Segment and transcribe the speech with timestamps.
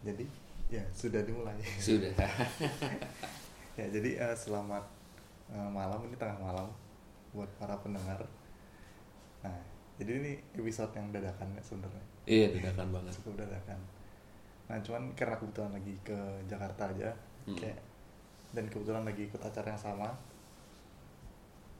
[0.00, 0.24] jadi
[0.70, 2.12] ya sudah dimulai Sudah.
[3.78, 4.84] ya jadi eh, selamat
[5.50, 6.68] eh, malam ini tengah malam
[7.30, 8.22] buat para pendengar
[9.40, 9.56] nah
[10.00, 13.12] jadi ini episode yang dadakan ya sebenarnya iya, dadakan banget.
[13.20, 13.78] cukup dadakan
[14.70, 17.10] nah cuman karena kebetulan lagi ke Jakarta aja
[17.40, 17.56] Hmm.
[17.56, 17.80] kayak
[18.52, 20.12] dan kebetulan lagi ikut acara yang sama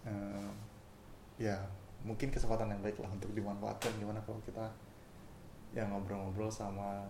[0.09, 0.51] eh,
[1.37, 1.57] ya
[2.01, 4.65] mungkin kesempatan yang baik lah untuk dimanfaatkan gimana kalau kita
[5.77, 7.05] ya ngobrol-ngobrol sama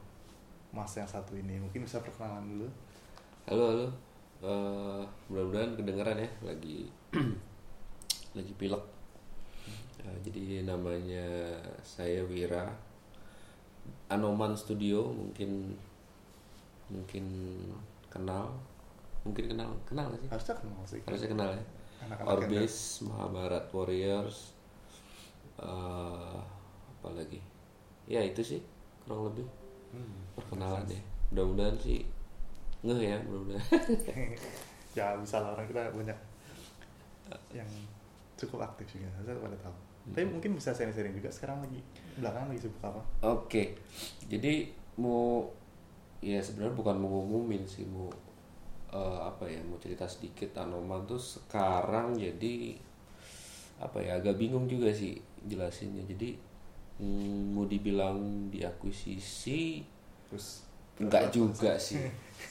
[0.71, 2.69] mas yang satu ini mungkin bisa perkenalan dulu
[3.51, 3.87] Halo, halo.
[4.47, 6.87] Eh, mudah-mudahan kedengeran ya lagi
[8.39, 8.85] lagi pilek.
[10.07, 12.71] Eh, jadi namanya saya Wira.
[14.07, 15.75] Anoman Studio mungkin
[16.95, 17.27] mungkin
[18.07, 18.55] kenal.
[19.27, 20.31] Mungkin kenal, kenal gak sih?
[20.31, 21.65] harusnya kenal sih Harusnya kenal ya.
[22.07, 24.55] Anak-anak Orbis, Mahabharat Warriors,
[25.59, 26.39] eh
[27.03, 27.43] apa lagi?
[28.07, 28.61] Ya itu sih
[29.03, 29.49] kurang lebih
[29.91, 30.19] Hmm.
[30.39, 31.01] perkenalan ya.
[31.31, 32.03] Mudah-mudahan sih
[32.87, 33.65] ngeh ya, mudah-mudahan.
[34.99, 36.19] ya bisa lah orang kita banyak
[37.55, 37.71] yang
[38.35, 39.77] cukup aktif juga saya pada tahu
[40.11, 41.79] tapi mungkin bisa sharing-sharing juga sekarang lagi
[42.19, 43.79] belakangan lagi sibuk apa Oke,
[44.27, 44.67] jadi
[44.99, 45.47] mau
[46.25, 48.09] ya sebenarnya bukan mau ngumumin sih mau
[48.91, 52.81] eh, apa ya mau cerita sedikit Anoman tuh sekarang jadi
[53.81, 55.17] apa ya agak bingung juga sih
[55.49, 56.05] jelasinnya.
[56.05, 56.37] Jadi
[57.01, 59.81] mm, mau dibilang diakuisisi
[60.29, 60.69] terus
[61.01, 61.99] enggak juga sih.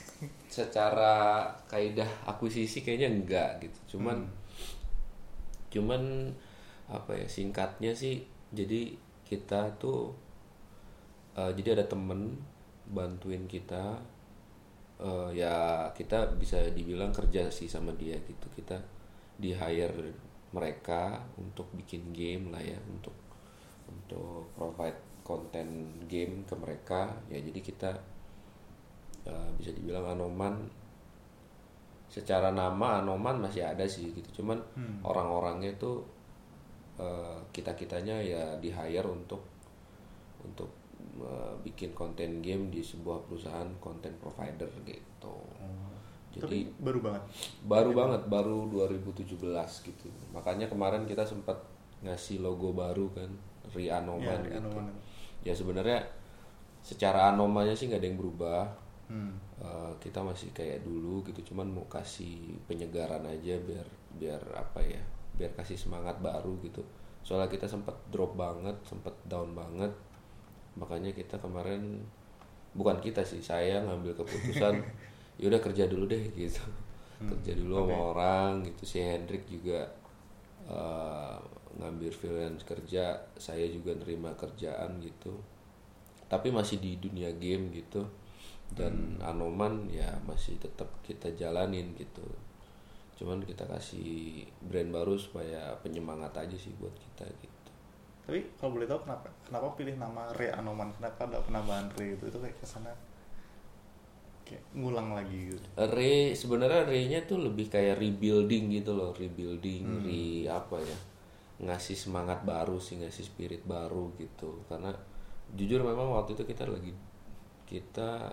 [0.52, 3.96] Secara kaidah akuisisi kayaknya enggak gitu.
[3.96, 4.26] Cuman
[5.70, 6.34] cuman
[6.90, 8.90] apa ya singkatnya sih jadi
[9.22, 10.10] kita tuh
[11.38, 12.34] eh, jadi ada temen
[12.90, 14.02] bantuin kita
[14.98, 18.82] eh, ya kita bisa dibilang kerja sih sama dia gitu kita
[19.38, 20.10] di hire
[20.50, 23.14] mereka untuk bikin game lah ya untuk
[23.90, 27.10] untuk provide konten game ke mereka.
[27.26, 27.90] Ya jadi kita
[29.26, 30.66] eh, bisa dibilang anoman
[32.10, 34.42] secara nama anoman masih ada sih gitu.
[34.42, 34.58] Cuman
[35.06, 36.06] orang-orangnya tuh
[37.48, 39.40] kita kitanya ya di hire untuk
[40.44, 40.70] untuk
[41.20, 45.36] eh, bikin konten game di sebuah perusahaan konten provider gitu.
[46.30, 47.22] Tapi jadi baru banget?
[47.66, 49.34] Baru banget baru 2017
[49.86, 50.06] gitu.
[50.30, 51.58] Makanya kemarin kita sempat
[52.00, 53.30] ngasih logo baru kan
[53.70, 54.78] Rianoman Ya, gitu.
[55.40, 56.00] Ya sebenarnya
[56.80, 58.62] secara anomanya sih nggak ada yang berubah.
[59.10, 59.34] Hmm.
[59.60, 63.84] Eh, kita masih kayak dulu gitu cuman mau kasih penyegaran aja biar
[64.16, 65.02] biar apa ya
[65.36, 66.80] biar kasih semangat baru gitu.
[67.20, 69.92] Soalnya kita sempat drop banget sempat down banget.
[70.80, 72.00] Makanya kita kemarin
[72.72, 74.80] bukan kita sih saya ngambil keputusan
[75.40, 76.62] yaudah kerja dulu deh gitu.
[77.20, 78.82] Kerja dulu sama orang gitu.
[78.88, 79.84] Si Hendrik juga
[80.64, 81.38] eh,
[81.78, 85.38] ngambil freelance kerja saya juga nerima kerjaan gitu.
[86.26, 88.06] Tapi masih di dunia game gitu.
[88.70, 92.22] Dan Anoman ya masih tetap kita jalanin gitu.
[93.18, 97.70] Cuman kita kasih brand baru supaya penyemangat aja sih buat kita gitu.
[98.30, 100.94] Tapi kalau boleh tahu kenapa kenapa pilih nama Re Anoman?
[100.94, 102.30] Kenapa ada penambahan Re itu?
[102.30, 102.94] Itu kayak ke sana
[104.46, 105.66] kayak ngulang lagi gitu.
[105.74, 109.10] Re sebenarnya Re-nya tuh lebih kayak rebuilding gitu loh.
[109.18, 111.09] Rebuilding re apa ya
[111.60, 114.64] ngasih semangat baru sih ngasih spirit baru gitu.
[114.66, 114.92] Karena
[115.52, 116.92] jujur memang waktu itu kita lagi
[117.68, 118.32] kita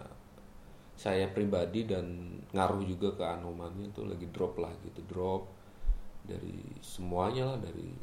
[0.97, 5.45] saya pribadi dan ngaruh juga ke anomannya tuh lagi drop lah gitu drop
[6.25, 7.93] dari semuanya lah dari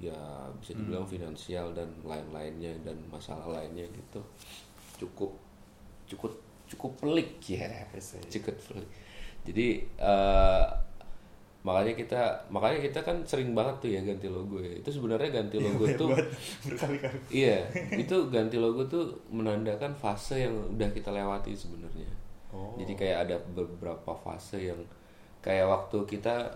[0.00, 4.22] ya bisa dibilang finansial dan lain-lainnya dan masalah lainnya gitu.
[4.96, 5.34] Cukup
[6.06, 6.32] cukup
[6.70, 7.66] cukup pelik ya
[8.30, 8.90] cukup pelik.
[9.44, 10.66] Jadi eh,
[11.60, 14.72] makanya kita makanya kita kan sering banget tuh ya ganti logo ya.
[14.80, 16.28] Itu sebenarnya ganti logo tuh buat
[16.66, 17.18] berkali-kali.
[17.28, 22.08] Iya itu ganti logo tuh menandakan fase yang udah kita lewati sebenarnya.
[22.50, 22.74] Oh.
[22.74, 24.80] jadi kayak ada beberapa fase yang
[25.38, 26.50] kayak waktu kita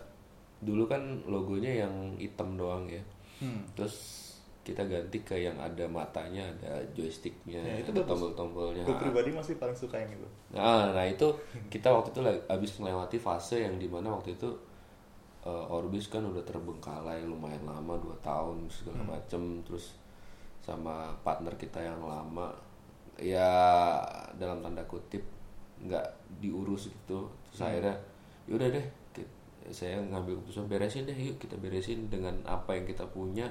[0.58, 2.98] dulu kan logonya yang hitam doang ya.
[3.38, 3.62] Hmm.
[3.78, 4.24] terus
[4.64, 8.82] kita ganti ke yang ada matanya ada joysticknya Ya, itu ada tombol-tombolnya.
[8.88, 10.28] Gue pribadi masih paling suka yang itu.
[10.56, 11.28] Nah, nah itu
[11.68, 14.48] kita waktu itu habis melewati fase yang di mana waktu itu
[15.44, 19.60] eh, Orbis kan udah terbengkalai lumayan lama dua tahun segala macem.
[19.62, 19.94] Terus
[20.64, 22.48] sama partner kita yang lama
[23.20, 24.00] ya
[24.40, 25.22] dalam tanda kutip
[25.84, 26.06] nggak
[26.40, 27.28] diurus gitu.
[27.52, 27.96] Terus akhirnya
[28.48, 29.28] yaudah deh ki-
[29.72, 33.48] saya ngambil keputusan beresin deh yuk kita beresin dengan apa yang kita punya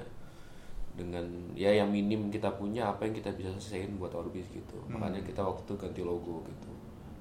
[0.94, 1.26] dengan
[1.58, 4.78] ya yang minim kita punya apa yang kita bisa selesaiin buat Orbis gitu.
[4.86, 6.70] Makanya kita waktu itu ganti logo gitu.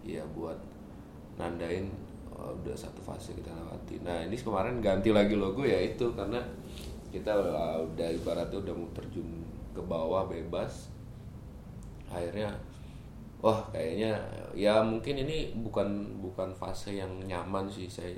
[0.06, 0.58] Ya buat
[1.42, 1.90] nandain
[2.44, 4.04] oh, udah satu fase kita lewati.
[4.04, 6.44] Nah ini kemarin ganti lagi logo ya itu karena
[7.10, 9.28] kita udah, udah ibaratnya udah mau terjun
[9.72, 10.92] ke bawah bebas.
[12.12, 12.52] Akhirnya
[13.40, 14.20] wah kayaknya
[14.56, 18.16] ya mungkin ini bukan bukan fase yang nyaman sih saya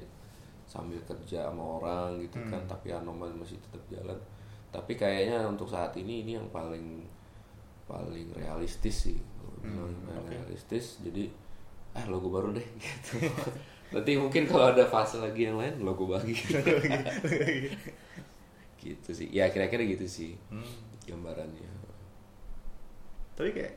[0.65, 2.69] sambil kerja sama orang gitu kan Hmm.
[2.69, 4.17] tapi anoman masih tetap jalan.
[4.73, 7.05] Tapi kayaknya untuk saat ini ini yang paling
[7.85, 9.19] paling realistis sih.
[9.61, 11.29] Hmm, paling realistis jadi
[11.95, 13.23] ah logo baru deh gitu
[13.95, 16.35] nanti mungkin kalau ada fase lagi yang lain logo bagi
[18.77, 20.65] gitu sih ya kira-kira gitu sih Hmm.
[21.07, 21.69] gambarannya
[23.35, 23.73] Tapi kayak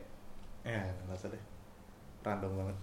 [0.63, 1.43] ya nggak usah deh.
[2.23, 2.77] Random banget.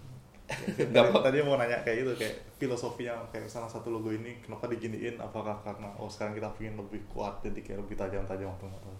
[0.92, 4.36] Nggak tadi, apa- tadi mau nanya kayak itu kayak filosofinya kayak salah satu logo ini
[4.44, 8.66] kenapa diginiin apakah karena oh sekarang kita pengen lebih kuat jadi kayak lebih tajam-tajam atau
[8.68, 8.96] nggak tahu.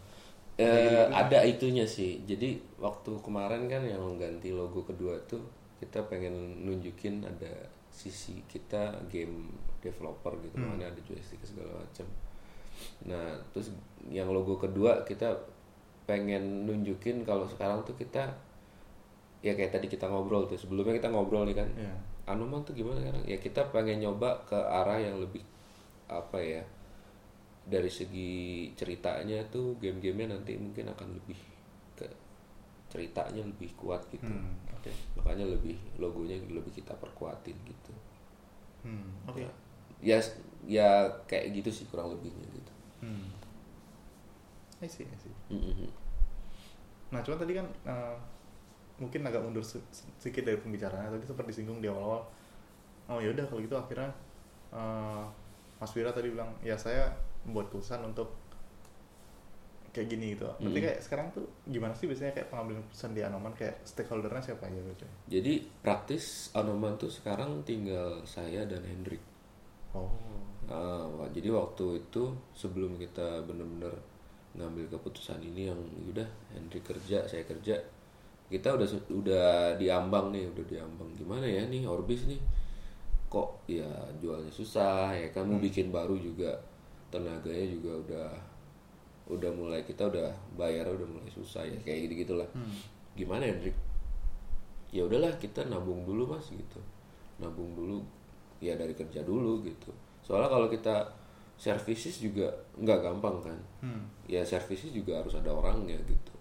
[0.57, 2.25] Eh, ada itunya sih.
[2.25, 5.45] Jadi waktu kemarin kan yang ganti logo kedua tuh
[5.77, 6.33] kita pengen
[6.65, 7.53] nunjukin ada
[7.97, 9.49] sisi kita game
[9.81, 10.77] developer gitu, Hmm.
[10.77, 12.05] mana ada joystick segala macam.
[13.09, 13.73] Nah, terus
[14.05, 15.33] yang logo kedua kita
[16.05, 18.29] pengen nunjukin kalau sekarang tuh kita
[19.41, 21.95] ya kayak tadi kita ngobrol tuh sebelumnya kita ngobrol nih kan Iya.
[22.27, 23.23] Anoman tuh gimana sekarang?
[23.25, 25.41] Ya kita pengen nyoba ke arah yang lebih
[26.07, 26.63] apa ya?
[27.63, 28.35] Dari segi
[28.75, 31.39] ceritanya tuh game-gamenya nanti mungkin akan lebih
[31.95, 32.07] ke
[32.91, 34.27] ceritanya lebih kuat gitu.
[34.27, 34.93] Hmm, oke.
[35.19, 37.93] Makanya lebih logonya lebih kita perkuatin gitu.
[38.87, 39.43] Hmm, oke.
[39.99, 40.23] Ya
[40.63, 42.73] ya kayak gitu sih kurang lebihnya gitu.
[43.03, 43.35] Hmm.
[44.79, 45.35] I see, I see.
[45.51, 45.91] Mm-mm.
[47.11, 48.17] Nah, cuma tadi kan eh,
[49.01, 49.83] mungkin agak mundur se-
[50.21, 52.23] sedikit dari pembicaraannya tadi sempat disinggung di awal-awal.
[53.11, 54.11] Oh ya udah kalau gitu akhirnya
[54.71, 55.25] eh,
[55.83, 57.11] Mas Wira tadi bilang ya saya
[57.43, 58.33] membuat keputusan untuk
[59.97, 60.45] kayak gini gitu.
[60.61, 60.85] Berarti Mm.
[60.85, 64.81] kayak sekarang tuh gimana sih biasanya kayak pengambilan keputusan di Anoman kayak stakeholdernya siapa aja
[64.85, 65.07] gitu?
[65.33, 69.23] Jadi praktis Anoman tuh sekarang tinggal saya dan Hendrik.
[69.97, 70.13] Oh.
[70.67, 73.95] Wah, jadi waktu itu sebelum kita bener-bener
[74.59, 75.79] ngambil keputusan ini yang
[76.11, 77.77] udah Henry kerja, saya kerja,
[78.51, 82.41] kita udah udah diambang nih, udah diambang gimana ya nih Orbis nih,
[83.31, 83.87] kok ya
[84.19, 86.57] jualnya susah ya kan mau bikin baru juga
[87.13, 88.31] tenaganya juga udah
[89.27, 92.71] udah mulai kita udah bayar udah mulai susah ya kayak gitu gitulah Hmm.
[93.13, 93.75] gimana Hendrik
[94.89, 96.79] ya udahlah kita nabung dulu mas gitu
[97.37, 98.01] nabung dulu
[98.59, 99.91] ya dari kerja dulu gitu
[100.21, 101.05] soalnya kalau kita
[101.57, 102.47] services juga
[102.77, 104.03] nggak gampang kan Hmm.
[104.25, 106.33] ya services juga harus ada orangnya gitu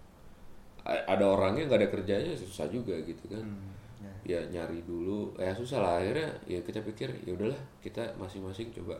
[0.82, 3.74] A- ada orangnya nggak ada kerjanya susah juga gitu kan Hmm.
[3.96, 4.12] Ya.
[4.22, 8.94] ya nyari dulu ya susah lah akhirnya ya kita pikir ya udahlah kita masing-masing coba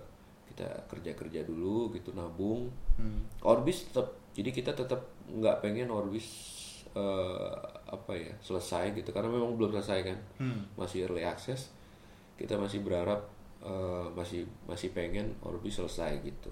[0.56, 2.72] kita kerja kerja dulu gitu nabung.
[2.96, 3.28] Hmm.
[3.44, 6.24] Orbis tetap jadi kita tetap nggak pengen Orbis
[6.96, 7.52] eh,
[7.92, 9.12] apa ya selesai gitu.
[9.12, 10.18] Karena memang belum selesai kan.
[10.40, 10.64] Hmm.
[10.80, 11.68] masih early access.
[12.40, 13.28] Kita masih berharap
[13.60, 16.48] eh, masih masih pengen Orbis selesai gitu.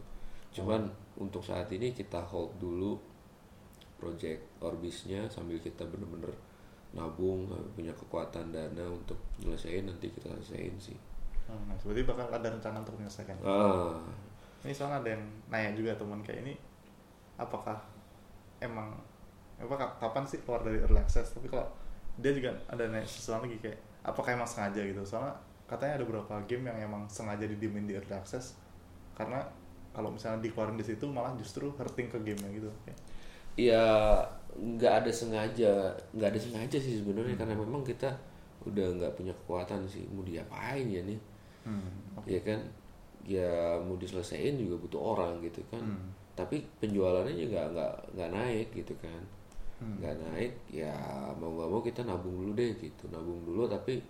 [0.53, 3.01] Cuman untuk saat ini kita hold dulu
[3.97, 6.37] project Orbisnya sambil kita bener-bener
[6.93, 10.95] nabung punya kekuatan dana untuk nyelesain nanti kita selesaiin sih
[11.49, 13.37] Oh, nah, berarti bakal ada rencana untuk menyelesaikan.
[13.45, 14.01] ah
[14.65, 16.55] Ini soalnya ada yang nanya juga teman kayak ini,
[17.41, 17.77] apakah
[18.63, 18.95] emang
[19.61, 21.33] apa ka- kapan sih keluar dari early access?
[21.37, 21.69] Tapi kalau
[22.21, 25.03] dia juga ada nanya sesuatu lagi kayak apakah emang sengaja gitu?
[25.07, 25.35] Soalnya
[25.71, 28.57] katanya ada beberapa game yang emang sengaja didiemin di early access
[29.19, 29.43] karena
[29.95, 32.71] kalau misalnya dikeluarin di situ malah justru hurting ke gamenya gitu.
[32.87, 32.99] Kayak,
[33.59, 33.85] ya
[34.55, 35.73] nggak ada sengaja
[36.15, 38.11] nggak ada sengaja sih sebenarnya karena memang kita
[38.67, 41.19] udah nggak punya kekuatan sih mau diapain ya nih
[41.65, 42.61] hmm, ya kan?
[43.25, 45.81] Ya mau diselesaikan juga butuh orang gitu kan.
[45.81, 46.13] Hmm.
[46.35, 49.23] tapi penjualannya juga nggak nggak naik gitu kan.
[49.79, 49.99] Hmm.
[50.03, 50.95] nggak naik ya
[51.39, 53.07] mau nggak mau kita nabung dulu deh gitu.
[53.11, 54.03] Nabung dulu tapi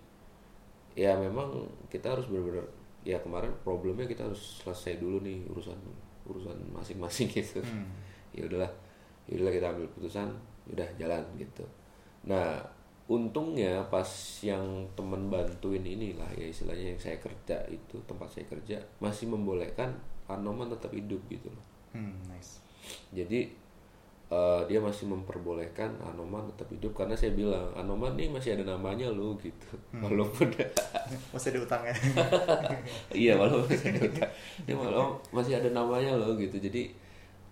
[0.95, 2.65] ya memang kita harus benar-benar
[3.05, 5.77] ya kemarin problemnya kita harus selesai dulu nih urusan
[6.25, 7.61] urusan masing-masing gitu.
[7.61, 7.85] Hmm.
[8.33, 8.71] ya udahlah
[9.29, 10.27] ya udahlah kita ambil keputusan
[10.73, 11.65] udah jalan gitu.
[12.25, 12.57] Nah
[13.05, 14.09] untungnya pas
[14.41, 14.65] yang
[14.97, 19.93] temen bantuin inilah ya istilahnya yang saya kerja itu tempat saya kerja masih membolehkan
[20.25, 22.59] Anoman tetap hidup gitu loh Hmm, nice.
[23.09, 23.47] jadi
[24.27, 29.07] eh, dia masih memperbolehkan Anoman tetap hidup karena saya bilang Anoman nih masih ada namanya
[29.07, 30.49] loh gitu walaupun
[31.33, 31.95] Masih ada utangnya.
[33.13, 34.31] iya walaupun masih ada utang.
[34.65, 36.89] Ini walau masih ada namanya loh gitu jadi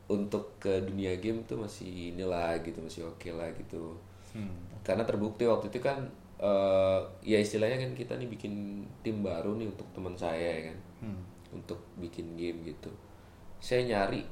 [0.09, 3.95] untuk ke dunia game tuh masih inilah gitu masih oke lah gitu
[4.35, 4.72] hmm.
[4.83, 6.03] Karena terbukti waktu itu kan
[6.37, 8.53] eh, ya istilahnya kan kita nih bikin
[8.99, 11.19] tim baru nih untuk teman saya ya kan Hmm.
[11.51, 12.87] untuk bikin game gitu
[13.57, 14.23] saya nyari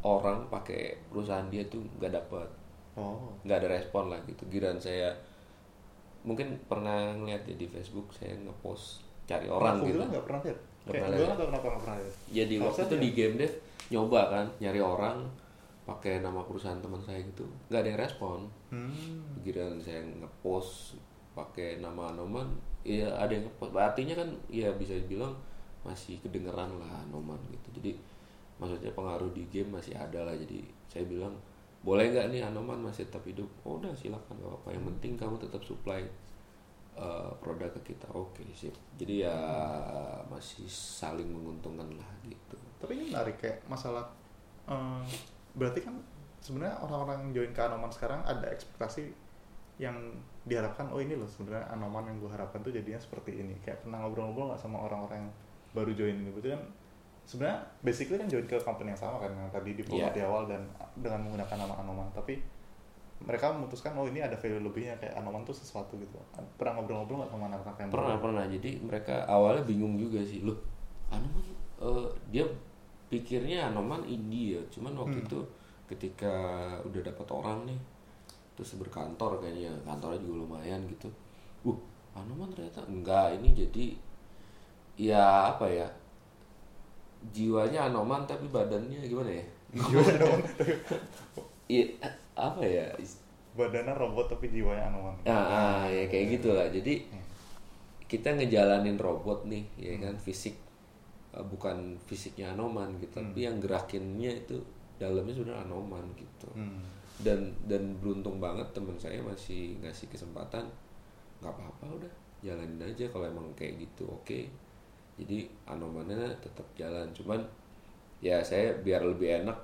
[0.00, 2.48] orang pakai perusahaan dia tuh nggak dapet
[2.94, 3.34] Oh.
[3.40, 5.10] nggak ada respon lah gitu giran saya
[6.22, 10.58] mungkin pernah ngeliat ya di Facebook saya ngepost cari orang Aku gitu nggak pernah lihat.
[10.80, 11.26] Nggak pernah lihat.
[11.28, 12.14] kenapa nggak pernah lihat.
[12.30, 13.52] jadi waktu itu dia- di game dev
[13.86, 15.16] nyoba kan nyari orang
[15.84, 17.44] pakai nama perusahaan teman saya gitu.
[17.68, 18.38] Nggak ada yang respon.
[18.72, 19.20] Hmm.
[19.44, 20.98] giran saya ngepost
[21.36, 22.48] pakai nama Anoman
[22.82, 23.76] ya ada yang ngepost.
[23.76, 25.36] Artinya kan ya bisa dibilang
[25.84, 27.80] masih kedengeran lah Anoman gitu.
[27.80, 27.92] Jadi
[28.56, 30.32] maksudnya pengaruh di game masih ada lah.
[30.32, 31.36] Jadi saya bilang
[31.84, 33.48] boleh nggak nih Anoman masih tetap hidup?
[33.68, 34.68] Oh udah silakan gak apa-apa.
[34.72, 36.00] Yang penting kamu tetap supply
[36.96, 38.08] uh, produk ke kita.
[38.16, 38.72] Oke sip.
[38.96, 39.36] Jadi ya
[40.32, 42.56] masih saling menguntungkan lah gitu.
[42.80, 44.08] Tapi ini menarik kayak masalah
[44.64, 45.04] eh,
[45.54, 45.94] berarti kan
[46.42, 49.08] sebenarnya orang-orang join ke Anoman sekarang ada ekspektasi
[49.80, 49.96] yang
[50.46, 53.58] diharapkan oh ini loh sebenarnya Anoman yang gue harapkan tuh jadinya seperti ini.
[53.64, 55.30] Kayak pernah ngobrol-ngobrol nggak sama orang-orang yang
[55.74, 56.62] baru join ini berarti kan
[57.24, 60.12] sebenarnya basically kan join ke company yang sama kan yang tadi di Iya.
[60.12, 60.62] di awal dan
[60.94, 62.08] dengan menggunakan nama Anoman.
[62.14, 62.38] Tapi
[63.24, 66.20] mereka memutuskan oh ini ada value lebihnya kayak Anoman tuh sesuatu gitu.
[66.60, 68.22] Pernah ngobrol-ngobrol nggak sama anak-anak yang pernah baru?
[68.30, 68.44] pernah.
[68.46, 70.44] Jadi mereka awalnya bingung juga sih.
[70.44, 70.60] Loh
[71.10, 71.42] Anoman
[71.82, 72.44] eh, dia
[73.08, 75.26] pikirnya Anoman indie ya cuman waktu Hmm.
[75.28, 75.38] itu
[75.84, 76.34] ketika
[76.82, 77.80] udah dapat orang nih
[78.54, 81.10] terus berkantor kayaknya kantornya juga lumayan gitu.
[81.66, 81.76] Uh
[82.14, 83.34] Anoman ternyata enggak.
[83.42, 83.86] Ini jadi
[84.94, 85.86] ya apa ya
[87.32, 89.44] jiwanya Anoman tapi badannya gimana ya?
[89.74, 90.40] Gimana dong?
[91.64, 91.96] Iya
[92.36, 92.84] apa ya?
[93.56, 95.16] Badannya robot tapi jiwanya Anoman.
[95.24, 96.68] Ah, ah, ya kayak gitulah.
[96.68, 97.00] Jadi
[98.04, 100.54] kita ngejalanin robot nih, ya kan fisik
[101.34, 104.56] eh, bukan fisiknya Anoman gitu, tapi yang gerakinnya itu
[104.96, 106.48] dalamnya sebenarnya Anoman gitu.
[106.54, 106.82] Hmm.
[107.18, 110.66] Dan dan beruntung banget teman saya masih ngasih kesempatan,
[111.42, 112.12] nggak apa-apa udah
[112.42, 114.40] jalanin aja kalau emang kayak gitu, oke.
[115.14, 117.38] Jadi Anomannya tetap jalan, cuman
[118.24, 119.58] ya saya biar lebih enak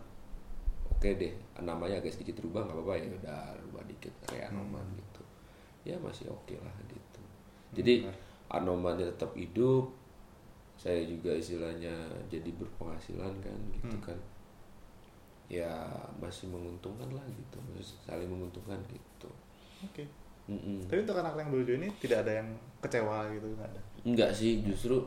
[1.01, 1.33] oke deh
[1.65, 5.25] namanya agak sedikit rubah nggak apa-apa ya udah rubah dikit kayak Anoman gitu
[5.89, 7.21] ya masih oke lah gitu
[7.73, 8.17] jadi benar.
[8.61, 9.97] Anomannya tetap hidup
[10.81, 11.93] saya juga istilahnya
[12.33, 14.17] jadi berpenghasilan kan gitu kan.
[15.53, 15.69] Ya
[16.17, 17.61] masih menguntungkan lah gitu.
[17.77, 19.29] Masih saling menguntungkan gitu.
[19.85, 20.09] Oke.
[20.51, 20.83] Mm-mm.
[20.91, 22.49] tapi untuk anak yang join ini tidak ada yang
[22.83, 23.81] kecewa gitu nggak ada?
[24.03, 24.99] Enggak sih justru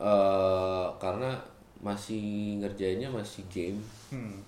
[0.00, 1.38] eh karena
[1.78, 3.78] masih ngerjainnya masih game.
[4.10, 4.42] Hmm.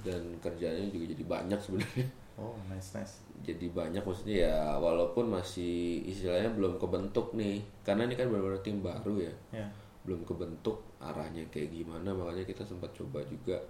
[0.00, 2.08] dan kerjanya juga jadi banyak sebenarnya
[2.40, 3.20] oh nice nice.
[3.44, 7.60] Jadi banyak maksudnya ya walaupun masih istilahnya belum kebentuk nih.
[7.84, 9.34] Karena ini kan benar-benar tim baru ya.
[9.52, 9.68] Ya.
[10.08, 13.60] Belum kebentuk arahnya kayak gimana makanya kita sempat coba juga.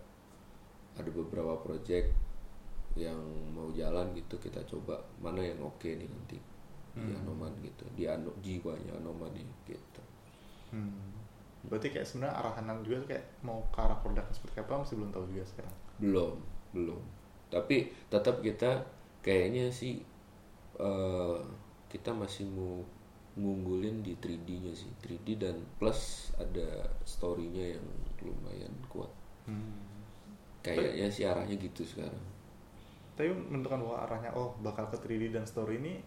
[0.95, 2.15] Ada beberapa project
[2.95, 3.19] yang
[3.51, 5.03] mau jalan gitu kita coba.
[5.19, 6.39] Mana yang oke nih nanti?
[6.95, 7.85] Di Anoman gitu.
[7.95, 10.03] Di ano, jiwanya Anoman nih gitu.
[10.71, 11.19] Hmm.
[11.61, 15.11] berarti kayak sebenarnya arahan juga tuh kayak mau ke arah produk seperti apa masih belum
[15.13, 15.75] tahu juga sekarang?
[16.01, 16.35] Belum
[16.73, 17.03] belum
[17.51, 18.87] tapi tetap kita
[19.21, 20.01] kayaknya sih
[20.79, 21.39] eh,
[21.91, 22.81] kita masih mau
[23.35, 24.91] ngunggulin di 3D-nya sih.
[25.03, 27.87] 3D dan plus ada story-nya yang
[28.23, 29.11] lumayan kuat.
[29.49, 29.89] Hmm.
[30.61, 32.21] kayaknya sih arahnya gitu sekarang.
[33.17, 36.05] Tapi menentukan bahwa arahnya oh bakal ke 3D dan story ini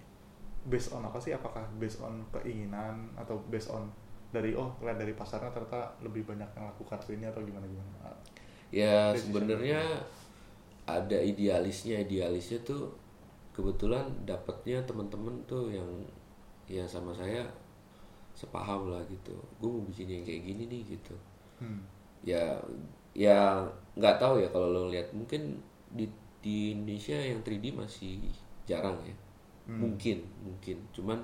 [0.70, 1.34] based on apa sih?
[1.34, 3.90] Apakah based on keinginan atau based on
[4.30, 8.10] dari oh lihat dari pasarnya ternyata lebih banyak yang lakukan ini atau gimana gimana
[8.74, 9.82] ya sebenarnya
[10.88, 12.92] ada idealisnya idealisnya tuh
[13.56, 15.88] kebetulan dapatnya teman-teman tuh yang
[16.68, 17.44] yang sama saya
[18.34, 19.36] sepaham lah gitu.
[19.62, 21.16] Gue mau bikin yang kayak gini nih gitu.
[21.62, 21.80] Hmm.
[22.24, 22.58] ya
[23.14, 23.62] ya
[24.00, 25.60] nggak tahu ya kalau lo lihat mungkin
[25.94, 26.08] di
[26.44, 28.20] di Indonesia yang 3D masih
[28.66, 29.16] jarang ya.
[29.80, 30.78] Mungkin mungkin.
[30.92, 31.20] Cuman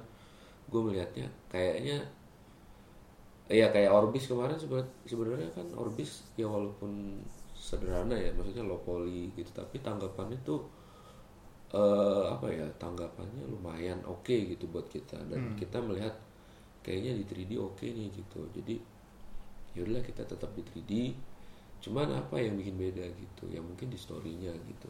[0.69, 1.97] gue melihatnya kayaknya
[3.49, 7.17] ya kayak Orbis kemarin seben- sebenarnya kan Orbis ya walaupun
[7.59, 9.51] sederhana ya maksudnya low poly gitu.
[9.51, 10.63] Tapi tanggapannya tuh
[11.69, 15.19] eh apa ya tanggapannya lumayan oke gitu buat kita.
[15.27, 16.15] Dan kita melihat
[16.81, 18.47] kayaknya di 3D oke nih gitu.
[18.55, 18.79] Jadi
[19.75, 20.93] yaudahlah kita tetap di 3D
[21.79, 23.43] cuman apa yang bikin beda gitu?
[23.51, 24.89] Ya mungkin di storynya gitu.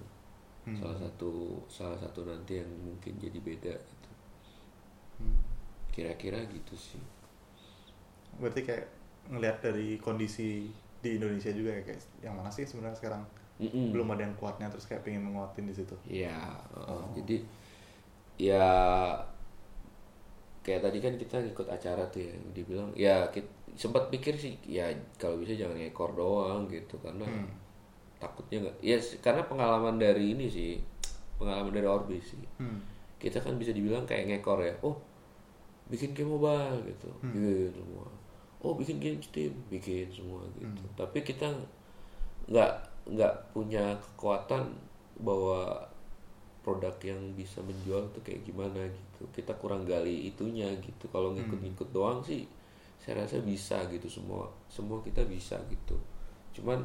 [0.77, 4.09] Salah satu salah satu nanti yang mungkin jadi beda gitu.
[5.19, 5.41] Hmm.
[5.91, 7.01] kira-kira gitu sih.
[8.39, 8.87] Berarti kayak
[9.27, 13.23] ngelihat dari kondisi di Indonesia juga ya kayak yang mana sih sebenarnya sekarang?
[13.59, 13.91] Mm-mm.
[13.91, 15.91] belum ada yang kuatnya terus kayak pengen menguatin di situ.
[16.07, 17.43] Ya, uh, jadi
[18.39, 18.71] ya
[20.63, 24.87] kayak tadi kan kita ngikut acara tuh ya, dibilang ya kit- sempat pikir sih ya
[25.19, 27.27] kalau bisa jangan ngekor doang gitu karena
[28.19, 30.79] takutnya nggak ya karena pengalaman dari ini sih
[31.39, 32.43] pengalaman dari Orbis sih.
[32.59, 32.79] Hmm.
[33.19, 34.95] kita kan bisa dibilang kayak ngekor ya oh
[35.91, 37.11] bikin game mobile gitu.
[37.35, 38.07] Bikin semua
[38.59, 40.83] oh bikin game Steam bikin semua gitu.
[40.99, 41.47] Tapi kita
[42.49, 42.73] nggak
[43.09, 44.75] nggak punya kekuatan
[45.19, 45.87] bahwa
[46.59, 49.23] produk yang bisa menjual tuh kayak gimana gitu.
[49.31, 51.07] Kita kurang gali itunya gitu.
[51.07, 52.43] Kalau ngikut-ngikut doang sih
[52.99, 54.11] saya rasa bisa gitu.
[54.11, 55.95] Semua semua kita bisa gitu.
[56.51, 56.83] Cuman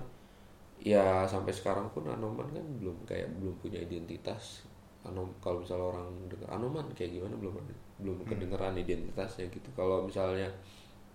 [0.78, 4.62] ya sampai sekarang pun Anoman kan belum kayak belum punya identitas.
[5.04, 7.36] Anom kalau misalnya orang dengar anoman kayak gimana?
[7.36, 7.52] Belum
[8.00, 9.68] belum kedengeran identitasnya gitu.
[9.76, 10.48] Kalau misalnya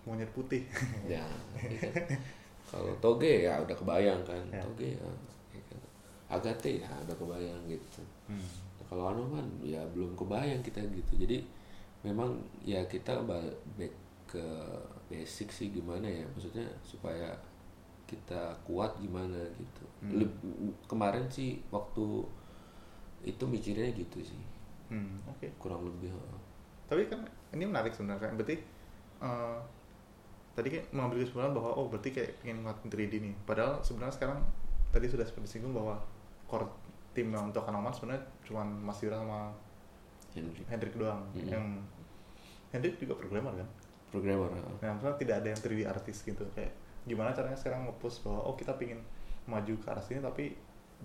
[0.10, 0.66] monyet putih
[1.14, 1.22] ya
[1.62, 1.86] gitu.
[2.66, 4.62] kalau toge ya udah kebayang kan Ya.
[4.62, 5.06] toge ya
[5.50, 5.76] kayak gitu.
[6.28, 8.50] agate ya udah kebayang gitu hmm.
[8.78, 11.46] Nah, kalau anoman ya belum kebayang kita gitu jadi
[12.02, 13.94] memang ya kita ba- back
[14.26, 14.46] ke
[15.08, 17.34] basic sih gimana ya maksudnya supaya
[18.06, 20.16] kita kuat gimana gitu Hmm.
[20.16, 20.42] Leb-
[20.86, 22.24] kemarin sih waktu
[23.22, 24.42] itu mikirnya gitu sih
[24.90, 26.10] Hmm, oke kurang lebih
[26.88, 28.58] tapi kan ini menarik sebenarnya kan berarti
[29.20, 29.58] eh,
[30.58, 33.34] tadi kan mengambil kesimpulan bahwa oh berarti kayak pengen nguatin 3D nih.
[33.46, 34.40] Padahal sebenarnya sekarang
[34.90, 35.96] tadi sudah sempat disinggung bahwa
[36.50, 36.68] core
[37.14, 39.54] tim yang untuk Anoman sebenarnya cuma Mas Yura sama
[40.34, 41.22] Henry Hendrik doang.
[41.34, 41.50] Mhm.
[41.50, 41.66] yang
[42.70, 43.70] Hendrik juga programmer kan?
[44.10, 44.50] Programmer
[44.82, 46.44] nah maksudnya tidak ada yang 3D artis gitu.
[46.54, 46.74] Kayak
[47.10, 49.02] gimana caranya sekarang nge-push bahwa oh kita pingin
[49.50, 50.54] maju ke arah sini tapi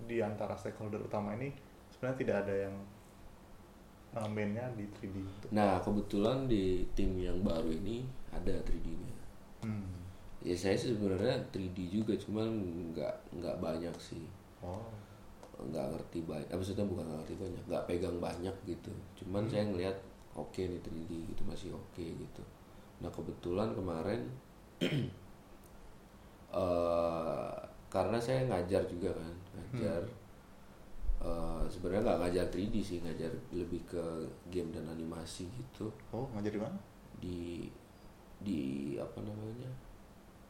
[0.05, 1.49] di antara stakeholder utama ini
[1.89, 2.75] sebenarnya tidak ada yang
[4.13, 5.47] uh, mainnya di 3D gitu.
[5.55, 9.14] nah kebetulan di tim yang baru ini ada 3D-nya
[9.65, 9.89] Hmm.
[10.39, 12.45] ya saya sih sebenarnya 3D juga cuman
[12.93, 14.21] nggak nggak banyak sih
[14.61, 14.85] Oh.
[15.57, 19.65] nggak ngerti banyak eh, maksudnya bukan nggak ngerti banyak nggak pegang banyak gitu cuman saya
[19.65, 19.97] ngelihat
[20.35, 22.43] oke nih 3D gitu masih oke gitu
[22.99, 24.21] nah kebetulan kemarin
[26.53, 27.53] eh
[27.87, 30.01] karena saya ngajar juga kan ngajar
[31.21, 34.03] eh, sebenarnya nggak ngajar 3D sih ngajar lebih ke
[34.49, 36.77] game dan animasi gitu Oh, ngajar di mana?
[37.15, 37.39] di
[38.45, 38.63] di
[38.95, 39.67] apa namanya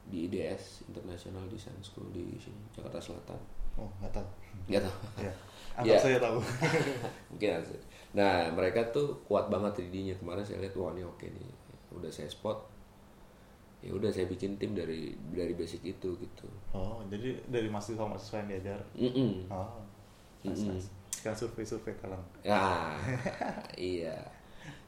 [0.06, 3.40] di IDS International Design School di sini Jakarta Selatan
[3.76, 4.28] Oh, nggak tahu.
[4.68, 5.32] nggak tahu Ya.
[5.80, 6.00] Anggap Ya.
[6.00, 6.40] saya tahu.
[7.32, 7.76] mungkin ada.
[8.12, 11.52] nah mereka tuh kuat banget 3D-nya kemarin saya lihat wah ini oke nih
[11.92, 12.56] udah saya spot
[13.80, 18.50] ya udah saya bikin tim dari dari basic itu gitu Oh, jadi dari mahasiswa-mahasiswa yang
[18.50, 18.80] diajar.
[18.96, 19.48] Mm-mm.
[19.48, 19.84] Oh.
[20.42, 20.74] Nice, Mm-mm.
[20.74, 20.88] nice.
[21.12, 22.24] Sekarang survei-survei kalian.
[22.42, 22.96] ya
[23.76, 24.16] iya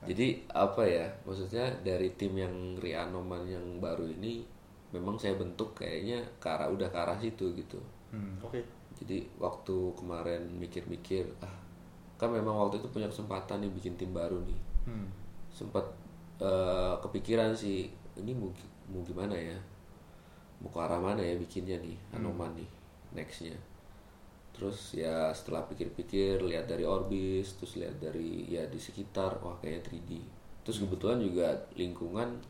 [0.05, 4.45] jadi apa ya maksudnya dari tim yang Rianoman yang baru ini
[4.93, 7.81] memang saya bentuk kayaknya ke arah udah ke arah situ gitu.
[8.13, 8.61] Hmm, oke.
[8.97, 11.53] jadi waktu kemarin mikir-mikir ah
[12.17, 14.59] kan memang waktu itu punya kesempatan nih bikin tim baru nih.
[14.87, 15.09] Hmm.
[15.51, 15.83] sempat
[16.39, 18.53] eh, kepikiran sih ini mau,
[18.87, 19.57] mau gimana ya?
[20.61, 22.69] Mau ke arah mana ya bikinnya nih Anoman nih
[23.13, 23.55] nextnya
[24.57, 29.85] terus ya setelah pikir-pikir lihat dari orbis terus lihat dari ya di sekitar wah kayaknya
[29.85, 30.11] 3D
[30.65, 32.41] terus kebetulan juga lingkungan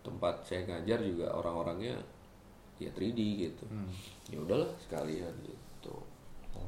[0.00, 1.98] tempat saya ngajar juga orang-orangnya
[2.78, 3.90] ya 3D gitu Hmm.
[4.30, 5.94] ya udahlah sekalian gitu
[6.54, 6.64] Oh.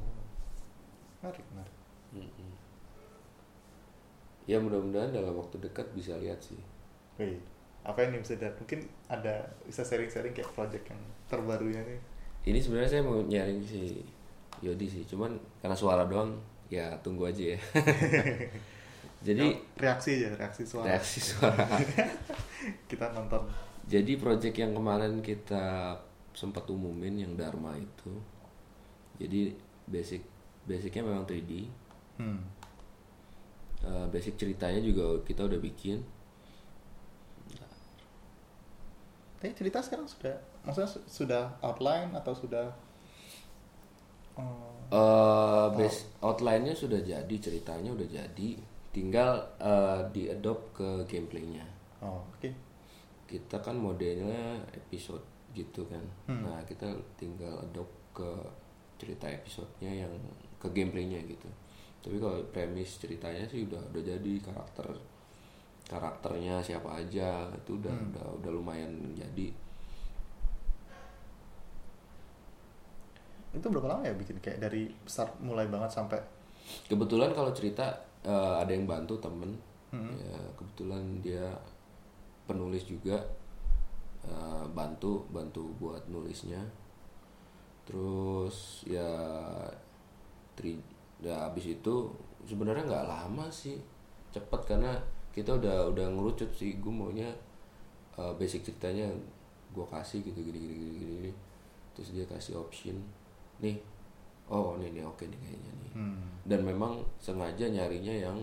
[1.19, 1.75] Menarik, menarik.
[2.11, 2.51] Mm-mm.
[4.43, 6.59] ya mudah-mudahan dalam waktu dekat bisa lihat sih
[7.15, 7.37] Wih,
[7.83, 8.55] apa yang bisa lihat?
[8.57, 11.99] Mungkin ada bisa sharing-sharing kayak project yang terbarunya nih.
[12.45, 14.01] ini sebenarnya saya mau nyaring si
[14.61, 17.59] Yodi sih cuman karena suara doang ya tunggu aja ya
[19.27, 20.85] jadi reaksi aja, reaksi suara.
[20.87, 21.65] reaksi suara
[22.89, 23.41] Kita nonton.
[23.83, 25.97] jadi project yang kemarin kita
[26.31, 28.13] sempat umumin yang Dharma itu
[29.17, 29.53] jadi
[29.85, 30.21] basic
[30.63, 31.67] basicnya memang 3D
[32.15, 32.37] Hmm.
[33.81, 36.05] Eh, basic ceritanya juga kita udah bikin
[39.33, 42.69] Tapi cerita sekarang sudah, maksudnya su- sudah outline atau sudah
[44.91, 48.49] Eh base outline-nya sudah jadi, ceritanya udah jadi,
[48.91, 51.63] tinggal eh, di-adopt ke gameplaynya.
[52.03, 52.49] oh, oke.
[53.27, 55.23] Kita kan modelnya episode
[55.55, 56.03] gitu kan.
[56.27, 56.43] Hmm.
[56.43, 58.27] Nah, kita tinggal adopt ke
[58.99, 60.13] cerita episodenya yang
[60.59, 61.47] ke gameplaynya gitu.
[62.03, 64.87] Tapi kalau premis ceritanya sih udah udah jadi karakter
[65.87, 68.11] karakternya siapa aja itu udah Hmm.
[68.11, 69.51] udah udah lumayan jadi.
[73.51, 76.19] Itu berapa lama ya bikin kayak dari start mulai banget sampai
[76.87, 77.83] Kebetulan kalau cerita
[78.23, 79.51] eh, ada yang bantu temen,
[79.91, 80.15] Hmm.
[80.23, 81.51] ya kebetulan dia
[82.47, 83.19] penulis juga
[84.23, 86.63] eh, bantu bantu buat nulisnya.
[87.83, 89.11] Terus ya
[90.55, 90.79] tri,
[91.19, 92.07] ya abis itu
[92.47, 93.75] sebenarnya nggak lama sih,
[94.31, 94.95] cepet karena
[95.35, 96.79] kita udah udah ngerucut sih.
[96.79, 97.27] Gue maunya
[98.15, 99.11] eh, basic ceritanya
[99.75, 100.95] gue kasih gitu gini gini gini.
[101.19, 101.31] gini.
[101.97, 102.95] Terus dia kasih option,
[103.61, 103.77] nih,
[104.49, 106.23] oh ini nih oke nih kayaknya nih hmm.
[106.45, 108.37] dan memang sengaja nyarinya yang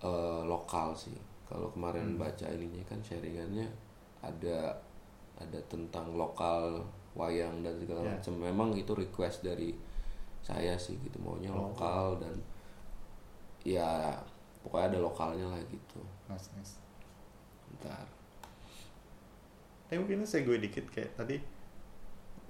[0.00, 3.68] eh, lokal sih kalau kemarin baca ininya kan sharingannya
[4.18, 4.74] ada
[5.36, 6.80] ada tentang lokal
[7.14, 8.16] wayang dan segala Ya.
[8.16, 9.76] macam memang itu request dari
[10.40, 11.70] saya sih gitu maunya Oh.
[11.70, 12.34] lokal dan
[13.62, 14.16] ya
[14.62, 16.74] pokoknya ada lokalnya lah gitu nice nice.
[17.78, 18.06] ntar
[19.86, 21.38] Tapi mungkin saya gue dikit kayak tadi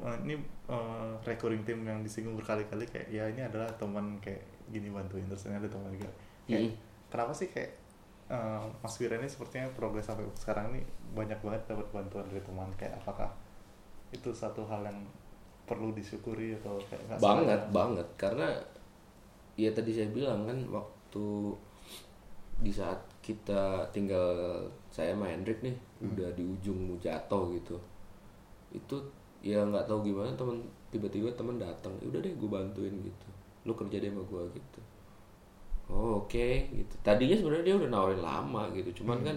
[0.02, 0.34] eh, ini
[0.68, 5.24] eh, recurring theme yang disinggung berkali-kali kayak ya ini adalah teman kayak gini bantuin.
[5.26, 6.10] Terus ini ada teman juga.
[6.46, 6.72] Kayak Mm.
[7.08, 7.72] kenapa sih kayak
[8.26, 10.82] eh, Mas Wira ini sepertinya progres sampai sekarang ini
[11.14, 12.68] banyak banget dapat bantuan dari teman?
[12.74, 13.30] Kayak apakah
[14.10, 14.98] itu satu hal yang
[15.66, 17.74] perlu disyukuri atau kayak nggak banget sengaja?
[17.74, 18.08] banget.
[18.14, 18.48] Karena
[19.56, 21.26] ya tadi saya bilang kan waktu
[22.56, 27.76] di saat kita tinggal saya sama Hendrik nih udah di ujung mau jatuh gitu.
[28.72, 28.96] Itu
[29.46, 30.58] ya nggak tahu gimana teman
[30.90, 33.26] tiba-tiba teman datang "Ya udah deh gue bantuin gitu.
[33.62, 34.80] Lu kerja deh sama gue gitu.
[35.86, 36.94] Oh, oke gitu.
[37.00, 38.90] Tadinya sebenarnya dia udah nawarin lama gitu.
[39.02, 39.36] Cuman kan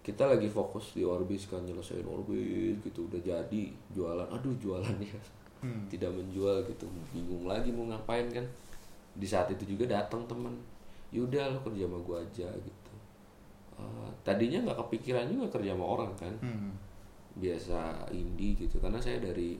[0.00, 3.04] kita lagi fokus di Orbis kan nyelesain Orbis gitu.
[3.04, 3.62] Udah jadi
[3.92, 4.28] jualan.
[4.32, 5.90] Aduh jualannya Hmm.
[5.90, 6.86] tidak menjual gitu.
[7.12, 8.46] Bingung lagi mau ngapain kan.
[9.12, 10.54] Di saat itu juga datang temen.
[11.10, 12.92] Yaudah lo kerja sama gua aja gitu.
[13.76, 16.32] Eh, tadinya nggak kepikiran juga kerja sama orang kan.
[16.40, 16.72] Hmm.
[17.38, 18.78] Biasa indie gitu.
[18.78, 19.56] Karena saya dari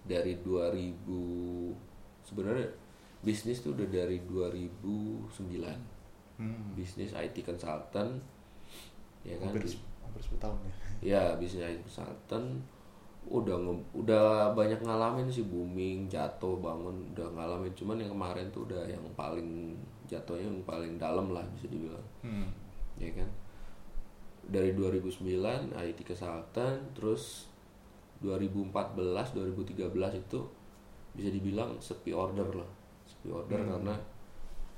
[0.00, 1.06] dari 2000
[2.24, 2.68] sebenarnya
[3.20, 6.00] bisnis tuh udah dari 2009
[6.40, 6.72] Hmm.
[6.72, 8.16] bisnis IT consultant
[9.20, 9.52] ya kan?
[9.52, 9.68] Hampir
[10.00, 10.72] hampir 10 tahun ya.
[11.12, 12.64] Ya bisnis IT consultant.
[13.28, 13.60] Udah
[13.92, 17.68] udah banyak ngalamin sih booming jatuh bangun udah ngalamin.
[17.76, 19.76] Cuman yang kemarin tuh udah yang paling
[20.08, 22.06] jatuhnya yang paling dalam lah bisa dibilang.
[22.24, 22.48] Hmm.
[22.96, 23.28] ya kan
[24.50, 27.46] dari 2009 IT consultant terus
[28.20, 28.98] 2014
[29.32, 30.40] 2013 itu
[31.14, 32.70] bisa dibilang sepi order lah.
[33.06, 33.94] Sepi order karena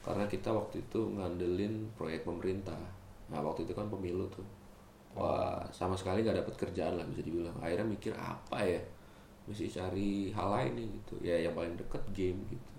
[0.02, 2.78] karena kita waktu itu ngandelin proyek pemerintah.
[3.32, 4.44] Nah waktu itu kan pemilu tuh.
[5.16, 7.56] Wah sama sekali nggak dapat kerjaan lah bisa dibilang.
[7.58, 8.80] Akhirnya mikir apa ya?
[9.48, 11.14] Mesti cari hal lain nih gitu.
[11.24, 12.70] Ya yang paling deket game gitu.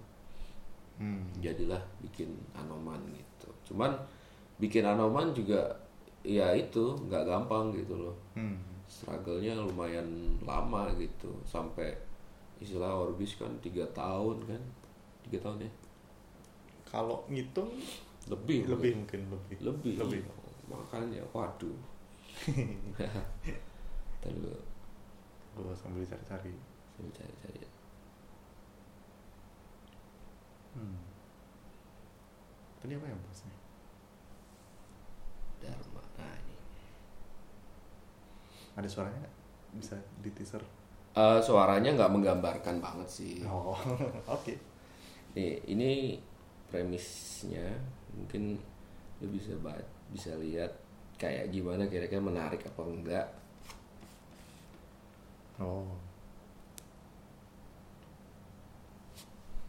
[0.93, 1.25] Hmm.
[1.41, 3.49] jadilah bikin anoman gitu.
[3.73, 3.97] Cuman
[4.61, 5.73] bikin anoman juga
[6.23, 8.15] ya itu nggak gampang gitu loh.
[8.33, 8.59] Hmm.
[8.83, 11.89] struggle-nya lumayan lama gitu sampai
[12.61, 14.61] istilah Orbis kan tiga tahun kan?
[15.25, 15.71] Tiga tahun ya?
[16.85, 17.73] Kalau ngitung
[18.29, 19.57] lebih lebih mungkin lebih.
[19.65, 19.93] Lebih.
[19.97, 20.21] Lebih.
[20.69, 21.79] Makanya waduh.
[24.21, 24.53] Tadi lu
[25.53, 26.53] gue sambil cari-cari.
[26.93, 27.59] Saya cari-cari.
[27.61, 27.69] Ya.
[30.77, 30.97] hmm.
[32.81, 33.55] tadi apa ya bahasnya
[35.61, 36.57] Dharma nah ini
[38.73, 39.35] ada suaranya nggak?
[39.73, 40.61] bisa di teaser?
[41.13, 43.41] Eh, suaranya nggak menggambarkan banget sih.
[43.45, 43.73] Oh
[44.35, 44.53] oke.
[45.33, 46.17] Nih, ini
[46.69, 47.73] premisnya
[48.13, 48.57] mungkin
[49.21, 50.69] lu bisa ba- bisa lihat
[51.17, 53.27] kayak gimana kira-kira menarik apa enggak.
[55.57, 55.89] oh.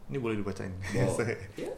[0.05, 0.69] Ini boleh dibacain?
[1.01, 1.17] Oh,
[1.57, 1.73] ya,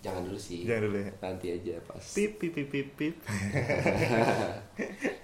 [0.00, 0.64] jangan dulu sih.
[0.64, 1.12] jangan dulu ya.
[1.20, 2.00] Nanti aja pas.
[2.16, 3.16] pip pip pip pip pip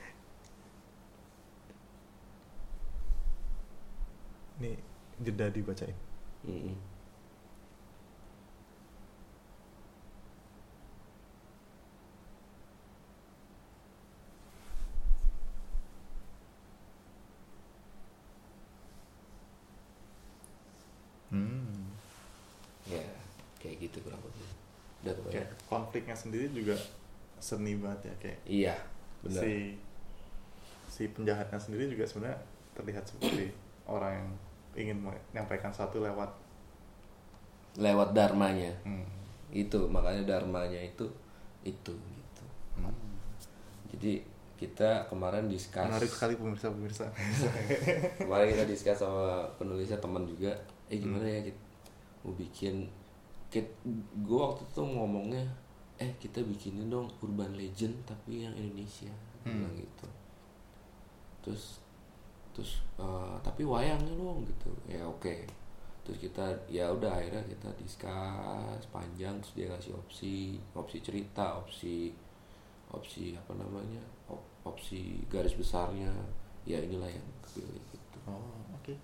[4.59, 4.73] ini
[5.21, 5.95] jeda dibacain
[6.47, 6.77] Mm-mm.
[21.31, 21.90] hmm.
[22.87, 23.03] Ya,
[23.59, 24.47] kayak gitu kurang lebih.
[25.03, 25.33] Udah kebayang?
[25.35, 26.77] kayak konfliknya sendiri juga
[27.38, 28.75] seni banget ya kayak Iya,
[29.23, 29.42] benar.
[29.42, 29.53] si
[30.88, 32.38] si penjahatnya sendiri juga sebenarnya
[32.73, 33.53] terlihat seperti
[33.85, 34.29] orang yang
[34.77, 36.29] ingin menyampaikan satu lewat
[37.77, 38.73] Lewat dharmanya.
[38.85, 39.05] hmm.
[39.53, 41.05] Itu makanya dharmanya itu
[41.61, 42.45] itu gitu.
[42.77, 42.93] Hmm.
[43.93, 44.21] Jadi
[44.57, 47.05] kita kemarin discuss menarik sekali pemirsa pemirsa
[48.25, 50.49] kemarin kita discuss sama penulisnya teman juga
[50.89, 51.61] eh gimana ya kita
[52.25, 52.89] mau bikin
[54.17, 55.45] gue waktu itu ngomongnya
[55.97, 59.12] eh kita bikinin dong urban legend tapi yang Indonesia
[59.45, 59.62] Hmm.
[59.62, 60.09] bilang gitu
[61.39, 61.79] terus
[62.57, 64.73] terus eh, tapi wayangnya dong gitu.
[64.88, 65.45] Ya oke.
[66.01, 70.35] Terus kita ya udah akhirnya kita discuss panjang terus dia ngasih opsi
[70.73, 72.14] opsi cerita opsi
[72.88, 76.09] opsi apa namanya op- opsi garis besarnya.
[76.64, 78.19] Ya inilah yang kepilih gitu.
[78.25, 78.40] Oh
[78.73, 78.95] oke.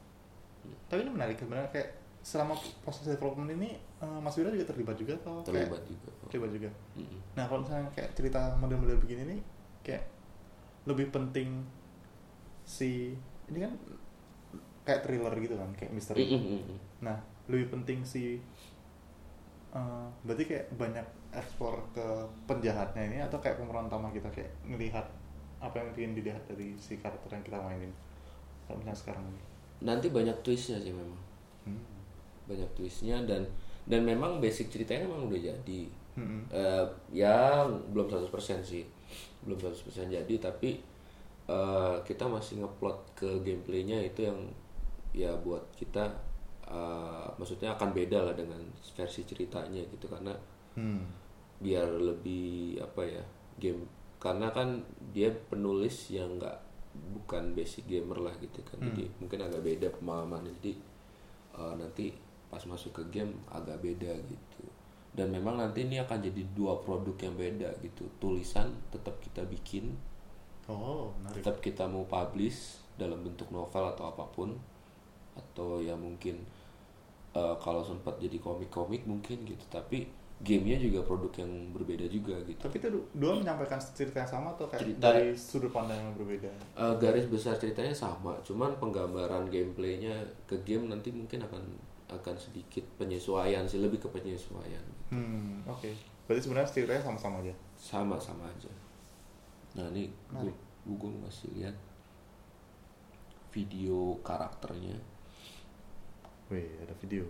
[0.88, 1.90] Tapi ini menarik sebenarnya kayak
[2.22, 6.08] selama proses development ini eh, Mas Wira juga terlibat juga atau kayak- terlibat juga.
[6.30, 6.70] terlibat juga?
[6.94, 7.18] Mm-mm.
[7.34, 9.40] nah kalau misalnya kayak cerita model-model begini nih
[9.82, 10.06] kayak
[10.86, 11.66] lebih penting
[12.62, 13.18] si
[13.52, 13.72] ini kan
[14.82, 16.26] kayak thriller gitu kan kayak misteri.
[17.00, 17.14] Nah,
[17.46, 18.40] lebih penting si
[19.72, 22.04] eh, berarti kayak banyak ekspor ke
[22.44, 25.06] penjahatnya ini atau kayak pemeran utama kita kayak ngelihat
[25.58, 27.92] apa yang ingin dilihat dari si karakter yang kita mainin.
[28.64, 29.42] Kalau misalnya sekarang ini.
[29.82, 31.18] nanti banyak twistnya sih memang
[31.62, 31.78] Hmm.
[32.44, 33.42] banyak twistnya dan
[33.84, 36.44] dan memang basic ceritanya memang udah jadi Hmm.
[36.46, 38.28] Eh, ya belum 100%
[38.60, 38.84] sih
[39.42, 40.76] belum 100% jadi tapi
[41.48, 44.38] eh, kita masih ngeplot ke gameplaynya itu yang
[45.12, 46.08] ya buat kita
[46.72, 48.60] uh, maksudnya akan beda lah dengan
[48.96, 50.08] versi ceritanya gitu.
[50.08, 50.32] Karena
[50.72, 51.04] Hmm.
[51.60, 53.20] biar lebih apa ya
[53.60, 53.84] game
[54.16, 54.80] karena kan
[55.12, 56.58] dia penulis yang nggak
[57.12, 58.80] bukan basic gamer lah gitu kan.
[58.80, 60.52] Jadi mungkin agak beda pemahamannya.
[60.64, 60.72] Jadi
[61.52, 62.16] uh, nanti
[62.48, 64.64] pas masuk ke game agak beda gitu.
[65.12, 68.08] Dan memang nanti ini akan jadi dua produk yang beda gitu.
[68.16, 69.92] Tulisan tetap kita bikin
[70.74, 71.38] Oh, menarik.
[71.38, 72.58] tetap kita mau publish
[72.94, 74.56] dalam bentuk novel atau apa pun
[75.32, 76.40] atau ya mungkin
[77.32, 80.04] uh, kalau sempat jadi komik-komik mungkin gitu tapi
[80.42, 84.50] gamenya juga produk yang berbeda juga gitu Tapi itu du- dua menyampaikan cerita yang sama
[84.50, 86.50] atau kayak Cerita- dari sudut pandang yang berbeda?
[86.74, 90.12] Uh, garis besar ceritanya sama cuman penggambaran gameplaynya
[90.44, 91.62] ke game nanti mungkin akan
[92.10, 95.88] akan sedikit penyesuaian sih lebih ke penyesuaian Hmm, oke.
[96.24, 97.52] Berarti sebenarnya ceritanya sama-sama aja.
[97.74, 98.68] sama sama aja
[99.74, 100.52] nah ini gue
[100.86, 101.76] gue masih lihat
[103.52, 104.96] video karakternya
[106.52, 107.24] Wih, ada video.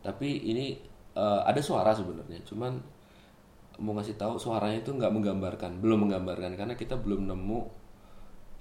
[0.00, 0.78] tapi ini
[1.12, 2.72] eh, ada suara sebenarnya cuman
[3.78, 7.60] mau ngasih tahu suaranya itu nggak menggambarkan belum menggambarkan karena kita belum nemu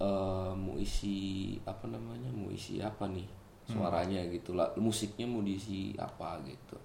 [0.02, 3.28] eh, mau isi apa namanya mau isi apa nih
[3.68, 6.76] suaranya gitu lah musiknya mau diisi apa gitu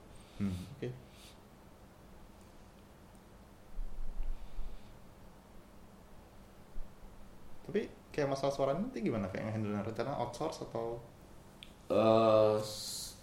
[0.41, 0.89] Hmm, oke.
[7.73, 9.25] Tapi kayak masalah suaranya nanti gimana?
[9.33, 11.01] Kayak ngehandle rencana outsource atau
[12.61, 13.17] s-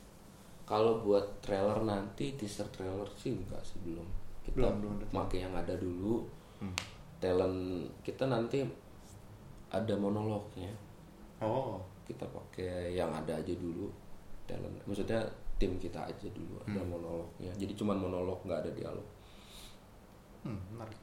[0.65, 4.05] kalau buat trailer nanti teaser trailer sih enggak sih belum
[4.41, 5.05] kita Belum, belum ada.
[5.13, 6.25] pakai yang ada dulu
[6.59, 6.73] Hmm.
[7.17, 7.57] talent
[8.01, 8.65] kita nanti
[9.69, 10.69] ada monolognya
[11.39, 13.87] Oh, kita pakai yang ada aja dulu
[14.43, 15.23] talent maksudnya
[15.55, 16.89] tim kita aja dulu ada Hmm.
[16.89, 19.07] monolognya jadi cuman monolog nggak ada dialog
[20.43, 20.99] hmm, menarik.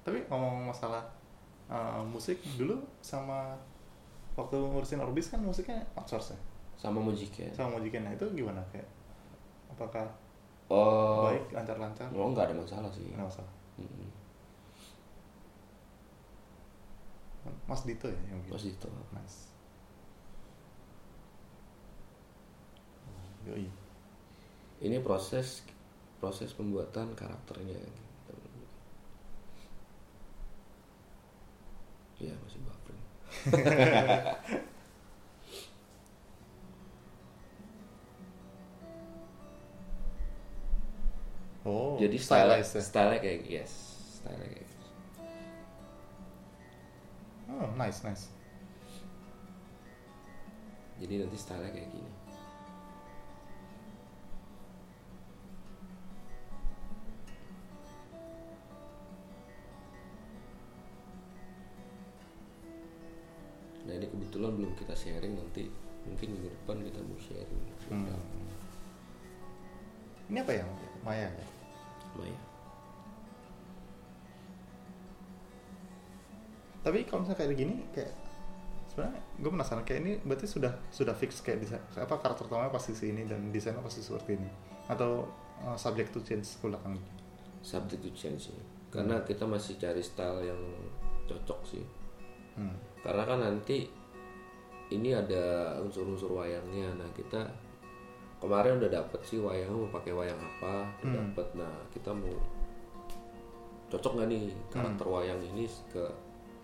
[0.00, 1.04] Tapi ngomong masalah
[1.68, 3.56] uh, musik dulu sama
[4.36, 6.40] waktu ngurusin Orbis kan musiknya outsource ya?
[6.78, 8.62] sama Mujike Sama Mojiken, nah itu gimana?
[8.70, 8.86] Kayak
[9.66, 10.06] apakah
[10.70, 12.06] oh baik, lancar-lancar?
[12.14, 13.52] oh nggak ada masalah sih Nggak masalah.
[13.82, 14.08] Mm-mm.
[17.66, 18.40] Mas Dito ya yang?
[18.46, 19.50] Mas Dito Nice.
[23.48, 23.66] Yoi.
[24.78, 25.64] ini proses
[26.22, 27.80] proses pembuatan karakternya
[32.18, 32.28] gitu.
[32.28, 33.02] ya masih buffering
[41.68, 42.64] Oh, jadi style ya?
[42.64, 43.72] style kayak yes
[44.24, 44.86] style kayak gitu.
[47.52, 48.32] Oh, nice, nice.
[50.98, 52.10] jadi nanti style kayak gini
[63.88, 65.64] nah ini kebetulan belum kita sharing nanti
[66.04, 67.64] mungkin minggu depan kita mau sharing.
[67.88, 68.20] Hmm.
[70.28, 70.68] Ini apa yang
[71.00, 71.46] Maya ya?
[72.12, 72.40] Maya.
[76.84, 78.12] Tapi kalau misalnya kayak gini, kayak
[78.92, 82.96] sebenarnya gue penasaran kayak ini berarti sudah sudah fix kayak desain apa karakter utamanya pasti
[82.96, 84.50] si ini dan desainnya pasti seperti ini?
[84.88, 85.28] Atau
[85.64, 86.96] uh, subject to change ke belakang?
[87.64, 88.60] Subject to change sih.
[88.88, 90.60] Karena kita masih cari style yang
[91.28, 91.84] cocok sih.
[92.56, 92.72] Hmm.
[93.00, 93.86] Karena kan nanti
[94.88, 97.44] ini ada unsur-unsur wayangnya nah kita
[98.38, 101.14] kemarin udah dapet sih wayang mau pakai wayang apa Hmm.
[101.14, 102.32] dapet nah kita mau
[103.88, 106.04] cocok nggak nih karakter wayang ini ke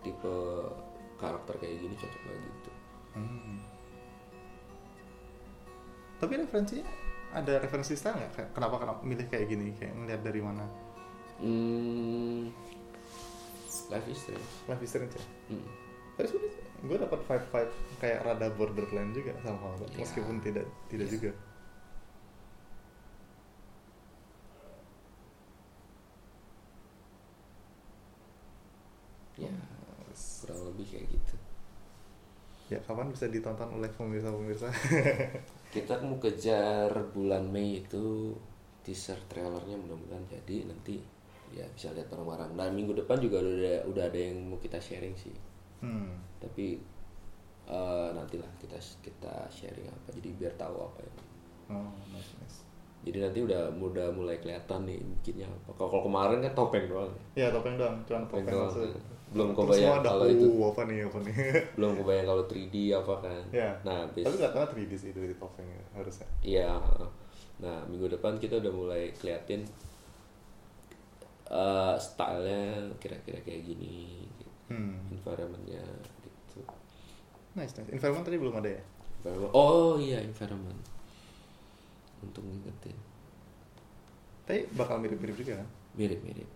[0.00, 0.34] tipe
[1.16, 2.70] karakter kayak gini cocok nggak gitu
[3.14, 3.58] Hmm.
[6.18, 6.82] Tapi referensinya
[7.30, 8.54] ada referensi style nggak?
[8.54, 9.70] Kenapa kenapa milih kayak gini?
[9.74, 10.64] Kayak ngeliat dari mana?
[11.34, 12.46] hmm,
[13.90, 15.24] life is strange Life is Strange ya?
[15.50, 15.66] Hmm.
[16.14, 16.52] Tapi sebenarnya
[16.84, 19.98] gue dapat vibe vibe kayak rada borderline juga sama Hobbit, Ya.
[20.04, 21.12] meskipun tidak tidak Ya.
[21.12, 21.30] juga.
[29.34, 29.50] ya
[30.40, 31.34] kurang lebih kayak gitu
[32.72, 34.72] Ya kapan bisa ditonton oleh pemirsa-pemirsa?
[35.76, 38.32] kita mau kejar bulan Mei itu
[38.80, 40.96] teaser trailernya mudah-mudahan jadi nanti
[41.52, 44.80] ya bisa lihat bareng-bareng dan minggu depan juga udah ada, udah ada yang mau kita
[44.80, 45.34] sharing sih
[45.84, 46.08] hmm.
[46.38, 46.80] tapi
[47.66, 51.16] eh, nantilah kita kita sharing apa jadi biar tahu apa yang
[51.64, 52.60] Oh, nice, nice.
[53.00, 57.48] jadi nanti udah udah mulai kelihatan nih bikinnya apa kalau kemarin kan topeng doang Ya
[57.48, 58.68] topeng doang, cuma Topeng topeng doang.
[58.68, 59.00] maksudnya.
[59.32, 60.46] Belum kebayang kalau itu.
[60.46, 61.34] "Oh, apa nih, apa nih.
[61.76, 63.70] belum kebayang kalau 3D apa kan ya.
[63.80, 66.28] nah bis Tapi nggak tahu 3D sih dari topeng ya, harusnya.
[66.38, 66.70] Iya.
[67.58, 69.64] Nah, minggu depan kita udah mulai keliatin
[71.46, 74.24] eh stylenya kira-kira kayak gini.
[74.64, 74.96] Hmm.
[75.12, 75.84] environmentnya
[76.24, 76.64] gitu.
[77.52, 77.92] nice nice.
[77.92, 78.82] Environment tadi belum ada ya?
[79.20, 80.80] Environment- oh iya environment.
[82.24, 82.96] Untuk ngingetin
[84.44, 85.68] tapi bakal mirip-mirip juga kan?
[85.96, 86.48] Mirip-mirip.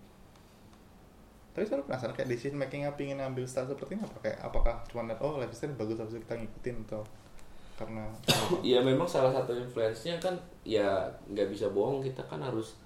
[1.56, 4.16] Tapi selalu penasaran kayak decision makingnya pingin ambil style seperti ini apa?
[4.20, 7.02] Kayak apakah cuma lihat oh lifestyle bagus harus kita ngikutin atau
[7.80, 8.04] karena
[8.74, 10.34] ya memang salah satu influence-nya kan
[10.66, 12.76] ya nggak bisa bohong kita kan harus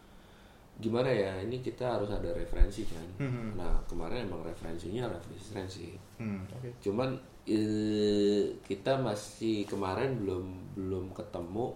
[0.81, 3.05] gimana ya ini kita harus ada referensi kan.
[3.21, 3.61] Mhm.
[3.61, 6.69] nah kemarin emang referensinya referensi hmm, oke.
[6.81, 7.13] Cuman
[7.45, 10.45] eh, kita masih kemarin belum
[10.79, 11.67] belum ketemu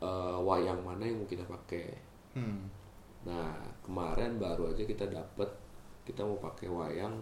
[0.00, 1.86] eh, wayang mana yang mau kita pakai.
[2.34, 2.66] Hmm.
[3.24, 5.48] nah kemarin baru aja kita dapet
[6.04, 7.14] kita mau pakai wayang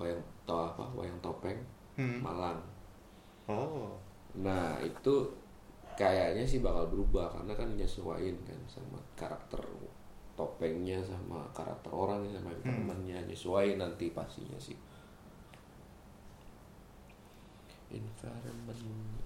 [0.00, 0.16] wayang
[0.48, 1.60] tau apa wayang topeng
[1.94, 2.18] Hmm.
[2.18, 2.58] Malang.
[3.46, 3.94] Oh.
[4.42, 5.30] Nah itu
[5.94, 9.62] kayaknya sih bakal berubah karena kan nyesuaiin kan sama karakter
[10.34, 14.74] topengnya sama karakter orangnya sama environmentnya nyesuaiin nanti pastinya sih.
[17.94, 18.74] Environment.
[18.74, 19.22] environment.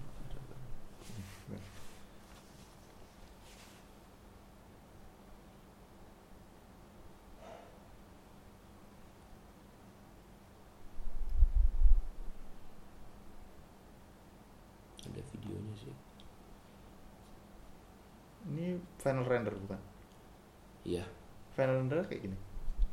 [15.09, 15.95] Ada videonya sih.
[18.49, 19.77] ini final render bukan
[20.87, 21.03] Iya.
[21.55, 22.37] final kayak gini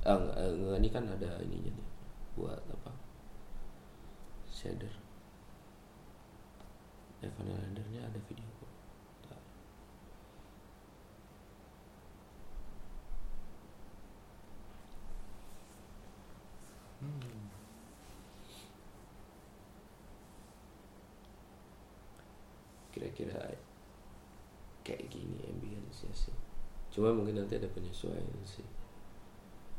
[0.07, 1.89] Ah, enggak, eh, enggak, ini kan ada ininya nih
[2.39, 2.95] buat apa?
[4.55, 4.95] Shader.
[7.19, 8.71] Ya, final rendernya ada video kok.
[9.27, 9.43] Bentar.
[22.95, 23.59] Kira-kira
[24.87, 26.46] kayak gini ambience sih.
[26.97, 28.65] Cuma mungkin nanti ada penyesuaian sih.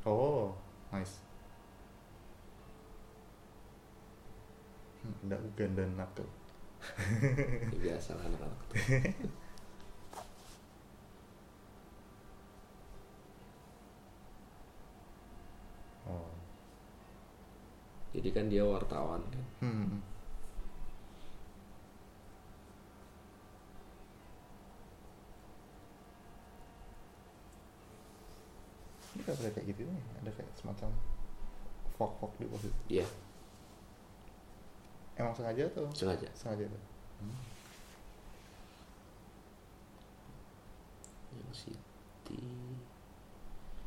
[0.06, 0.54] oh
[0.94, 1.18] nice
[5.04, 6.30] hmm, ada Ugan dan Knuckle
[7.74, 8.78] Ya, biasa lah anak-anak tuh.
[16.14, 16.30] oh
[18.14, 19.44] Jadi kan dia wartawan kan.
[19.62, 19.97] hmm.
[29.28, 30.90] Ini kan ada kayak gitu nih ada kayak semacam
[31.94, 33.06] fog fog di bawah situ Iya,
[35.16, 36.28] emang sengaja atau sengaja.
[36.34, 36.84] sengaja tuh
[41.34, 42.42] Yang City.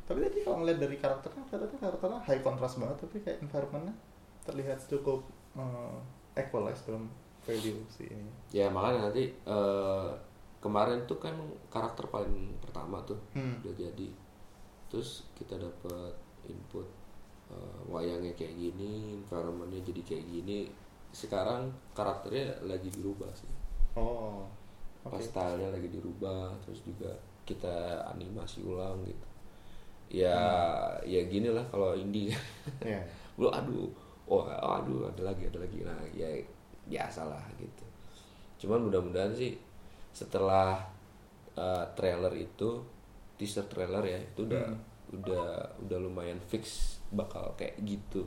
[0.01, 3.95] tapi tadi kalau ngeliat dari karakternya kelihatannya karakternya high contrast banget tapi kayak environmentnya
[4.41, 5.23] terlihat cukup
[5.53, 5.95] uh,
[6.33, 7.07] equalize dalam
[7.41, 10.11] value si ini Ya makanya nanti eh,
[10.59, 11.33] kemarin tuh kan
[11.67, 13.57] karakter paling pertama tuh Hmm.
[13.61, 14.07] udah jadi.
[14.91, 16.11] Terus kita dapat
[16.51, 16.83] input
[17.47, 20.59] eh, wayangnya kayak gini, environmentnya jadi kayak gini.
[21.15, 23.47] Sekarang karakternya lagi dirubah sih.
[23.95, 24.43] oh
[25.07, 25.15] oke.
[25.15, 27.15] Pas stylenya lagi dirubah, terus juga
[27.47, 29.27] kita animasi ulang gitu.
[30.11, 30.35] Ya,
[31.07, 32.35] ya gini lah kalau indie.
[32.83, 32.99] Ya.
[33.39, 33.87] Lu aduh.
[34.27, 35.87] Oh aduh ada lagi ada lagi.
[35.87, 36.27] Nah ya
[36.87, 37.83] biasa lah gitu.
[38.63, 39.55] Cuman mudah-mudahan sih
[40.11, 40.83] setelah
[41.55, 42.83] uh, trailer itu
[43.41, 44.69] teaser trailer ya itu udah
[45.17, 45.45] udah
[45.81, 48.21] udah lumayan fix bakal kayak gitu.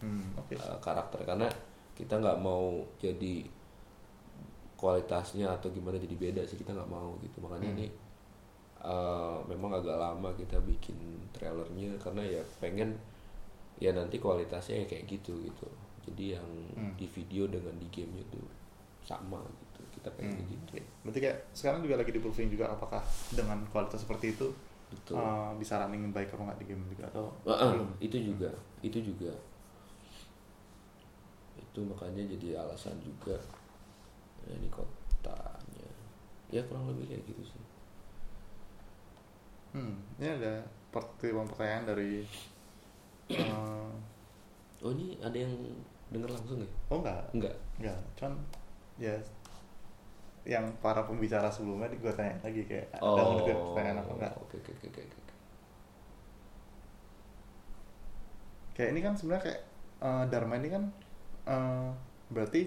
[0.00, 0.56] Hmm, oke.
[0.56, 1.44] Uh, karakter karena
[1.92, 3.44] kita nggak mau jadi
[4.78, 7.42] kualitasnya atau gimana jadi beda sih kita nggak mau gitu.
[7.42, 7.86] Makanya ini
[8.82, 10.96] uh, memang agak lama kita bikin
[11.34, 12.94] trailernya karena ya pengen
[13.78, 15.68] ya nanti kualitasnya ya kayak gitu gitu.
[16.08, 16.94] Jadi yang Hmm.
[16.94, 18.46] di video dengan di gamenya tuh
[19.02, 19.67] sama gitu
[19.98, 20.78] kita pengen Hmm, gitu.
[21.02, 23.02] Berarti kayak sekarang juga lagi di proving juga apakah
[23.34, 24.46] dengan kualitas seperti itu
[24.88, 25.18] betul.
[25.18, 27.90] uh, bisa running baik apa nggak di game juga atau ah, belum?
[28.00, 29.32] itu juga itu juga.
[31.58, 33.36] Itu makanya jadi alasan juga.
[34.46, 35.90] Ya, ini kotanya
[36.48, 37.62] ya kurang lebih kayak gitu sih.
[39.76, 42.24] Hmm, ini ada pertanyaan dari
[43.36, 43.92] uh,
[44.80, 45.52] oh ini ada yang
[46.08, 46.68] denger langsung ya?
[46.88, 48.32] Oh enggak enggak enggak cuman
[48.96, 49.14] ya
[50.48, 54.32] yang para pembicara sebelumnya gue tanya lagi kayak ada oh mau nitip pertanyaan apa enggak
[54.40, 55.32] oke oke oke oke oke.
[58.72, 59.60] kayak ini kan sebenarnya kayak
[60.00, 60.82] eh, Dharma ini kan
[61.44, 61.88] eh,
[62.30, 62.60] berarti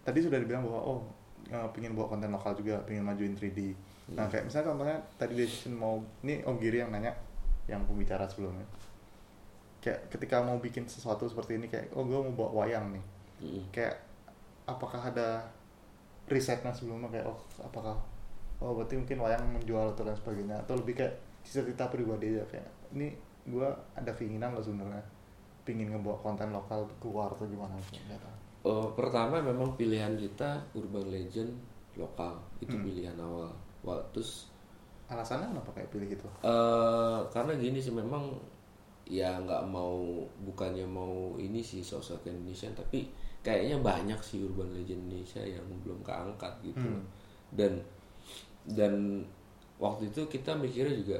[0.00, 1.00] tadi sudah dibilang bahwa oh
[1.48, 3.60] eh, pingin bawa konten lokal juga pingin majuin 3D
[4.10, 4.26] nah Hmm.
[4.26, 7.14] kayak misalnya contohnya tadi decision mau ini Om Giri yang nanya
[7.66, 8.66] yang pembicara sebelumnya
[9.78, 13.04] kayak ketika mau bikin sesuatu seperti ini kayak oh gue mau bawa wayang nih
[13.40, 13.72] Mm.
[13.72, 13.96] kayak
[14.66, 15.40] apakah ada
[16.30, 17.98] risetnya sebelumnya kayak oh apakah
[18.62, 22.68] oh berarti mungkin wayang menjual atau lain sebagainya atau lebih kayak cita-cita pribadi aja kayak
[22.94, 23.10] ini
[23.48, 23.68] gue
[23.98, 25.02] ada keinginan loh sebenarnya
[25.66, 28.00] pingin ngebawa konten lokal keluar atau gimana gitu
[28.60, 31.48] Oh, pertama memang pilihan kita urban legend
[31.96, 33.48] lokal itu pilihan awal.
[33.80, 34.52] Wah, terus
[35.10, 38.30] alasannya kenapa kayak pilih itu eh karena gini sih memang
[39.10, 43.10] ya nggak mau bukannya mau ini sih sosok Indonesia tapi
[43.40, 47.04] kayaknya banyak sih urban legend Indonesia yang belum keangkat gitu loh.
[47.50, 47.72] dan
[48.68, 48.94] dan
[49.76, 51.18] waktu itu kita mikirnya juga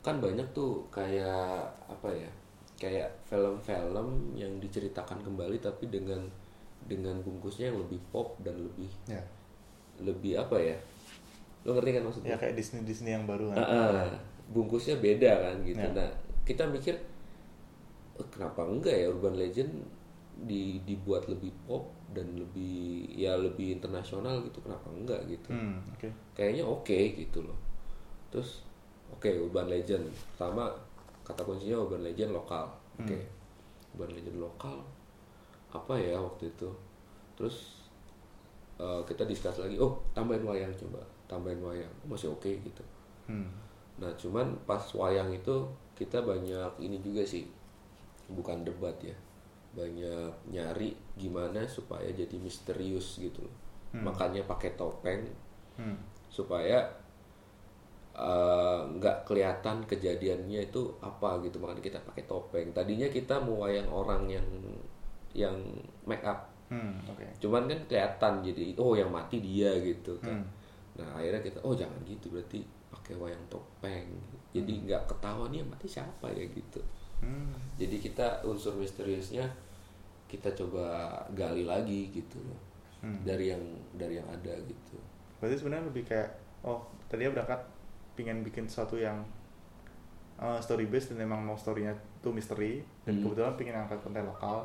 [0.00, 2.30] kan banyak tuh kayak apa ya
[2.76, 6.26] kayak film-film yang diceritakan kembali tapi dengan
[6.82, 9.22] dengan bungkusnya yang lebih pop dan lebih ya
[9.98, 10.76] lebih apa ya
[11.62, 13.70] lo ngerti kan maksudnya ya kayak Disney Disney yang baru kan Ah,
[14.02, 14.10] ah,
[14.50, 15.78] bungkusnya beda kan gitu.
[15.78, 15.94] Ya.
[15.94, 16.10] Nah,
[16.42, 16.98] kita mikir
[18.12, 19.70] "Eh, kenapa enggak ya urban legend
[20.32, 24.64] di dibuat lebih pop dan lebih ya lebih internasional gitu.
[24.64, 25.52] Kenapa enggak gitu.
[25.52, 27.58] hmm oke Kayaknya oke gitu loh.
[28.32, 28.64] Terus
[29.12, 30.08] oke urban legend.
[30.34, 30.72] Pertama
[31.22, 32.68] kata kuncinya urban legend lokal.
[32.98, 33.18] Oke.
[33.96, 34.80] Urban legend lokal
[35.72, 36.68] apa ya waktu itu.
[37.36, 37.88] Terus
[38.76, 41.92] eh, kita discuss lagi, oh tambahin wayang coba, tambahin wayang.
[42.08, 42.84] Masih oke gitu.
[43.28, 43.62] hmm
[44.00, 45.54] Nah, cuman pas wayang itu
[45.94, 47.44] kita banyak ini juga sih.
[48.32, 49.14] Bukan debat ya.
[49.72, 53.56] Banyak nyari gimana supaya jadi misterius gitu loh.
[53.92, 55.28] Makanya pakai topeng
[55.76, 56.80] hmm supaya
[58.16, 61.60] eh, nggak kelihatan kejadiannya itu apa gitu.
[61.60, 62.72] Makanya kita pakai topeng.
[62.72, 64.48] Tadinya kita mau wayang orang yang
[65.36, 65.56] yang
[66.08, 66.48] make up.
[66.72, 70.40] hmm oke Cuman kan kelihatan jadi oh yang mati dia gitu kan.
[70.40, 70.48] Hmm.
[70.96, 74.08] Nah akhirnya kita oh jangan gitu berarti pakai wayang topeng.
[74.56, 76.80] Jadi nggak ketahuan nih yang mati siapa ya gitu.
[77.22, 79.48] Hmm Jadi kita unsur misteriusnya
[80.28, 82.38] kita coba gali lagi gitu.
[82.42, 82.60] Loh
[83.02, 83.18] Hmm.
[83.26, 83.58] dari yang
[83.98, 84.94] dari yang ada gitu.
[85.42, 86.30] berarti sebenarnya lebih kayak
[86.62, 87.58] oh tadinya berangkat
[88.14, 89.18] pingin bikin sesuatu yang
[90.38, 91.90] uh, story based dan memang mau storynya
[92.22, 92.78] tuh misteri.
[93.02, 93.26] Dan Hmm.
[93.26, 94.62] kebetulan pingin angkat konten lokal.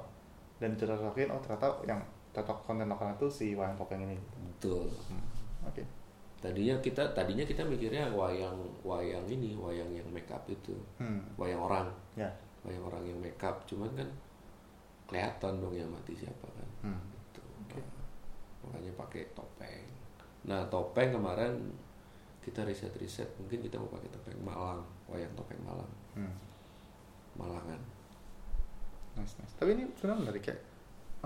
[0.62, 1.98] Dan cocokin oh ternyata yang
[2.30, 4.18] cocok konten lokal itu si wayang topeng ini.
[4.54, 4.86] Betul.
[5.10, 5.26] Hmm,
[5.66, 5.82] oke.
[6.38, 8.54] Tadinya kita tadinya kita mikirnya wayang
[8.86, 10.78] wayang ini wayang yang make up itu.
[11.02, 11.26] Hmm.
[11.42, 11.90] Wayang orang.
[12.14, 12.30] Ya
[12.68, 14.10] wayang orang yang make up cuman kan
[15.08, 16.70] kelihatan dong yang mati siapa kan.
[16.92, 17.42] hmm gitu.
[17.72, 17.84] Nah,
[18.68, 19.88] makanya pakai topeng.
[20.52, 21.56] Nah topeng kemarin
[22.44, 26.34] kita riset-riset mungkin kita mau pakai topeng Malang, wayang topeng Malang, hmm
[27.40, 27.80] Malangan.
[29.18, 30.62] nice nice tapi ini sebenarnya menarik kayak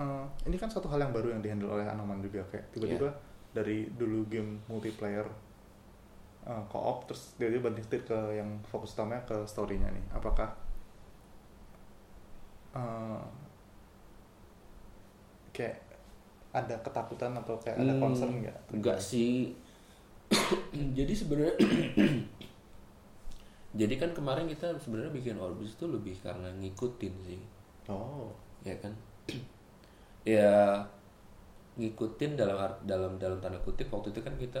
[0.00, 3.12] uh, ini kan suatu hal yang baru yang dihandle oleh Anoman juga kayak tiba-tiba
[3.52, 5.28] dari dulu game multiplayer
[6.48, 10.56] uh, co-op terus dia dia banting setir ke yang fokus utamanya ke story-nya nih apakah
[12.72, 13.20] uh,
[15.52, 15.76] kayak
[16.52, 18.56] ada ketakutan atau kayak ada Hmm, concern nggak?
[18.72, 19.52] Enggak sih.
[20.98, 21.56] Jadi sebenarnya
[23.80, 27.40] Jadi kan kemarin kita sebenarnya bikin Orbis itu lebih karena ngikutin sih,
[27.88, 28.28] oh.
[28.68, 28.92] Ya kan?
[30.28, 30.76] ya
[31.72, 34.60] ngikutin dalam dalam dalam tanda kutip waktu itu kan kita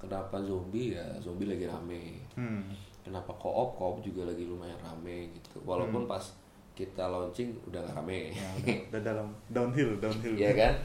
[0.00, 0.96] kenapa zombie?
[0.96, 2.24] Ya zombie lagi rame.
[2.32, 2.64] Hmm.
[3.04, 5.60] Kenapa koop koop juga lagi lumayan rame gitu.
[5.60, 6.24] Walaupun pas
[6.76, 8.36] kita launching udah nggak rame.
[8.36, 10.36] Ya, udah, udah dalam downhill downhill.
[10.36, 10.76] Ya kan?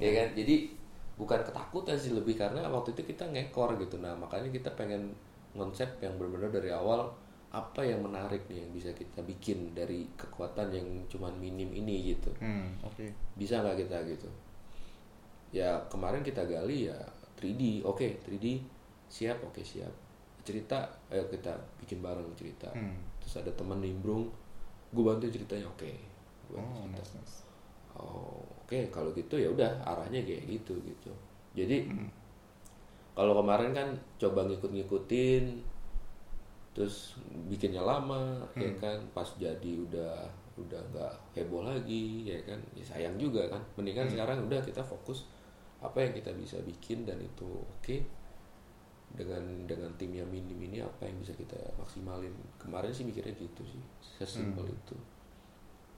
[0.00, 0.10] Ya.
[0.16, 0.32] Kan?
[0.32, 0.72] Jadi
[1.20, 4.00] bukan ketakutan sih lebih karena waktu itu kita ngekor gitu.
[4.00, 5.12] Nah makanya kita pengen
[5.52, 7.12] konsep yang benar-benar dari awal
[7.54, 12.32] apa yang menarik nih yang bisa kita bikin dari kekuatan yang cuman minim ini gitu.
[12.40, 13.04] Hmm oke.
[13.36, 14.26] Bisa nggak kita gitu?
[15.54, 16.98] Ya kemarin kita gali ya
[17.38, 18.64] 3D oke 3D
[19.06, 19.92] siap oke siap.
[20.42, 22.72] Cerita ayo kita bikin bareng cerita.
[22.72, 22.96] Hmm.
[23.22, 24.28] terus ada teman nimbrung
[24.94, 25.90] gue bantu ceritanya oke.
[26.48, 26.94] Gua bantu oh cerita.
[26.94, 27.36] nice nice.
[27.94, 31.10] Oh, oke kalau gitu ya udah arahnya kayak gitu gitu.
[31.54, 31.86] Jadi
[33.14, 33.88] kalau kemarin kan
[34.18, 35.44] coba ngikut-ngikutin
[36.74, 37.14] terus
[37.46, 38.98] bikinnya lama ya kan?
[39.14, 42.58] Pas jadi udah udah nggak heboh lagi ya kan?
[42.74, 43.62] Ya sayang juga kan?
[43.78, 45.30] Mendingan sekarang udah kita fokus
[45.78, 47.96] apa yang kita bisa bikin dan itu oke.
[49.14, 52.32] Dengan dengan tim yang minim ini apa yang bisa kita maksimalin.
[52.56, 53.84] Kemarin sih mikirnya gitu sih
[54.16, 54.96] sesimpel itu.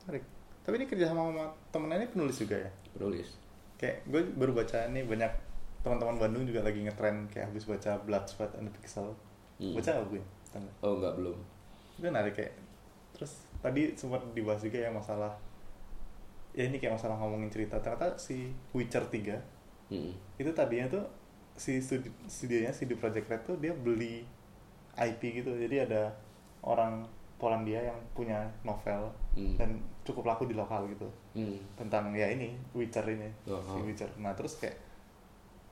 [0.02, 0.26] Menarik.
[0.66, 2.70] Tapi ini kerja sama sama temennya ini penulis juga ya?
[2.90, 3.38] Penulis.
[3.78, 5.30] Kayak gue baru baca ini banyak
[5.86, 9.14] teman-teman Bandung juga lagi ngetren kayak habis baca Blood, Sweat and Pixel.
[9.62, 9.78] Hmm.
[9.78, 10.22] baca gak gue?
[10.50, 10.70] Tanda.
[10.82, 11.38] oh nggak belum.
[12.02, 12.58] Itu menarik kayak
[13.14, 15.38] terus tadi sempat dibahas juga ya masalah
[16.50, 17.78] ya ini kayak masalah ngomongin cerita.
[17.78, 20.10] Ternyata si Witcher 3 Mm-mm.
[20.42, 21.06] itu tadinya tuh
[21.54, 24.26] si studi studionya CD Projekt Red tuh dia beli
[24.98, 26.02] IP gitu jadi ada
[26.60, 27.04] orang
[27.36, 29.52] Polandia yang punya novel Hmm.
[29.54, 31.60] dan cukup laku di lokal gitu Hmm.
[31.76, 33.84] tentang ya ini Witcher ini Oh, si oh.
[33.84, 34.72] Witcher nah terus kayak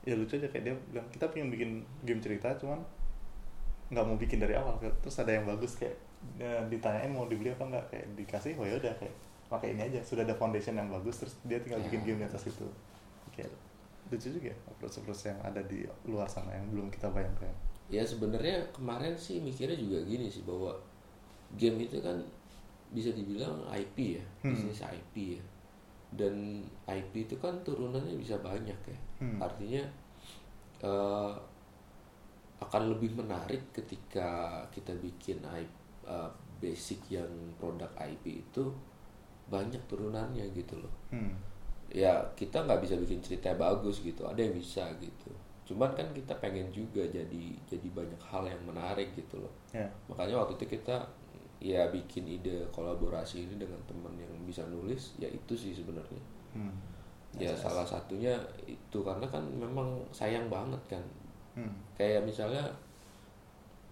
[0.05, 1.70] ya lucu aja kayak dia bilang kita pengen bikin
[2.03, 2.77] game cerita cuman
[3.89, 5.97] nggak mau bikin dari awal terus ada yang bagus kayak
[6.37, 9.14] ya, ditanyain mau dibeli apa nggak kayak dikasih oh ya udah kayak
[9.47, 11.89] pakai ini aja sudah ada foundation yang bagus terus dia tinggal Ya.
[11.89, 12.68] bikin game di atas itu
[13.31, 13.49] kayak
[14.07, 17.49] lucu juga ya approach-approach yang ada di luar sana yang belum kita bayangkan
[17.93, 20.72] ya sebenarnya kemarin sih mikirnya juga gini sih bahwa
[21.55, 22.16] game itu kan
[22.91, 24.53] bisa dibilang IP ya Hmm.
[24.55, 25.43] bisnis IP ya
[26.14, 29.39] dan IP itu kan turunannya bisa banyak ya Hmm.
[29.43, 29.82] artinya
[30.80, 31.32] eh,
[32.61, 35.70] akan lebih menarik ketika kita bikin IP,
[36.07, 36.30] eh,
[36.61, 37.28] basic yang
[37.61, 38.64] produk IP itu
[39.49, 41.35] banyak turunannya gitu loh hmm.
[41.93, 45.28] ya kita nggak bisa bikin cerita bagus gitu ada yang bisa gitu
[45.64, 50.40] cuman kan kita pengen juga jadi jadi banyak hal yang menarik gitu loh ya makanya
[50.40, 51.08] waktu itu kita
[51.58, 56.20] ya bikin ide kolaborasi ini dengan teman yang bisa nulis ya itu sih sebenarnya
[56.52, 56.74] hmm.
[57.34, 57.64] ya nice.
[57.64, 61.04] salah satunya itu karena kan memang sayang banget kan
[61.54, 61.70] Hmm.
[61.94, 62.66] kayak misalnya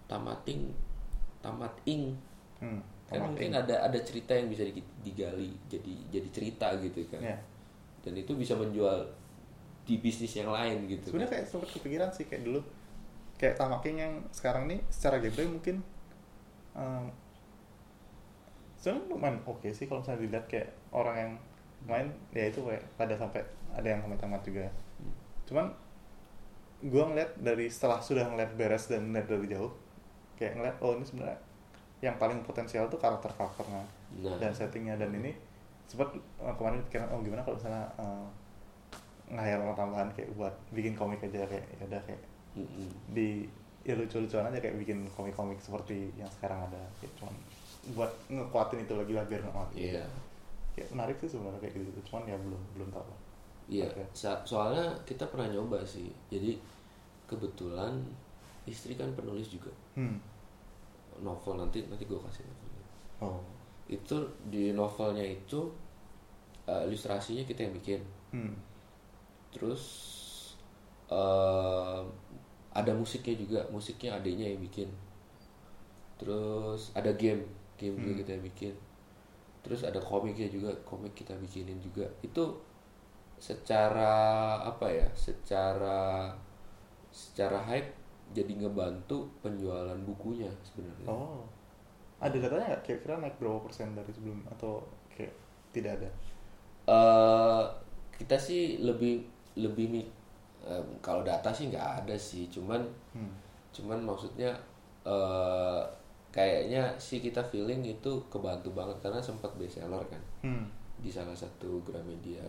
[0.05, 0.67] tamating
[1.39, 2.11] tamat ing
[2.59, 2.79] Hmm.
[3.03, 7.35] kan mungkin ada ada cerita yang bisa di- digali jadi jadi cerita gitu kan Ya.
[7.99, 9.03] dan itu bisa menjual
[9.83, 11.37] di bisnis yang lain gitu sebenarnya kan.
[11.43, 12.59] kayak sempat kepikiran sih kayak dulu
[13.35, 15.83] kayak Tamaking yang sekarang nih secara gameplay mungkin
[16.73, 17.11] um,
[18.79, 21.31] sebenarnya lumayan oke sih kalau misalnya dilihat kayak orang yang
[21.83, 23.43] main ya itu kayak pada sampai
[23.75, 24.65] ada yang tamat-tamat juga
[25.43, 25.67] cuman
[26.87, 29.71] gua ngeliat dari setelah sudah ngeliat beres dan ngeliat dari jauh
[30.39, 31.39] kayak ngeliat oh ini sebenarnya
[31.99, 33.83] yang paling potensial tuh karakter karakternya
[34.21, 34.37] Nah.
[34.37, 35.33] dan settingnya dan ini
[35.89, 38.27] sempat uh, kemarin pikiran oh gimana kalau misalnya uh,
[39.33, 42.21] nge-hire orang tambahan kayak buat bikin komik aja kayak ya udah kayak
[42.53, 42.89] Mm-mm.
[43.09, 43.49] di
[43.81, 47.35] ya lucu-lucuan aja kayak bikin komik-komik seperti yang sekarang ada kayak cuman
[47.91, 50.05] buat ngekuatin itu lagi lah biar nggak mati Iya.
[50.73, 53.19] kayak menarik sih sebenarnya kayak gitu cuman ya belum belum tahu lah
[53.63, 54.03] Iya, Oke.
[54.11, 56.11] sa- soalnya kita pernah nyoba sih.
[56.27, 56.59] Jadi
[57.23, 57.95] kebetulan
[58.65, 60.19] istri kan penulis juga hmm.
[61.19, 62.85] novel nanti nanti gue kasih novelnya.
[63.21, 63.39] oh
[63.87, 65.63] Itu di novelnya itu
[66.65, 68.01] eh, ilustrasinya kita yang bikin.
[68.31, 68.51] hmm.
[69.53, 69.83] Terus
[71.11, 72.01] eh,
[72.73, 74.89] ada musiknya juga, musiknya adanya yang bikin.
[76.19, 77.43] Terus ada game,
[77.79, 78.21] game juga Hmm.
[78.21, 78.73] kita yang bikin.
[79.65, 82.05] Terus ada komiknya juga, komik kita bikinin juga.
[82.27, 82.43] Itu
[83.39, 84.13] secara
[84.71, 85.07] apa ya?
[85.15, 86.33] Secara
[87.13, 87.91] secara hype
[88.37, 91.13] jadi ngebantu penjualan bukunya sebenarnya.
[91.13, 91.43] oh
[92.25, 94.73] ada datanya nggak kira-kira naik berapa persen dari sebelum atau
[95.13, 95.33] kayak
[95.75, 96.09] tidak ada
[96.87, 97.61] eh
[98.19, 99.13] kita sih lebih
[99.55, 100.11] lebih mi-
[100.63, 102.81] em, kalau data sih nggak ada sih cuman
[103.13, 103.33] hmm.
[103.71, 104.49] cuman maksudnya
[105.03, 105.81] eh
[106.29, 110.65] kayaknya sih kita feeling itu kebantu banget karena sempat bestseller kan Hmm.
[110.97, 112.41] di salah satu Gramedia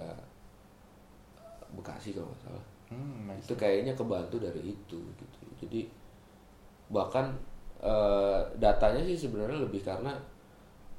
[1.74, 3.48] Bekasi kalau nggak salah Hmm, nice.
[3.48, 5.24] itu kayaknya kebantu dari itu gitu
[5.58, 5.88] jadi
[6.86, 7.32] bahkan
[7.80, 10.12] eh, datanya sih sebenarnya lebih karena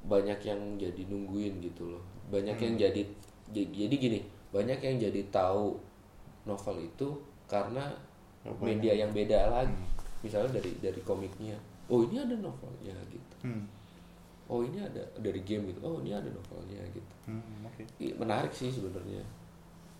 [0.02, 3.02] banyak yang jadi nungguin gitu loh banyak yang jadi
[3.48, 4.18] jadi gini
[4.50, 5.78] banyak yang jadi tahu
[6.46, 7.08] novel itu
[7.46, 7.90] karena
[8.46, 10.22] Oh, media yang beda lagi Hmm.
[10.22, 11.58] misalnya dari dari komiknya
[11.90, 13.66] oh ini ada novelnya gitu Hmm.
[14.46, 18.54] oh ini ada dari game gitu oh ini ada novelnya gitu Hmm, oke Ih, menarik
[18.54, 19.18] sih sebenarnya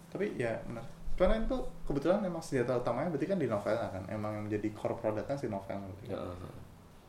[0.06, 0.86] tapi ya benar
[1.18, 4.94] karena itu kebetulan memang senjata utamanya berarti kan di novelnya kan emang yang menjadi core
[4.94, 6.06] produk kan si novel berarti.
[6.06, 6.20] Ya,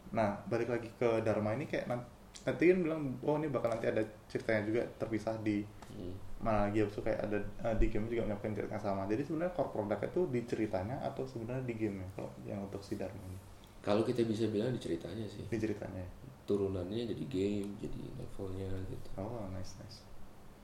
[0.09, 2.07] nah balik lagi ke Dharma ini kayak nanti,
[2.47, 5.61] nanti kan bilang oh ini bakal nanti ada ceritanya juga terpisah di
[5.93, 6.26] hmm.
[6.37, 9.01] Mana game tuh kayak ada eh, di game juga menyiapkan cerita yang sama.
[9.09, 12.93] Jadi sebenarnya core produknya tuh di ceritanya atau sebenarnya di game kalau yang untuk si
[12.93, 13.39] Dharma ini?
[13.81, 15.45] Kalau kita bisa bilang di ceritanya sih.
[15.47, 16.09] Di ceritanya ya?
[16.47, 19.07] turunannya jadi game jadi novelnya gitu.
[19.19, 20.07] Oh nice nice.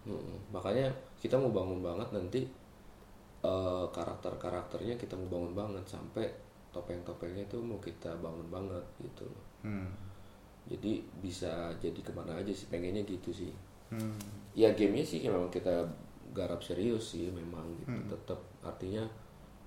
[0.03, 0.51] Mm-mm.
[0.51, 0.91] makanya
[1.23, 2.41] kita mau bangun banget nanti
[3.43, 6.27] eh, karakter-karakternya kita mau bangun banget sampai
[6.75, 9.45] topeng-topengnya itu mau kita bangun banget gitu loh.
[9.63, 9.87] Hmm.
[10.67, 13.51] jadi bisa jadi ke mana aja sih pengennya gitu sih
[13.93, 14.17] Hmm.
[14.53, 15.85] ya gamenya sih memang kita
[16.31, 18.09] garap serius sih memang gitu Hmm.
[18.09, 19.05] tetap artinya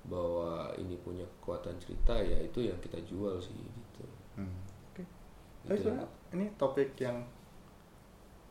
[0.02, 4.02] bahwa ini punya kekuatan cerita ya itu yang kita jual sih gitu
[4.36, 4.52] Hmm.
[4.90, 5.02] Oke.
[5.64, 5.90] Tapi Gitu.
[6.32, 7.24] ini topik yang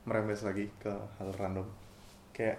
[0.04, 1.66] merembes lagi ke hal random.
[2.32, 2.58] Kayak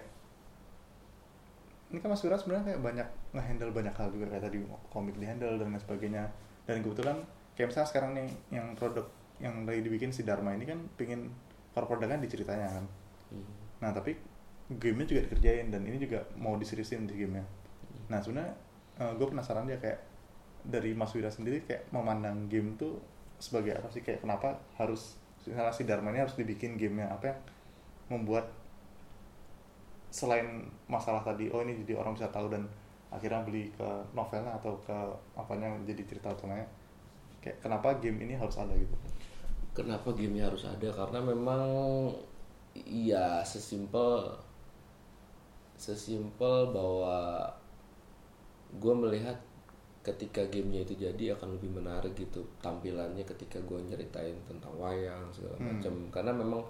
[1.87, 4.57] ini kan Mas Wira sebenarnya kayak banyak nge-handle banyak hal juga kayak tadi
[4.89, 6.23] komik di handle dan lain sebagainya.
[6.63, 9.07] Dan kebetulan kayak misalnya sekarang nih yang produk
[9.37, 11.31] yang lagi dibikin si Dharma ini kan pingin
[11.71, 12.85] core produknya di ceritanya kan.
[13.31, 13.47] Hmm.
[13.83, 14.15] Nah tapi
[14.67, 17.45] gamenya juga dikerjain dan ini juga mau diseriusin di gamenya.
[18.11, 18.53] Nah sebenarnya
[18.97, 20.01] gue penasaran dia kayak
[20.67, 22.99] dari Mas Wira sendiri kayak memandang game tuh
[23.39, 24.01] sebagai apa sih?
[24.03, 25.15] Kayak kenapa harus
[25.47, 27.13] misalnya si Dharma ini harus dibikin gamenya?
[27.15, 27.39] Apa yang
[28.07, 28.51] membuat
[30.07, 32.63] selain masalah tadi oh ini jadi orang bisa tahu dan
[33.11, 34.95] akhirnya beli ke novelnya atau ke
[35.35, 36.67] apanya jadi cerita utamanya
[37.39, 38.95] kayak kenapa game ini harus ada gitu?
[39.71, 40.89] Kenapa gamenya harus ada?
[40.89, 41.63] Karena memang
[42.85, 44.29] iya sesimpel
[45.77, 47.45] sesimpel bahwa
[48.77, 49.37] gue melihat
[50.01, 55.55] ketika gamenya itu jadi akan lebih menarik gitu tampilannya ketika gue nyeritain tentang wayang segala
[55.59, 55.77] Hmm.
[55.77, 55.93] macam.
[56.09, 56.61] Karena memang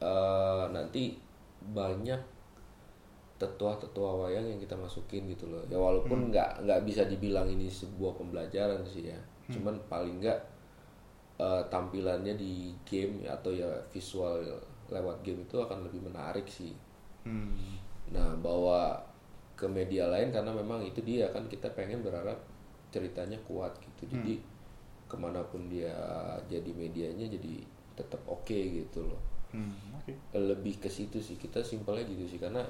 [0.00, 1.12] eh, nanti
[1.60, 2.18] banyak
[3.36, 5.60] tetua-tetua wayang yang kita masukin gitu loh.
[5.68, 9.20] Ya walaupun nggak nggak bisa dibilang ini sebuah pembelajaran sih ya.
[9.48, 10.38] Cuman paling nggak
[11.40, 14.44] eh, tampilannya di game atau ya visual
[14.92, 16.76] lewat game itu akan lebih menarik sih
[17.24, 17.76] Hmm.
[18.10, 18.96] Nah, bawa
[19.54, 22.36] ke media lain karena memang itu dia kan kita pengen berharap
[22.88, 24.16] ceritanya kuat gitu.
[24.16, 24.40] Jadi
[25.10, 25.92] ke mana pun dia
[26.46, 27.60] jadi medianya jadi
[27.98, 29.20] tetap oke gitu loh.
[29.52, 30.00] Hmm.
[30.00, 30.16] Oke.
[30.32, 32.64] Lebih ke situ sih kita simpelnya gitu sih karena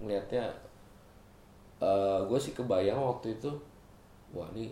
[0.00, 0.48] ngelihatnya
[2.28, 3.48] gue sih kebayang waktu itu
[4.36, 4.68] wah ini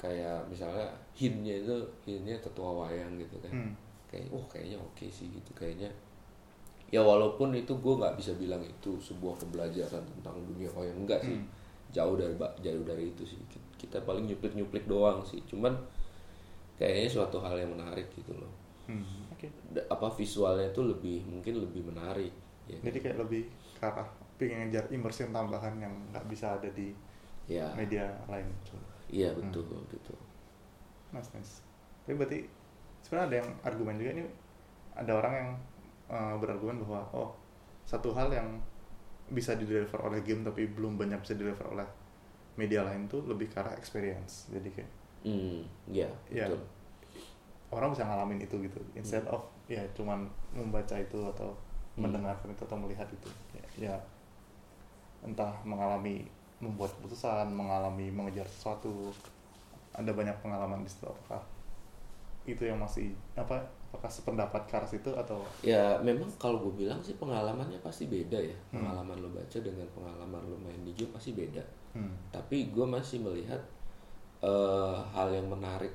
[0.00, 1.76] kayak misalnya hintnya itu
[2.08, 3.52] hintnya tetua wayang gitu kan.
[3.52, 3.74] Hmm.
[4.10, 5.86] kayak oh kayaknya oke sih gitu kayaknya.
[6.90, 11.36] Ya walaupun itu gue nggak bisa bilang itu sebuah pembelajaran tentang dunia wayang enggak sih.
[11.94, 13.38] Jauh dari jauh dari itu sih.
[13.46, 15.38] Ki- kita paling nyuplik nyuplik doang sih.
[15.46, 15.76] Cuman
[16.74, 18.50] kayaknya suatu hal yang menarik gitu loh.
[18.88, 19.04] Hmm.
[19.30, 19.46] Oke.
[19.70, 22.32] Da- apa visualnya itu lebih mungkin lebih menarik
[22.66, 23.46] ya Jadi kayak lebih
[23.78, 24.06] ke arah
[24.38, 26.90] pengen ngejar immersion tambahan yang nggak bisa ada di
[27.46, 27.70] ya.
[27.76, 28.46] media lain.
[29.16, 30.12] Iya betul gitu
[31.10, 31.54] Nice, nice.
[32.06, 32.38] Tapi berarti
[33.02, 34.24] sebenarnya ada yang argumen juga ini
[34.94, 35.50] ada orang yang
[36.10, 37.30] uh, berargumen bahwa oh
[37.86, 38.48] satu hal yang
[39.30, 41.88] bisa di deliver oleh game tapi belum banyak bisa deliver oleh
[42.60, 44.48] media lain tuh lebih ke arah experience.
[44.52, 44.90] Jadi kayak
[45.24, 46.60] hmm ya ya betul.
[47.70, 48.80] Orang bisa ngalamin itu gitu.
[48.98, 49.34] Instead Hmm.
[49.34, 51.54] of ya cuman membaca itu atau
[52.02, 53.30] mendengarkan itu atau melihat itu.
[53.54, 53.94] Ya, ya
[55.20, 56.24] entah mengalami
[56.60, 59.10] membuat keputusan mengalami mengejar sesuatu.
[59.96, 61.42] Ada banyak pengalaman di situ apakah
[62.48, 65.42] itu yang masih apa apakah sependapat ke arah situ atau?
[65.66, 68.56] Ya memang kalau gue bilang sih pengalamannya pasti beda ya.
[68.70, 71.60] Pengalaman lo baca dengan pengalaman lo main di game pasti beda.
[71.90, 73.58] Hmm, tapi gue masih melihat
[74.40, 75.90] eh, hal yang menarik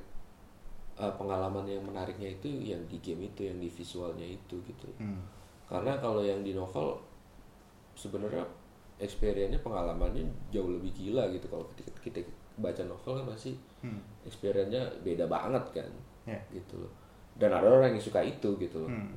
[1.00, 4.92] eh, pengalaman yang menariknya itu yang di game itu yang di visualnya itu gitu.
[5.00, 5.24] Hmm,
[5.72, 7.00] karena kalau yang di novel
[7.96, 8.44] sebenarnya
[8.96, 11.52] experience-nya pengalamannya jauh lebih gila gitu.
[11.52, 12.20] Kalau ketika kita
[12.56, 13.52] baca novel kan pasti
[13.84, 15.92] hmm, experience-nya beda banget kan
[16.24, 16.40] ya.
[16.52, 16.92] gitu loh.
[17.36, 18.92] Dan ada orang yang suka itu gitu loh.
[18.92, 19.16] Hmm,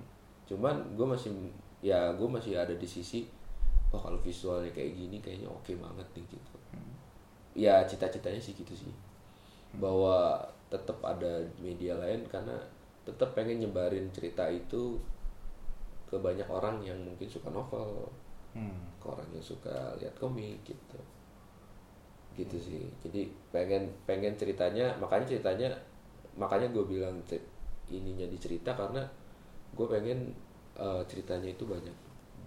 [0.51, 1.31] cuman gue masih
[1.79, 3.31] ya gue masih ada di sisi
[3.95, 6.55] oh kalau visualnya kayak gini kayaknya oke banget nih gitu.
[7.55, 8.91] Ya cita-citanya sih gitu sih.
[9.79, 12.59] Bahwa tetap ada media lain karena
[13.07, 15.01] tetap pengen nyebarin cerita itu
[16.09, 18.09] ke banyak orang yang mungkin suka novel
[18.59, 20.99] hmm, ke orang yang suka lihat komik gitu.
[22.35, 22.83] Gitu sih.
[23.07, 25.69] Jadi pengen pengen ceritanya makanya ceritanya
[26.35, 27.23] makanya gue bilang
[27.89, 29.07] ininya dicerita karena
[29.75, 30.35] gue pengen
[30.79, 31.95] eh, ceritanya itu banyak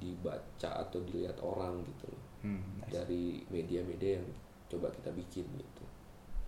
[0.02, 2.24] dibaca atau dilihat orang gitu loh.
[2.42, 2.90] Hmm, nice.
[2.90, 4.28] dari media-media yang
[4.66, 5.84] coba kita bikin gitu.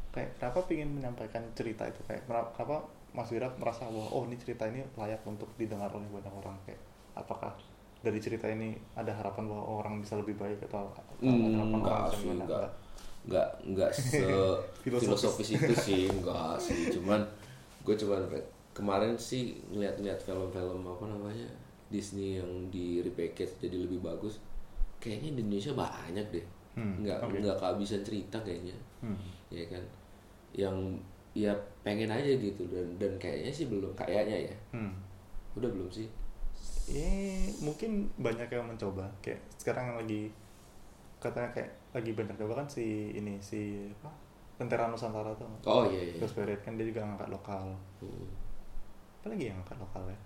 [0.09, 2.01] Kayak kenapa ingin menyampaikan cerita itu?
[2.09, 6.33] Kayak kenapa Mas Wira merasa bahwa oh ini cerita ini layak untuk didengar oleh banyak
[6.33, 6.57] orang.
[6.65, 6.81] Kayak
[7.13, 7.53] apakah
[8.03, 12.11] dari cerita ini ada harapan bahwa orang bisa lebih baik atau Hmm, harapan enggak orang
[12.13, 12.67] sih, enggak.
[13.23, 14.19] nggak nggak se
[14.83, 15.07] Filosofis.
[15.07, 17.23] filosofis itu sih enggak sih cuman
[17.81, 18.43] gue cuman pe-
[18.73, 21.47] kemarin sih ngeliat-ngeliat film-film apa namanya
[21.87, 24.43] Disney yang di repackage jadi lebih bagus
[24.97, 27.37] kayaknya di Indonesia banyak deh Hmm, nggak oke.
[27.37, 29.15] nggak kehabisan cerita kayaknya Hmm.
[29.47, 29.83] ya kan
[30.51, 30.75] yang
[31.31, 34.89] ya pengen aja gitu dan dan kayaknya sih belum kayaknya ya Hmm.
[35.53, 36.09] udah belum sih
[36.83, 37.07] Ya,
[37.63, 40.27] mungkin banyak yang mencoba kayak sekarang yang lagi
[41.17, 42.83] katanya kayak lagi banyak coba kan si
[43.15, 44.11] ini si apa
[44.59, 47.71] Lentera Nusantara tuh oh iya iya Ghost Spirit kan dia juga ngangkat lokal
[48.03, 48.27] Hmm.
[49.23, 50.19] apa lagi yang ngangkat lokal ya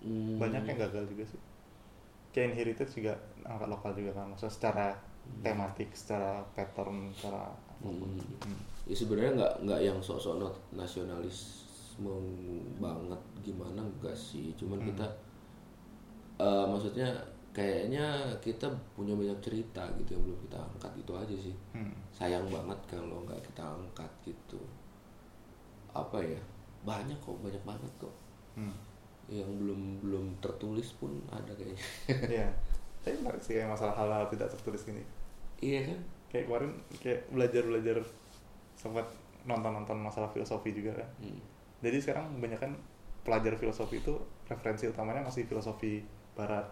[0.00, 0.38] Hmm.
[0.40, 1.40] banyak yang gagal juga sih
[2.32, 3.12] kayak Inherited juga
[3.44, 4.86] angkat lokal juga kan maksudnya secara
[5.44, 8.08] tematik secara pattern secara apa pun.
[8.08, 8.24] Hmm.
[8.40, 8.60] Hmm.
[8.88, 10.40] ya sebenarnya nggak nggak yang sok-sok
[10.72, 11.65] nasionalisme
[12.76, 14.88] banget gimana enggak sih cuman Hmm.
[14.90, 15.06] kita
[16.36, 17.08] eh, maksudnya
[17.50, 18.04] kayaknya
[18.38, 21.92] kita punya banyak cerita gitu yang belum kita angkat itu aja sih Hmm.
[22.10, 24.60] sayang banget kalau nggak kita angkat gitu
[25.90, 26.36] apa ya
[26.82, 28.12] banyak kok banyak banget kok
[28.52, 28.76] Hmm.
[29.26, 31.80] yang belum belum tertulis pun ada kayaknya
[32.36, 32.48] Iya.
[33.00, 35.02] Tapi menarik sih kayak masalah hal-hal tidak tertulis gini.
[35.58, 37.96] iya kan Kayak kemarin kayak belajar-belajar
[38.74, 39.06] sempat
[39.44, 41.08] nonton-nonton masalah filosofi juga kan.
[41.22, 41.38] Hmm.
[41.86, 42.72] Jadi sekarang banyak kan
[43.22, 44.14] pelajar filosofi itu
[44.44, 46.02] referensi utamanya masih filosofi
[46.34, 46.66] barat.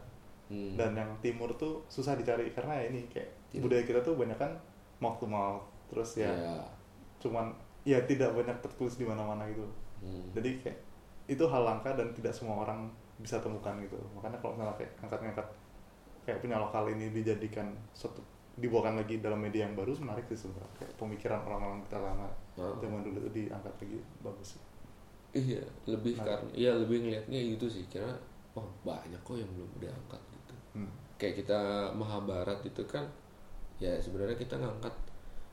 [0.50, 0.74] Hmm.
[0.74, 3.70] Dan yang timur tuh susah dicari karena ya ini kayak Timur.
[3.70, 4.50] budaya kita tuh banyak kan
[4.98, 5.62] mouth to mouth.
[5.88, 6.58] Terus ya Ya.
[7.16, 9.64] cuman ya tidak banyak tertulis di mana-mana gitu.
[10.02, 10.26] Hmm.
[10.34, 10.78] Jadi kayak
[11.24, 12.84] itu hal langka dan tidak semua orang
[13.16, 15.46] bisa temukan gitu makanya kalau misalnya kayak angkat-angkat
[16.20, 18.20] kayak punya lokal ini dijadikan suatu
[18.58, 22.74] dibawakan lagi dalam media yang baru menarik sih sebenarnya kayak pemikiran orang-orang kita lama Oh.
[22.76, 24.60] zaman dulu itu diangkat lagi bagus sih
[25.34, 26.24] iya lebih Nah.
[26.26, 28.14] karena iya lebih ngelihatnya itu sih karena
[28.54, 30.90] oh banyak kok yang belum diangkat gitu hmm.
[31.18, 31.60] kayak kita
[31.94, 33.04] Mahabharat itu kan
[33.82, 34.94] ya sebenarnya kita ngangkat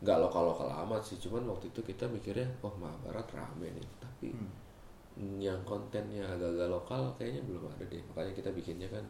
[0.02, 4.30] nggak lokal lokal amat sih cuman waktu itu kita mikirnya oh Mahabharat rame nih tapi
[4.32, 5.38] Hmm.
[5.44, 9.04] yang kontennya agak-agak lokal kayaknya belum ada deh makanya kita bikinnya kan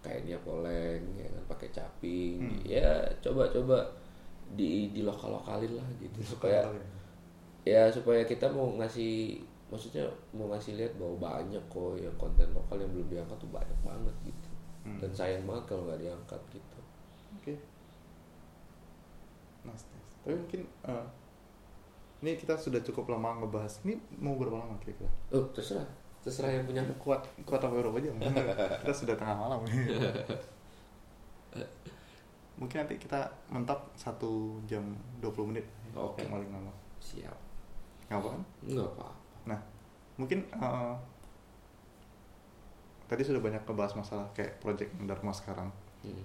[0.00, 2.60] kainnya poleng ya kan pakai caping Hmm.
[2.64, 3.84] ya coba-coba
[4.56, 6.82] di di lokal lokalin lah gitu supaya ya.
[7.64, 9.38] ya supaya kita mau ngasih
[9.72, 13.78] maksudnya mau ngasih lihat bahwa banyak kok yang konten lokal yang belum diangkat tuh banyak
[13.80, 14.48] banget gitu
[14.82, 14.98] Hmm.
[14.98, 16.78] dan sayang banget kalau nggak diangkat gitu
[17.32, 17.54] Oke.
[19.62, 20.12] Nice, nice.
[20.20, 21.06] Tapi mungkin eh,
[22.18, 23.78] ini kita sudah cukup lama ngebahas.
[23.82, 25.06] Ini mau berapa lama kira-kira?
[25.30, 25.86] oh terserah
[26.18, 28.18] terserah yang punya Kuat kuat sampai berapa jam?
[28.82, 29.62] kita sudah tengah malam.
[32.58, 33.18] mungkin nanti kita
[33.48, 34.82] mentok satu jam
[35.18, 35.66] 20 menit.
[35.94, 36.22] Oke.
[36.22, 36.72] Yang paling lama.
[36.98, 37.38] siap
[38.06, 38.42] Nggak apa kan?
[38.62, 39.06] nggak apa
[39.48, 39.58] Nah,
[40.20, 40.94] mungkin eh,
[43.08, 45.68] tadi sudah banyak ngebahas masalah kayak project Dharma sekarang.
[46.04, 46.24] hmm.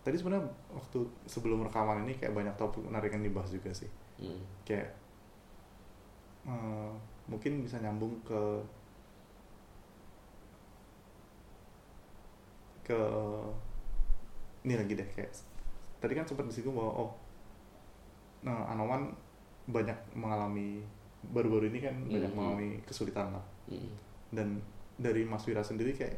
[0.00, 3.90] Tadi sebenarnya waktu sebelum rekaman ini kayak banyak topik menarik yang dibahas juga sih.
[4.20, 4.44] Hmm.
[4.68, 4.92] kayak
[6.44, 6.92] eh,
[7.24, 8.40] mungkin bisa nyambung ke
[12.84, 13.00] ke
[14.66, 15.30] ini lagi deh kayak
[16.02, 17.10] tadi kan sempat disinggung bahwa oh
[18.42, 19.14] nah Anoman
[19.68, 20.82] banyak mengalami
[21.22, 22.34] baru-baru ini kan banyak Mhm.
[22.34, 23.92] mengalami kesulitan lah Hmm.
[24.30, 24.48] dan
[24.96, 26.16] dari Mas Wira sendiri kayak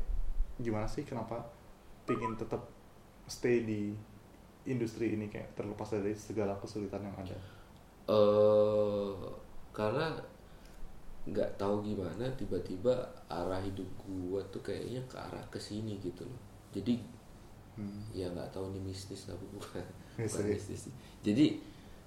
[0.57, 1.43] gimana sih kenapa
[2.05, 2.63] pingin tetap
[3.25, 3.95] stay di
[4.65, 7.35] industri ini kayak terlepas dari segala kesulitan yang ada
[8.05, 9.15] eh
[9.73, 10.07] karena
[11.25, 12.91] nggak tahu gimana tiba-tiba
[13.29, 16.41] arah hidup gua tuh kayaknya ke arah ke sini gitu loh
[16.71, 16.99] jadi
[17.73, 18.05] Hmm.
[18.13, 19.81] ya nggak tahu ini mistis tapi bukan
[20.21, 20.69] bukan Mistis.
[20.69, 20.93] mistis
[21.25, 21.57] jadi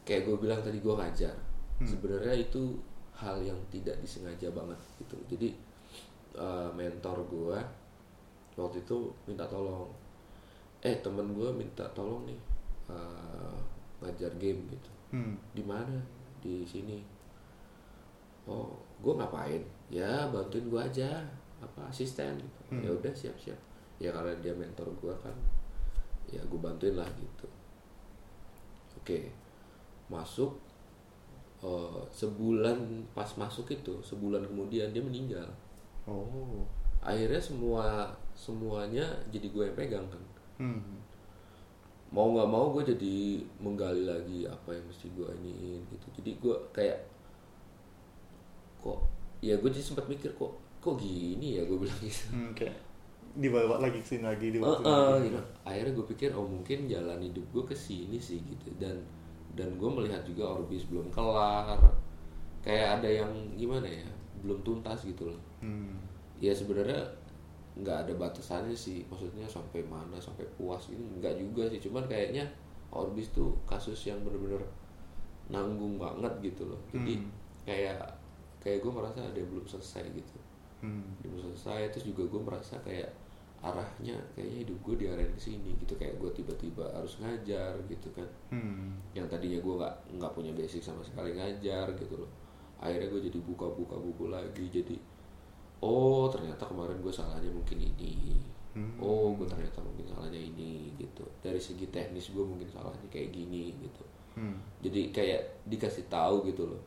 [0.06, 1.34] kayak gue bilang tadi gua ngajar
[1.76, 1.88] Hmm.
[1.88, 2.80] sebenarnya itu
[3.16, 5.16] hal yang tidak disengaja banget gitu.
[5.28, 5.50] Jadi
[6.36, 7.60] eh, mentor gua
[8.56, 9.92] waktu itu minta tolong.
[10.80, 12.40] Eh temen gua minta tolong nih
[12.92, 13.58] eh,
[14.04, 14.92] ngajar game gitu.
[15.16, 15.36] Hmm.
[15.56, 16.00] di mana?
[16.44, 17.00] Di sini.
[18.46, 18.72] Oh
[19.02, 19.64] gue ngapain?
[19.90, 21.24] Ya bantuin gue aja
[21.64, 22.60] apa asisten gitu.
[22.70, 22.84] Hmm.
[22.84, 23.58] ya udah siap siap
[23.96, 25.34] ya karena dia mentor gue kan
[26.30, 27.48] ya gue bantuin lah gitu.
[29.00, 29.32] Oke
[30.12, 30.65] masuk
[31.60, 32.78] eh, sebulan
[33.12, 35.48] pas masuk itu sebulan kemudian dia meninggal
[36.06, 36.62] Oh.
[37.02, 40.24] akhirnya semua semuanya jadi gue yang pegang kan
[40.56, 41.02] Hmm.
[42.08, 43.16] mau nggak mau gue jadi
[43.58, 47.00] menggali lagi apa yang mesti gue iniin gitu jadi gue kayak
[48.80, 49.00] kok
[49.40, 52.78] ya gue jadi sempat mikir kok kok gini ya gue bilang gitu Hmm, kayak
[53.36, 55.28] dibawa lagi ke sini lagi dibawa eh, lagi.
[55.28, 55.42] gitu.
[55.64, 58.96] akhirnya gue pikir oh mungkin jalan hidup gue ke sini sih gitu dan
[59.56, 61.80] dan gue melihat juga orbis belum kelar
[62.60, 64.08] kayak ada yang gimana ya
[64.40, 65.96] belum tuntas gitu loh Hmm.
[66.38, 67.00] ya sebenarnya
[67.76, 72.46] nggak ada batasannya sih maksudnya sampai mana sampai puas gitu nggak juga sih cuman kayaknya
[72.92, 74.62] Orbis tuh kasus yang bener-bener
[75.48, 77.30] nanggung banget gitu loh jadi Hmm.
[77.64, 78.00] kayak
[78.60, 80.38] kayak gue merasa ada yang belum selesai gitu
[80.82, 81.16] Hmm.
[81.22, 83.10] belum selesai terus juga gue merasa kayak
[83.60, 88.28] arahnya kayaknya hidup gue diarahin ke sini gitu kayak gue tiba-tiba harus ngajar gitu kan
[88.50, 88.96] Hmm.
[89.12, 92.32] yang tadinya gue nggak nggak punya basic sama sekali ngajar gitu loh
[92.78, 94.96] akhirnya gue jadi buka-buka buku lagi jadi
[95.80, 98.38] oh ternyata kemarin gue salahnya mungkin ini
[98.76, 99.00] Hmm.
[99.00, 103.72] oh gue ternyata mungkin salahnya ini gitu dari segi teknis gue mungkin salahnya kayak gini
[103.78, 104.04] gitu
[104.36, 104.60] Hmm.
[104.84, 106.84] jadi kayak dikasih tahu gitu loh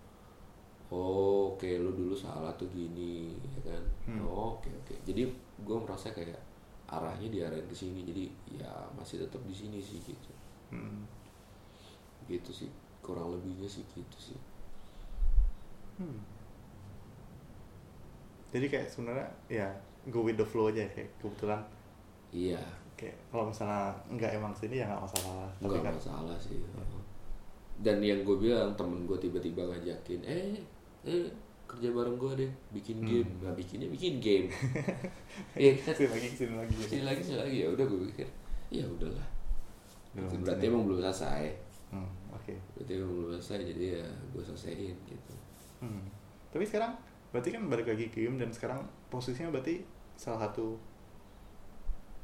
[0.89, 4.21] oh oke lu dulu salah tuh gini ya kan Hmm.
[4.23, 6.37] oh, oke oke jadi gue merasa kayak
[6.89, 8.03] arahnya diarahin ke sini.
[8.05, 8.25] Jadi
[8.59, 10.31] ya masih tetap di sini sih gitu.
[10.73, 11.05] Hmm.
[12.29, 12.69] gitu sih.
[13.01, 14.39] Kurang lebihnya sih gitu sih.
[16.01, 16.21] Hmm.
[18.49, 19.69] Jadi kayak sebenarnya ya
[20.09, 21.61] go with the flow aja kayak kebetulan.
[22.33, 22.61] Iya.
[22.99, 25.49] Kayak kalau misalnya nggak emang sini ya nggak masalah.
[25.61, 26.61] Tapi nggak kan masalah sih
[27.79, 30.59] dan yang gue bilang temen gue tiba-tiba ngajakin eh
[31.07, 31.27] eh
[31.69, 33.07] kerja bareng gue deh bikin Hmm.
[33.07, 34.47] game nggak bikinnya bikin game
[35.61, 36.73] iya kan sini lagi sini lagi.
[36.81, 38.29] sini lagi sini lagi ya udah gue pikir
[38.71, 39.29] ya udahlah
[40.09, 41.45] Belum berarti emang belum selesai
[41.89, 42.53] Hmm, Oke.
[42.75, 45.33] berarti emang belum selesai jadi ya gue selesaiin gitu
[45.79, 46.03] Hmm.
[46.49, 46.97] Tapi sekarang
[47.29, 50.75] berarti kan balik lagi ke game dan sekarang posisinya berarti salah satu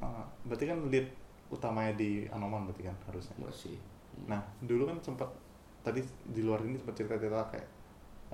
[0.01, 1.07] uh, berarti kan lead
[1.49, 3.37] utamanya di Anoman berarti kan harusnya.
[3.39, 3.77] masih
[4.25, 5.27] Nah, dulu kan sempat
[5.81, 7.67] tadi di luar ini sempat cerita-cerita kayak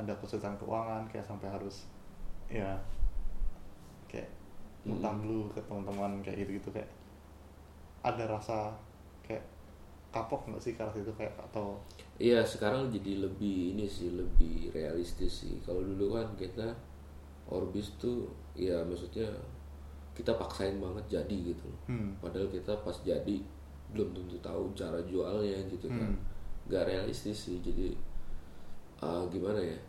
[0.00, 1.86] ada kesulitan keuangan kayak sampai harus
[2.50, 2.74] ya
[4.88, 6.88] utang dulu ke teman-teman kayak gitu gitu kayak
[8.00, 8.72] ada rasa
[9.20, 9.44] kayak
[10.08, 11.76] kapok nggak sih kalau itu kayak atau
[12.20, 15.56] Iya sekarang jadi lebih ini sih lebih realistis sih.
[15.64, 16.68] Kalau dulu kan kita
[17.48, 19.24] Orbis tuh ya maksudnya
[20.12, 21.80] kita paksain banget jadi gitu loh.
[21.88, 22.12] Hmm.
[22.20, 23.40] Padahal kita pas jadi
[23.96, 26.12] belum tentu tahu cara jualnya gitu kan.
[26.12, 26.20] Hmm.
[26.68, 27.56] Gak realistis sih.
[27.64, 27.96] Jadi
[29.00, 29.80] uh, gimana ya?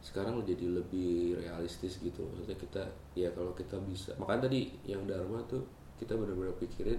[0.00, 2.24] Sekarang jadi lebih realistis gitu.
[2.26, 2.82] Maksudnya kita
[3.12, 4.16] ya kalau kita bisa.
[4.16, 5.60] Makanya tadi yang Dharma tuh
[5.96, 6.96] kita benar-benar pikirin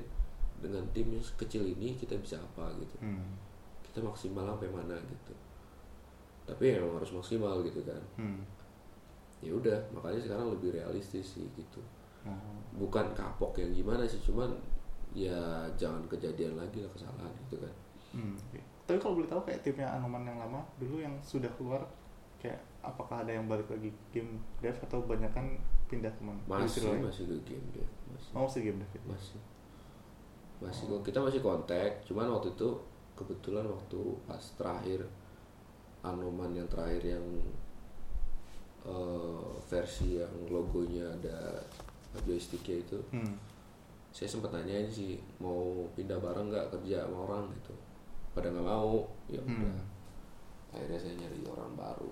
[0.61, 3.33] dengan tim yang kecil ini kita bisa apa gitu hmm.
[3.81, 5.33] kita maksimal sampai mana gitu
[6.45, 8.45] tapi ya emang harus maksimal gitu kan Hmm.
[9.41, 11.81] ya udah makanya sekarang lebih realistis sih gitu
[12.21, 12.37] Oh.
[12.77, 14.53] bukan kapok yang gimana sih cuman
[15.17, 17.73] ya jangan kejadian lagi lah kesalahan gitu kan
[18.13, 18.37] Hmm.
[18.85, 21.81] Tapi kalau boleh tahu kayak timnya Anoman yang lama dulu yang sudah keluar
[22.37, 25.45] kayak apakah ada yang balik lagi game dev atau banyak kan
[25.85, 26.41] pindah ke mana?
[26.43, 27.01] masih Industri lain?
[27.05, 28.91] masih ke game dia masih Oh, masih game dev.
[28.91, 29.01] ya?
[29.07, 29.39] masih
[30.59, 32.69] masih kok kita masih kontak cuman waktu itu
[33.13, 35.05] kebetulan waktu pas terakhir
[36.01, 37.25] Anoman yang terakhir yang
[38.83, 41.61] eh, versi yang logonya ada
[42.19, 43.37] joysticknya itu Hmm.
[44.09, 47.73] saya sempat nanyain sih mau pindah bareng nggak kerja sama orang gitu
[48.31, 49.85] pada nggak mau ya udah Hmm.
[50.71, 52.11] akhirnya saya nyari orang baru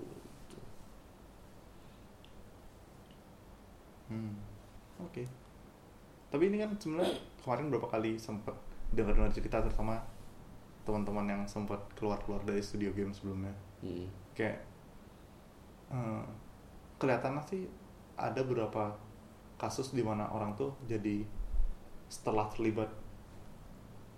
[4.10, 4.34] Hmm.
[5.00, 5.24] Oke.
[6.30, 8.54] Tapi ini kan sebenarnya kemarin berapa kali sempat
[8.90, 10.02] dengar-dengar cerita terutama
[10.82, 13.54] teman-teman yang sempat keluar-keluar dari studio game sebelumnya.
[13.80, 14.10] Hmm.
[14.34, 14.66] Kayak
[15.94, 16.24] eh,
[16.98, 17.62] kelihatannya sih
[18.18, 18.92] ada beberapa
[19.56, 21.24] kasus di mana orang tuh jadi
[22.10, 22.90] setelah terlibat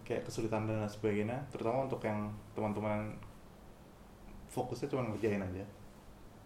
[0.03, 2.26] kayak kesulitan dan sebagainya, terutama untuk yang
[2.57, 3.14] teman-teman
[4.51, 5.64] fokusnya cuma ngerjain aja.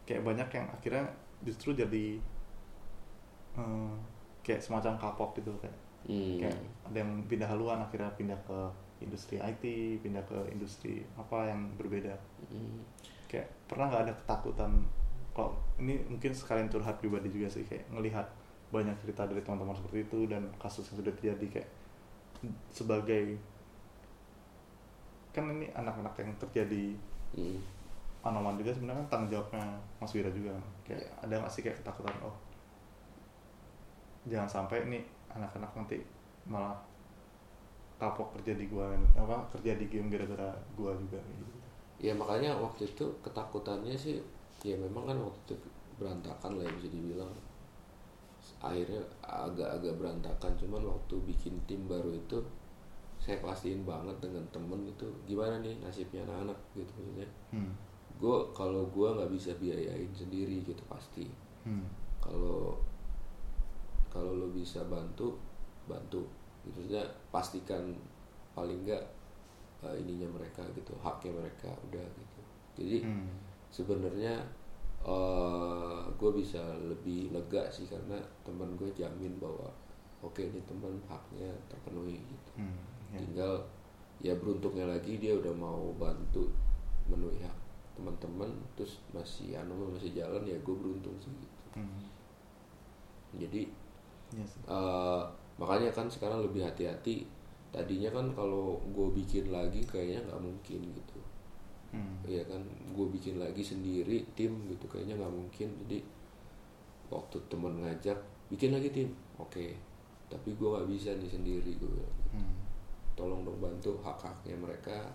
[0.05, 1.05] Kayak banyak yang akhirnya
[1.43, 2.21] justru jadi
[3.57, 3.93] eh,
[4.41, 5.77] kayak semacam kapok gitu kayak
[6.07, 6.39] Hmm.
[6.39, 6.55] kayak
[6.87, 8.59] ada yang pindah haluan akhirnya pindah ke
[9.03, 9.65] industri IT
[10.01, 12.15] pindah ke industri apa yang berbeda
[12.47, 12.79] Hmm.
[13.27, 14.71] kayak pernah nggak ada ketakutan
[15.35, 18.25] kalau ini mungkin sekalian curhat pribadi juga sih kayak ngelihat
[18.71, 21.69] banyak cerita dari teman-teman seperti itu dan kasus yang sudah terjadi kayak
[22.71, 23.35] sebagai
[25.35, 26.85] kan ini anak-anak yang terjadi
[27.37, 27.59] Hmm.
[28.23, 29.65] anoman juga sebenarnya kan tanggung jawabnya
[30.01, 30.55] Mas Wira juga
[30.87, 32.33] kayak ada nggak sih kayak ketakutan oh
[34.27, 36.03] jangan sampai nih anak-anak nanti
[36.47, 36.75] malah
[37.97, 41.45] kapok kerja di gua apa kerja di game gara-gara gua juga gitu.
[41.97, 44.21] Ya makanya waktu itu ketakutannya sih
[44.61, 47.33] ya memang kan waktu itu berantakan lah ya bisa dibilang.
[48.61, 52.39] Akhirnya agak-agak berantakan cuman waktu bikin tim baru itu
[53.17, 56.59] saya pastiin banget dengan temen itu gimana nih nasibnya anak-anak?
[56.77, 57.29] Gitu maksudnya.
[57.53, 57.73] Hmm.
[58.17, 61.29] gue kalau gue nggak bisa biayain sendiri gitu pasti.
[61.67, 61.85] Hmm.
[62.23, 62.81] kalau
[64.17, 65.37] kalau lo bisa bantu
[65.85, 66.25] bantu
[66.65, 67.93] gitu maksudnya pastikan
[68.53, 69.05] paling nggak
[69.83, 72.41] eh, ininya mereka gitu haknya mereka udah gitu
[72.75, 73.29] jadi Hmm.
[73.69, 74.41] sebenarnya
[76.13, 79.69] gue bisa lebih lega sih karena teman gue jamin bahwa
[80.19, 82.75] oke ini teman haknya terpenuhi gitu Hmm.
[83.07, 83.21] Ya.
[83.21, 83.55] tinggal
[84.19, 86.49] ya beruntungnya lagi dia udah mau bantu
[87.07, 87.55] memenuhi hak
[87.95, 92.03] teman-teman terus masih anu masih jalan ya gue beruntung sih gitu Hmm.
[93.37, 93.69] jadi
[94.43, 94.61] Sih.
[94.67, 95.23] eh,
[95.57, 97.25] makanya kan sekarang lebih hati-hati
[97.69, 101.19] tadinya kan kalau gue bikin lagi kayaknya nggak mungkin gitu
[101.87, 102.19] Hmm.
[102.23, 102.59] Iya kan
[102.91, 106.03] gue bikin lagi sendiri tim gitu kayaknya nggak mungkin jadi
[107.07, 108.19] waktu temen ngajak
[108.49, 109.71] bikin lagi tim oke
[110.27, 112.17] tapi gue nggak bisa nih sendiri gue bilang.
[112.35, 112.53] Hmm.
[113.15, 115.09] tolong dong bantu hak haknya mereka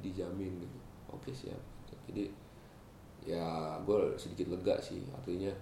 [0.00, 0.78] dijamin gitu
[1.08, 1.94] oke siap Gitu.
[2.08, 2.24] jadi
[3.28, 3.46] ya
[3.78, 5.52] gue sedikit lega sih artinya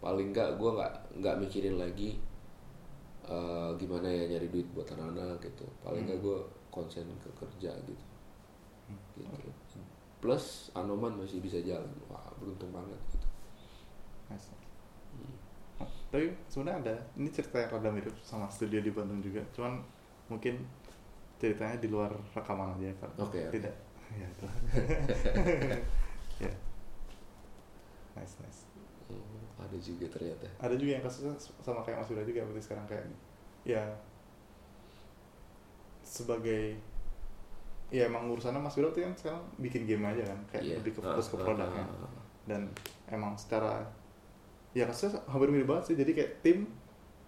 [0.00, 2.16] paling nggak gue nggak nggak mikirin lagi
[3.28, 6.38] eh, gimana ya nyari duit buat anak-anak gitu paling nggak gue
[6.72, 8.04] konsen ke kerja gitu
[9.16, 9.80] gitu
[10.20, 13.28] plus anoman masih bisa jalan wah beruntung banget gitu
[14.30, 14.54] Nice.
[15.82, 19.82] Oh, Tapi sebenarnya ada ini cerita yang rada mirip sama studio di Bandung juga, cuman
[20.30, 20.62] mungkin
[21.42, 23.10] ceritanya di luar rekaman aja kan.
[23.18, 23.50] Oke.
[23.50, 23.74] Tidak.
[24.10, 24.42] Ya itu.
[26.42, 26.50] ya.
[28.18, 28.66] Nice nice.
[29.60, 32.86] Hmm, ada juga ternyata Ada juga yang kasusnya sama kayak Mas Yuda juga berarti sekarang
[32.88, 33.04] kayak
[33.62, 33.84] ya
[36.00, 36.74] sebagai
[37.90, 40.74] ya emang urusannya Mas Yuda tuh yang sekarang bikin game aja kan kayak Iya.
[40.78, 42.12] lebih ke fokus ke Ah, ah, produknya ah, ah.
[42.46, 42.62] dan
[43.06, 43.82] emang secara
[44.70, 46.58] ya kasusnya hampir mirip banget sih jadi kayak tim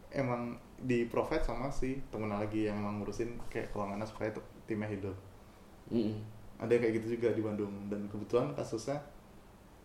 [0.09, 4.31] emang di provide sama si temen lagi yang emang ngurusin kayak keuangannya supaya
[4.65, 5.15] timnya hidup
[5.91, 6.15] Mm-mm.
[6.59, 8.99] ada yang kayak gitu juga di Bandung dan kebetulan kasusnya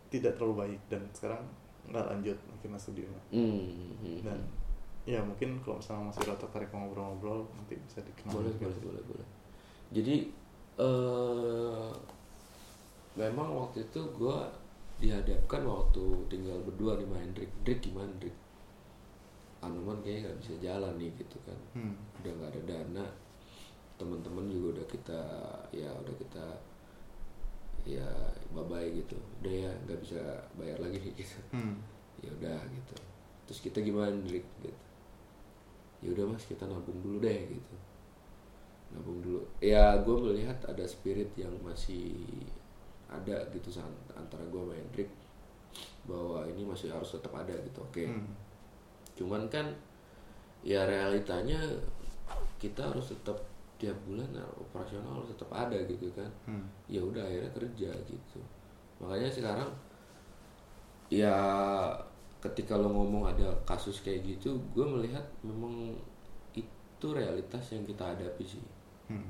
[0.07, 1.41] tidak terlalu baik dan sekarang
[1.87, 2.37] nggak lanjut.
[2.53, 4.21] Akhirnya studio Mm-mm.
[4.23, 4.39] dan
[5.07, 9.27] ya mungkin kalau misalnya masih rata tarik ngobrol-ngobrol nanti bisa dikenal boleh boleh boleh boleh.
[9.95, 10.15] Jadi
[10.77, 11.91] eh
[13.17, 14.37] memang waktu itu gue
[15.01, 18.35] dihadapkan waktu tinggal berdua nih sama Hendrik Hendrik gimana Hendrik
[19.57, 21.59] Anoman kayaknya nggak bisa jalan nih gitu kan.
[21.73, 21.95] Hmm.
[22.21, 23.07] udah nggak ada dana.
[23.97, 25.21] Teman-teman juga udah kita
[25.73, 26.45] ya udah kita
[27.87, 28.07] ya
[28.51, 29.15] bye bye gitu.
[29.39, 30.19] Udah ya nggak bisa
[30.59, 31.39] bayar lagi nih gitu.
[31.55, 31.79] Hmm.
[32.19, 32.95] ya udah gitu.
[33.47, 34.71] Terus kita gimana Hendrik gitu.
[36.03, 37.75] Ya udah mas kita nabung dulu deh gitu.
[38.91, 39.41] Nabung dulu.
[39.63, 42.19] Ya gue melihat ada spirit yang masih
[43.07, 43.71] ada gitu
[44.13, 45.09] antara gue sama Hendrik
[46.07, 48.03] bahwa ini masih harus tetap ada gitu oke?
[48.03, 48.31] Hmm.
[49.17, 49.65] cuman kan
[50.61, 51.57] ya realitanya
[52.61, 53.41] kita harus tetap
[53.77, 56.29] tiap bulan nah, operasional tetap ada gitu kan.
[56.49, 56.65] Hmm.
[56.89, 58.39] ya udah akhirnya kerja gitu.
[59.01, 59.69] Makanya sekarang
[61.07, 61.33] ya
[62.41, 65.95] ketika lo ngomong ada kasus kayak gitu gue melihat memang
[66.53, 68.65] itu realitas yang kita hadapi sih.
[69.07, 69.23] Hmm.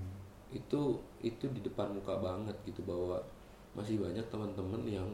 [0.50, 3.22] itu itu di depan muka banget gitu bahwa
[3.78, 5.06] masih banyak teman-teman yang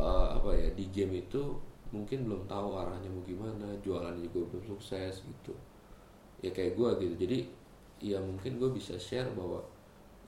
[0.00, 1.54] eh, apa ya di game itu
[1.92, 5.52] mungkin belum tahu arahnya mau gimana jualan juga belum sukses gitu.
[6.40, 7.14] Ya kayak gue gitu.
[7.28, 7.38] Jadi
[7.98, 9.58] ya mungkin gue bisa share bahwa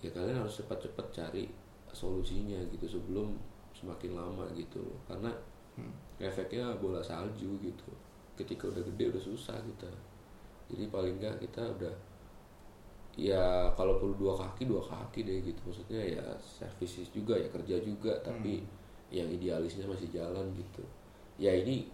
[0.02, 1.46] ya kalian harus cepat-cepat cari
[1.90, 3.34] solusinya gitu sebelum
[3.74, 4.98] semakin lama gitu loh.
[5.06, 5.30] Karena
[6.18, 7.90] efeknya bola salju gitu.
[8.34, 9.90] Ketika udah gede udah susah kita.
[10.70, 11.94] Jadi paling nggak kita udah
[13.18, 15.60] ya kalau perlu dua kaki dua kaki deh gitu.
[15.66, 18.14] Maksudnya ya services juga ya kerja juga.
[18.22, 18.62] Tapi
[19.10, 20.82] yang idealisnya masih jalan gitu.
[21.40, 21.90] Ya ini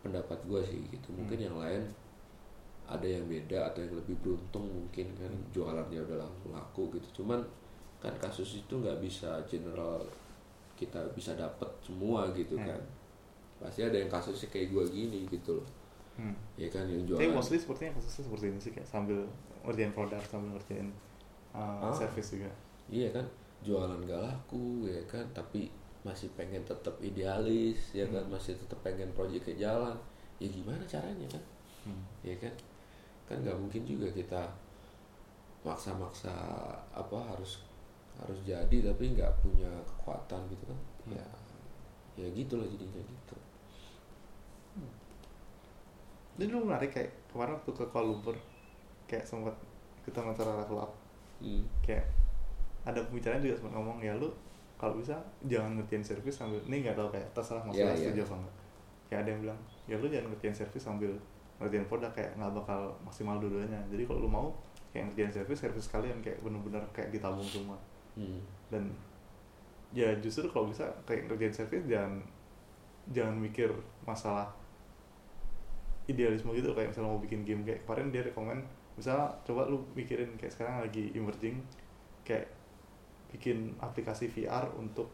[0.00, 1.12] pendapat gue sih gitu.
[1.12, 1.84] Mungkin yang lain
[2.86, 7.42] ada yang beda atau yang lebih beruntung mungkin kan jualannya udah laku laku gitu cuman
[7.98, 9.98] kan kasus itu nggak bisa general
[10.76, 12.78] kita bisa dapat semua gitu kan
[13.56, 15.68] pasti ada yang kasusnya kayak gue gini gitu loh
[16.16, 16.32] Hmm.
[16.56, 19.20] ya kan yang Tapi jualan mostly sepertinya kasusnya seperti ini sih kayak sambil
[19.68, 20.88] ngerjain produk sambil ngerjain
[21.52, 21.92] uh, Ah.
[21.92, 22.48] service juga.
[22.88, 23.20] Iya kan,
[23.60, 25.68] jualan gak laku ya kan, tapi
[26.08, 29.92] masih pengen tetap idealis ya kan, masih tetap pengen proyeknya jalan.
[30.40, 31.42] Ya gimana caranya kan?
[31.84, 32.00] Hmm.
[32.24, 32.56] Ya kan,
[33.26, 34.42] kan nggak mungkin juga kita
[35.66, 36.30] maksa-maksa
[36.94, 37.66] apa harus
[38.16, 40.80] harus jadi tapi nggak punya kekuatan gitu kan?
[41.10, 41.26] Ya,
[42.16, 43.36] ya gitulah jadinya gitu.
[46.36, 48.36] Ini dulu menarik kayak kemarin waktu ke Kuala Lumpur
[49.08, 49.54] kayak sempat
[50.04, 50.92] kita acara up
[51.36, 51.60] Hmm.
[51.84, 52.00] kayak
[52.88, 54.24] ada pembicaraan juga sempat ngomong ya lu
[54.80, 55.12] kalau bisa
[55.44, 58.08] jangan ngerjain service sambil ini nggak tahu kayak terserah masalah Iya, iya.
[58.08, 58.54] setuju apa enggak
[59.06, 61.12] kayak ada yang bilang ya lu jangan ngerjain service sambil
[61.56, 64.46] ngerjain produk kayak nggak bakal maksimal dua-duanya jadi kalau lu mau
[64.92, 67.76] kayak ngerjain service service kalian kayak bener-bener kayak ditabung semua
[68.16, 68.40] Hmm.
[68.72, 68.88] dan
[69.92, 72.16] ya justru kalau bisa kayak ngerjain service jangan
[73.08, 73.68] jangan mikir
[74.02, 74.48] masalah
[76.06, 78.58] idealisme gitu kayak misalnya mau bikin game kayak kemarin dia rekomen
[78.96, 81.60] misalnya coba lu mikirin kayak sekarang lagi emerging
[82.22, 82.48] kayak
[83.28, 85.12] bikin aplikasi VR untuk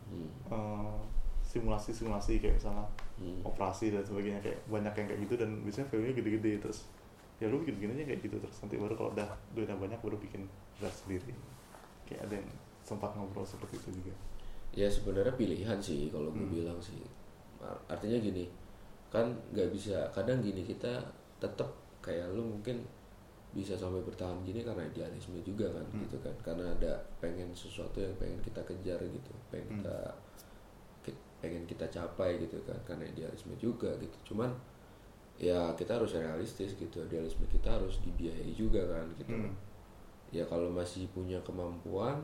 [0.00, 0.26] Hmm.
[0.48, 0.98] eh,
[1.44, 2.82] simulasi-simulasi kayak misalnya
[3.20, 3.44] Hmm.
[3.44, 6.88] operasi dan sebagainya kayak banyak yang kayak gitu dan biasanya value-nya gede-gede terus
[7.36, 10.16] ya lu bikin bikin aja kayak gitu terus nanti baru kalau udah duitnya banyak baru
[10.16, 11.32] bikin beras sendiri
[12.04, 12.48] kayak ada yang
[12.80, 14.16] sempat ngobrol seperti itu juga
[14.72, 16.52] ya sebenarnya pilihan sih kalau gue Hmm.
[16.54, 16.96] bilang sih
[17.60, 18.48] Ar- artinya gini
[19.08, 21.00] kan nggak bisa kadang gini kita
[21.36, 21.68] tetap
[22.00, 22.80] kayak lu mungkin
[23.50, 26.00] bisa sampai bertahan gini karena idealisme juga kan Hmm.
[26.00, 29.74] gitu kan karena ada pengen sesuatu yang pengen kita kejar gitu pengen Hmm.
[29.76, 29.96] kita
[30.38, 30.49] ki-
[31.40, 34.32] pengen kita capai gitu kan karena idealisme juga gitu.
[34.32, 34.52] Cuman
[35.40, 39.32] ya kita harus realistis gitu idealisme kita harus dibiayai juga kan gitu.
[39.32, 39.56] Hmm.
[40.30, 42.22] ya kalau masih punya kemampuan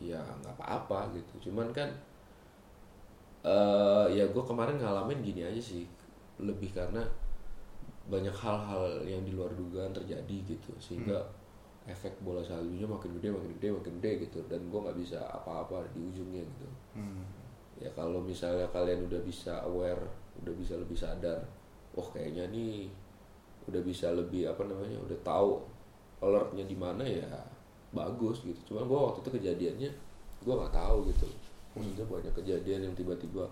[0.00, 1.50] ya nggak apa-apa gitu.
[1.50, 1.90] Cuman kan
[3.44, 5.84] eh ya gue kemarin ngalamin gini aja sih
[6.38, 7.02] lebih karena
[8.08, 11.20] banyak hal-hal yang di luar dugaan terjadi gitu sehingga
[11.84, 14.38] efek bola saljunya makin gede makin gede makin gede gitu.
[14.48, 16.68] Dan gue nggak bisa apa-apa di ujungnya gitu.
[16.96, 17.26] Hmm.
[17.78, 20.02] Ya kalau misalnya kalian udah bisa aware
[20.42, 21.38] udah bisa lebih sadar
[21.94, 22.90] wah kayaknya nih
[23.68, 25.60] udah bisa lebih apa namanya udah tahu
[26.24, 27.28] alertnya di mana ya
[27.92, 28.72] bagus gitu.
[28.72, 29.90] Cuman gua waktu itu kejadiannya
[30.42, 31.26] gua nggak tahu gitu.
[31.76, 33.44] Maksudnya banyak kejadian yang tiba-tiba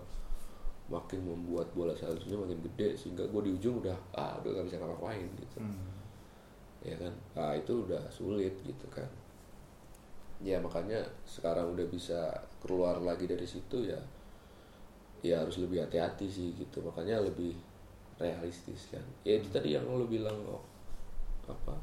[0.87, 4.79] makin membuat bola saljunya makin gede sehingga gue di ujung udah ah udah gak bisa
[4.79, 5.59] ngapa-ngapain gitu.
[5.59, 5.91] Hmm.
[6.79, 7.13] ya kan?
[7.35, 9.07] Ah itu udah sulit gitu kan.
[10.39, 13.99] Ya makanya sekarang udah bisa keluar lagi dari situ ya
[15.33, 16.79] ya harus lebih hati-hati sih gitu.
[16.83, 17.53] Makanya lebih
[18.17, 19.03] realistis kan.
[19.27, 20.63] Ya itu tadi yang lo bilang oh,
[21.47, 21.75] apa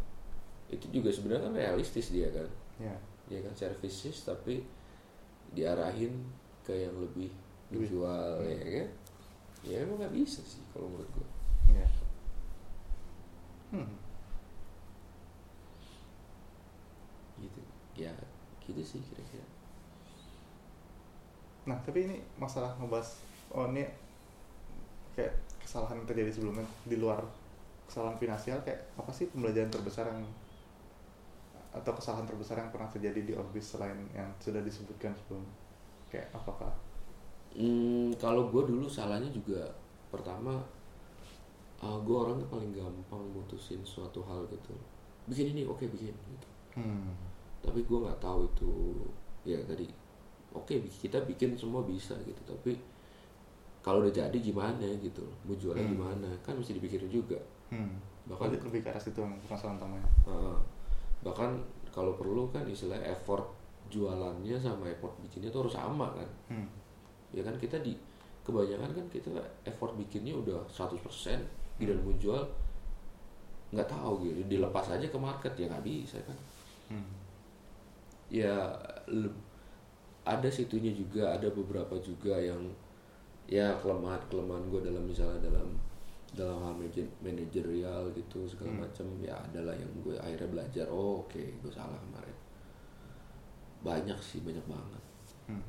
[0.73, 2.49] itu juga sebenarnya kan realistis dia kan.
[2.81, 2.97] Ya.
[3.29, 4.65] Dia kan services tapi
[5.55, 6.13] diarahin
[6.65, 7.31] ke yang lebih
[7.69, 8.89] dijual ya kan?
[9.65, 11.29] Ya emang nggak bisa sih kalau menurut gue
[11.73, 11.89] ya.
[13.73, 13.91] Hmm.
[17.41, 17.61] gitu.
[17.99, 18.13] Ya
[18.65, 19.45] gitu sih kira-kira.
[21.65, 23.25] Nah, tapi ini masalah ngebahas
[23.55, 23.87] oh ini
[25.15, 25.33] kayak
[25.63, 27.23] kesalahan yang terjadi sebelumnya di luar
[27.87, 30.27] kesalahan finansial kayak apa sih pembelajaran terbesar yang
[31.75, 35.43] atau kesalahan terbesar yang pernah terjadi di Orbis selain yang sudah disebutkan sebelum
[36.07, 36.71] kayak apakah?
[37.55, 39.67] Hmm, kalau gue dulu salahnya juga
[40.11, 40.63] pertama
[41.83, 44.75] uh, gue orangnya paling gampang mutusin suatu hal gitu.
[45.27, 46.49] Bikin ini oke bikin gitu.
[46.75, 47.15] Hmm.
[47.63, 48.73] tapi gue nggak tahu itu
[49.47, 49.87] ya tadi
[50.51, 52.43] oke kita bikin semua bisa gitu.
[52.47, 52.94] Tapi
[53.85, 55.93] kalau udah jadi gimana gitu mau jualnya Hmm.
[55.93, 57.37] gimana kan mesti dipikirin juga
[57.69, 58.01] Hmm.
[58.25, 60.09] Bahkan- Bahkan lebih ke arah situ yang masalah utamanya.
[60.25, 60.57] Uh,
[61.21, 61.61] bahkan
[61.91, 63.45] kalau perlu kan istilah effort
[63.87, 66.69] jualannya sama effort bikinnya tuh harus sama kan Hmm.
[67.31, 67.93] ya kan kita di
[68.41, 69.29] kebanyakan kan kita
[69.63, 71.41] effort bikinnya udah 100%
[71.77, 72.41] tidak mau jual
[73.71, 76.39] nggak tahu gitu dilepas aja ke market ya nggak bisa kan
[76.87, 77.09] Hmm.
[78.29, 78.55] ya
[80.23, 82.61] ada situnya juga ada beberapa juga yang
[83.45, 85.69] ya kelemahan kelemahan gue dalam misalnya dalam
[86.33, 88.83] dalam hal manajer- manajerial gitu segala Hmm.
[88.83, 92.35] macam ya adalah yang gue akhirnya belajar oh oke gue salah kemarin
[93.81, 95.03] banyak sih banyak banget
[95.45, 95.61] Hmm.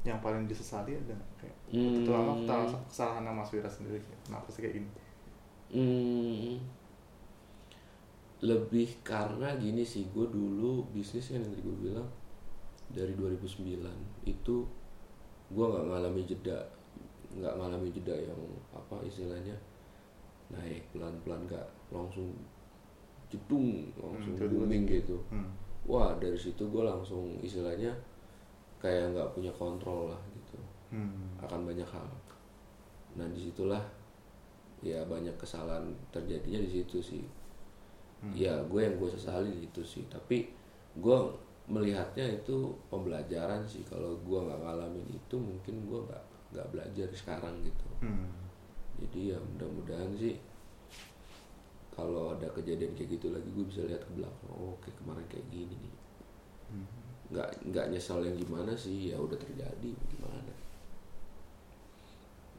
[0.00, 2.04] Yang paling disesali ada kayak Hmm.
[2.04, 4.88] terutama kesalahan- kesalahan Mas Wira sendiri kenapa sih kayak gini?
[5.70, 6.56] Hmm,
[8.40, 12.08] lebih karena gini sih gue dulu bisnis kan yang tadi gue bilang
[12.88, 13.92] dari 2009
[14.24, 14.56] itu
[15.46, 16.56] gue nggak ngalami jeda
[17.30, 19.54] nggak ngalami jeda yang apa istilahnya
[20.50, 22.34] naik pelan-pelan gak langsung
[23.30, 25.46] jedung langsung Hmm, booming gitu Hmm.
[25.86, 27.94] wah dari situ gue langsung istilahnya
[28.78, 30.58] kayak nggak punya kontrol lah gitu
[30.90, 31.38] Hmm.
[31.38, 32.02] akan banyak hal.
[33.14, 33.78] Nah di situlah
[34.80, 37.22] ya banyak kesalahan terjadinya di situ sih.
[38.18, 38.34] Hmm.
[38.34, 40.02] Ya gue yang gue sesali di itu sih.
[40.10, 40.50] Tapi
[40.98, 41.18] gue
[41.68, 43.86] melihatnya itu pembelajaran sih.
[43.86, 47.88] Kalau gue nggak ngalamin itu mungkin gue nggak nggak belajar sekarang gitu.
[48.02, 48.28] Hmm.
[49.00, 50.36] Jadi ya mudah-mudahan sih
[51.94, 54.50] kalau ada kejadian kayak gitu lagi gue bisa lihat ke belakang.
[54.52, 55.96] Oh, oke kemarin kayak gini nih.
[56.70, 56.86] Hmm.
[57.30, 59.14] Nggak nggak nyesal yang gimana sih.
[59.14, 60.52] Ya udah terjadi gimana.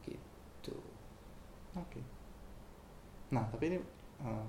[0.04, 0.76] Gitu.
[1.76, 2.00] Oke.
[3.32, 3.78] Nah, tapi ini
[4.24, 4.46] eh,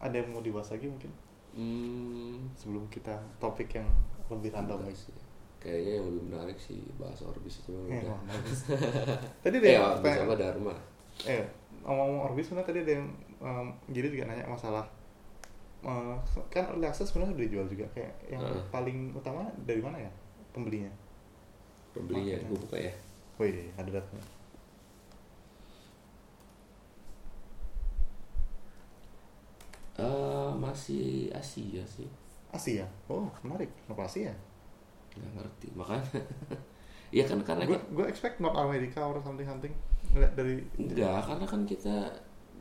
[0.00, 1.12] ada yang mau dibahas lagi mungkin
[1.56, 3.88] Hmm, sebelum kita topik yang
[4.28, 5.08] lebih random lagi.
[5.66, 8.14] Kayaknya yang lebih menarik sih bahas Orbis itu Eh, udah.
[8.14, 8.60] wah, bagus.
[9.42, 10.74] tadi ada Eh, yang Orbis sama Dharma.
[11.26, 11.42] eh
[11.82, 13.06] ngomong-ngomong Orbis sebenarnya tadi ada yang
[13.38, 14.84] em, jadi juga nanya masalah
[15.82, 16.14] eh,
[16.46, 18.62] kan early access sebenarnya udah dijual juga kayak yang Heeh.
[18.70, 20.10] paling utama dari mana ya
[20.54, 20.92] pembelinya?
[21.90, 22.92] Pembelinya gue buka ya.
[23.36, 24.24] Wih, ada datanya.
[29.96, 32.08] Eh, masih Asia sih.
[32.52, 32.84] Asia.
[33.08, 33.72] Oh, menarik.
[33.84, 34.32] Kenapa Asia?
[35.16, 35.66] Nggak ngerti.
[35.72, 36.04] Makanya
[37.16, 39.72] ya kan karena Gue kita, gue expect North America or something something.
[40.12, 41.96] Nggak dari enggak karena kan kita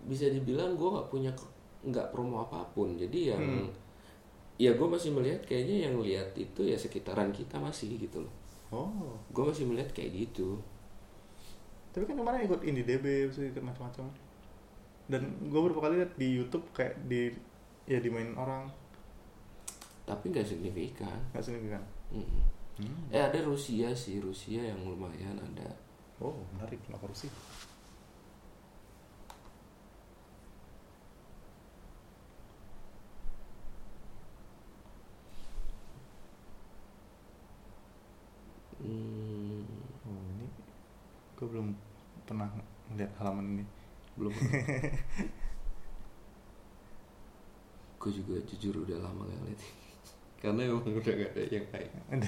[0.05, 1.31] bisa dibilang gue nggak punya
[1.81, 2.93] nggak promo apa pun.
[2.93, 3.69] Jadi yang Hmm.
[4.55, 8.33] ya gue masih melihat kayaknya yang lihat itu ya sekitaran kita masih gitu loh.
[8.69, 10.57] Oh, Gue masih melihat kayak gitu.
[11.91, 14.03] tapi kan kemarin ikut IndieDB, terus ikut macam-macam.
[15.07, 17.31] Dan gue beberapa kali lihat di YouTube kayak di
[17.85, 18.67] ya dimainin orang
[20.03, 21.15] Tapi nggak signifikan.
[21.31, 21.79] nggak signifikan.
[22.15, 23.11] Hmm.
[23.11, 25.67] Eh ada Rusia sih, Rusia yang lumayan ada.
[26.23, 26.79] Oh, menarik.
[26.87, 27.31] Kenapa Rusia?
[38.79, 39.63] Hmm,
[40.05, 40.45] Oh, ini
[41.35, 41.67] gue belum
[42.27, 42.49] pernah
[42.91, 43.65] melihat halaman ini.
[44.15, 44.31] belum.
[47.99, 49.61] Gue juga jujur udah lama gak lihat.
[50.41, 51.91] Karena emang udah gak ada yang lain.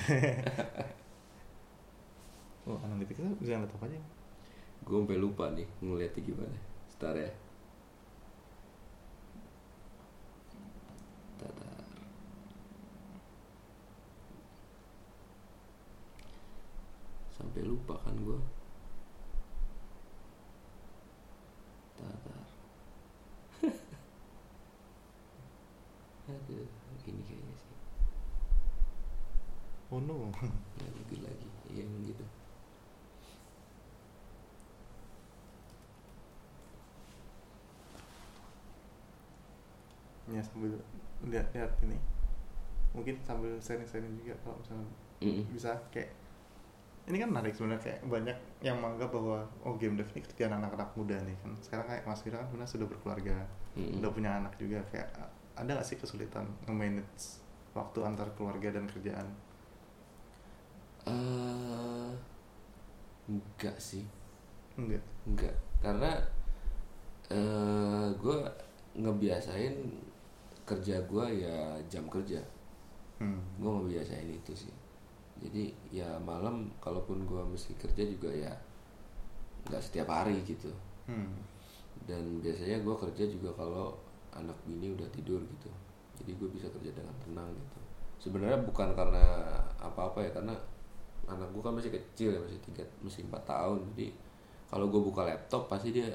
[2.67, 3.99] oh, analitiknya bisa ngeliat apa aja?
[4.83, 6.57] Gue sampai lupa nih ngeliatnya gimana.
[6.87, 7.31] Sebentar ya.
[11.37, 11.85] Tadar.
[17.35, 18.39] Sampai lupa kan gue.
[26.27, 26.67] Aduh,
[27.07, 27.75] ini kayaknya sih.
[29.91, 30.17] Oh no.
[30.79, 32.25] Lagi lagi, iya emang gitu.
[40.27, 40.75] ya sambil
[41.23, 41.97] lihat-lihat ini.
[42.91, 44.89] Mungkin sambil sharing-sharing juga kalau misalnya
[45.23, 45.43] Mm-mm.
[45.53, 46.11] bisa kayak
[47.07, 50.91] ini kan menarik sebenarnya kayak banyak yang menganggap bahwa oh game dev ini kerjaan anak-anak
[50.99, 53.37] muda nih kan sekarang kayak Mas Fira kan sebenarnya sudah berkeluarga
[53.79, 54.03] Mm-mm.
[54.03, 55.07] udah punya anak juga kayak
[55.55, 57.39] ada nggak sih kesulitan nge-manage
[57.71, 59.25] waktu antar keluarga dan kerjaan
[61.07, 62.09] Eh,
[63.31, 64.03] enggak sih.
[64.75, 65.03] Enggak.
[65.23, 65.55] Enggak.
[65.79, 66.11] Karena
[67.27, 68.37] eh gue
[68.95, 69.75] ngebiasain
[70.67, 72.43] kerja gue ya jam kerja.
[73.17, 73.41] Hmm.
[73.57, 74.73] gue ngebiasain itu sih.
[75.41, 78.53] Jadi ya malam kalaupun gue mesti kerja juga ya
[79.67, 80.71] nggak setiap hari gitu.
[81.07, 81.39] Hmm.
[82.03, 83.95] dan biasanya gue kerja juga kalau
[84.35, 85.71] anak bini udah tidur gitu.
[86.21, 87.79] Jadi gue bisa kerja dengan tenang gitu.
[88.27, 89.25] Sebenarnya bukan karena
[89.81, 90.55] apa-apa ya karena
[91.27, 94.07] anak gue kan masih kecil ya masih tiga masih empat tahun jadi
[94.67, 96.07] kalau gue buka laptop pasti dia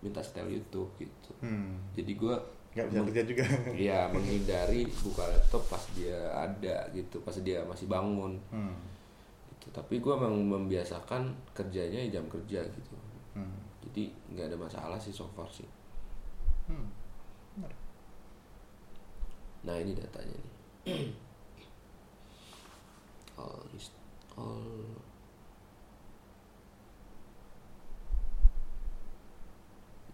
[0.00, 1.78] minta setel YouTube gitu Hmm.
[1.92, 2.34] jadi gue
[2.70, 3.44] nggak bisa kerja juga
[3.90, 8.76] ya menghindari buka laptop pas dia ada gitu pas dia masih bangun hmm.
[9.52, 12.94] gitu tapi gue memang membiasakan kerjanya jam kerja gitu
[13.30, 13.58] Hmm.
[13.80, 15.66] jadi nggak ada masalah sih so far sih
[16.66, 16.86] Hmm.
[17.54, 17.74] Benar.
[19.60, 20.54] Nah ini datanya nih.
[23.36, 23.90] all is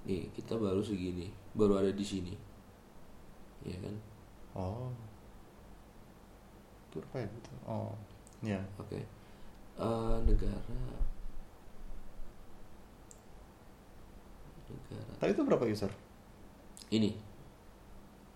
[0.07, 2.31] Nih kita baru segini, baru ada di sini,
[3.67, 3.97] ya kan?
[4.57, 4.89] oh
[6.89, 7.29] itu apa ya
[7.69, 7.93] oh
[8.41, 8.97] ya Oke.
[9.77, 11.05] Eh, negara, negara
[15.21, 15.93] tapi itu berapa user
[16.89, 17.13] ini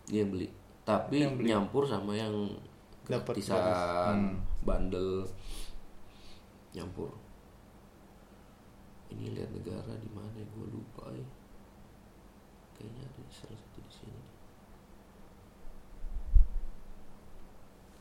[0.06, 0.48] dia yang beli,
[0.84, 1.48] tapi Yang beli.
[1.54, 2.34] nyampur sama yang
[3.06, 3.48] Dapat gratis.
[3.48, 4.42] Hmm.
[4.62, 5.24] bundle
[6.72, 7.10] nyampur.
[9.10, 11.26] Ini lihat negara di mana gue lupa ya.
[12.74, 14.22] Kayaknya ada salah satu di sini.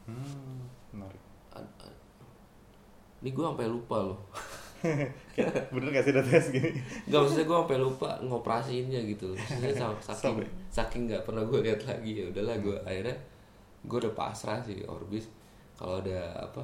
[0.05, 0.61] hmm.
[0.89, 1.21] menarik
[1.53, 2.01] Ad- ad-
[3.19, 4.19] Ini gue sampai lupa loh.
[5.75, 6.71] bener gak sih datanya segini
[7.05, 9.35] Gak maksudnya gue sampai lupa ngoperasiinnya gitu.
[9.35, 10.47] Maksudnya sa- saking Sampai.
[10.71, 13.15] saking nggak pernah gue lihat lagi ya udahlah gue akhirnya
[13.83, 15.27] gue udah pasrah sih Orbis
[15.75, 16.63] kalau ada apa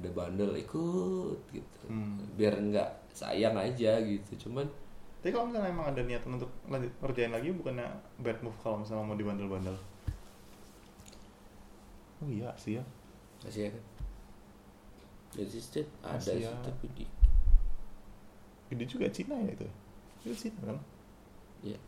[0.00, 1.84] ada bundle ikut gitu.
[1.86, 2.18] Hmm.
[2.34, 4.48] biar nggak sayang aja gitu.
[4.48, 4.66] Cuman
[5.24, 7.88] tapi kalau misalnya emang ada niatan untuk lanjut ngerjain lagi bukannya
[8.20, 9.76] bad move kalau misalnya mau dibandel-bandel?
[12.20, 12.84] Oh iya sih ya
[13.44, 13.84] masih ya kan
[15.34, 16.48] Resisted ada Asia.
[16.48, 17.04] sih tapi di
[18.72, 19.68] gede juga Cina ya itu.
[20.24, 20.78] Itu Cina kan?
[21.64, 21.78] Ya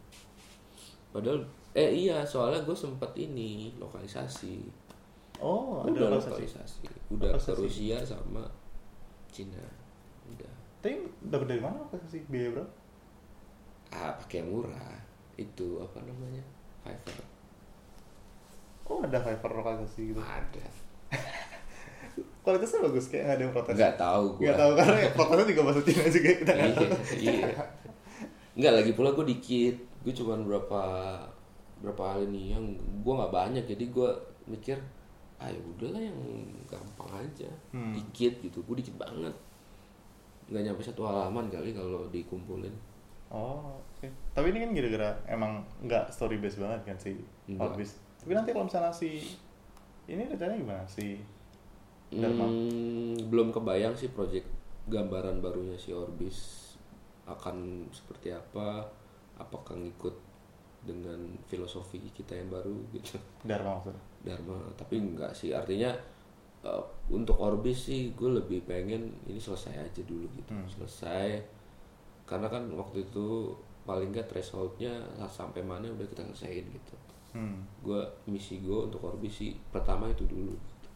[1.13, 1.45] padahal
[1.77, 4.65] eh iya soalnya gue sempet ini lokalisasi
[5.41, 6.33] oh ada udah lokalisasi.
[6.33, 6.83] Lokalisasi
[7.13, 7.61] udah ke Lokalisasi.
[7.61, 8.45] Rusia sama
[9.31, 9.65] Cina.
[10.33, 10.53] Udah.
[10.81, 10.95] Tapi
[11.29, 12.19] dapat dari mana lokalisasi?
[12.31, 12.73] Biaya berapa?
[13.93, 14.97] Ah pakai yang murah.
[15.37, 16.45] Itu apa namanya?
[16.83, 17.27] Fiverr.
[18.87, 20.21] Oh ada Fiverr lokalisasi gitu?
[20.23, 20.67] Ada.
[22.47, 23.75] Kualitasnya bagus kayak nggak ada yang protes.
[23.75, 26.79] Nggak tahu gue nggak tahu karena ya, protesnya juga bahasa Cina juga kita nggak iya,
[26.79, 26.91] tahu.
[27.19, 27.49] iya.
[28.57, 29.77] nggak lagi pula gue dikit.
[30.07, 30.83] Gue cuman berapa
[31.83, 32.65] berapa hal ini yang
[33.05, 34.11] gue nggak banyak jadi gue
[34.49, 34.79] mikir
[35.37, 36.19] ah ya udahlah yang
[36.65, 37.51] gampang aja.
[37.73, 37.93] Hmm.
[37.93, 39.35] dikit gitu gue dikit banget.
[40.49, 42.73] Nggak nyampe satu halaman kali kalau dikumpulin.
[43.31, 44.07] Oh oke.
[44.33, 47.17] Tapi ini kan gara-gara emang nggak story based banget kan si.
[47.47, 49.23] Orbis tapi nanti kalau misalnya si
[50.11, 50.83] ini rencananya gimana?
[50.91, 51.15] Si
[52.11, 52.51] Dharma?
[52.51, 54.51] Hmm, belum kebayang sih project
[54.91, 56.75] gambaran barunya si Orbis
[57.31, 58.83] akan seperti apa.
[59.39, 60.11] Apakah ngikut
[60.87, 65.91] dengan filosofi kita yang baru gitu Dharma maksudnya Dharma tapi enggak sih artinya
[66.63, 70.65] eh, untuk Orbis sih gue lebih pengen ini selesai aja dulu gitu Hmm.
[70.71, 71.43] selesai
[72.25, 74.91] karena kan waktu itu paling nggak thresholdnya
[75.27, 76.95] sampai mana udah kita selesaiin gitu
[77.35, 77.59] hmm.
[77.83, 80.89] gue misi gue untuk Orbis sih pertama itu dulu gitu.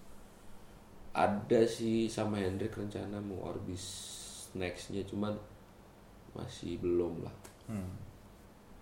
[1.12, 3.84] ada sih sama Hendrik rencana mau Orbis
[4.54, 5.34] nextnya cuman
[6.32, 7.34] masih belum lah
[7.66, 7.86] Hmm.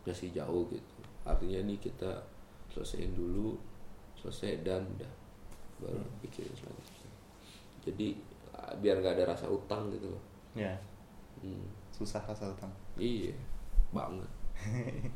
[0.04, 0.97] masih jauh gitu
[1.28, 2.24] artinya nih kita
[2.72, 3.60] selesaiin dulu
[4.16, 5.12] selesai dan udah.
[5.78, 7.10] Baru pikirin selanjutnya.
[7.86, 8.08] Jadi
[8.82, 10.22] biar nggak ada rasa utang gitu loh.
[10.56, 10.74] Ya.
[11.38, 12.72] Hmm, susah rasa utang.
[12.98, 13.36] Iya
[13.94, 14.30] banget.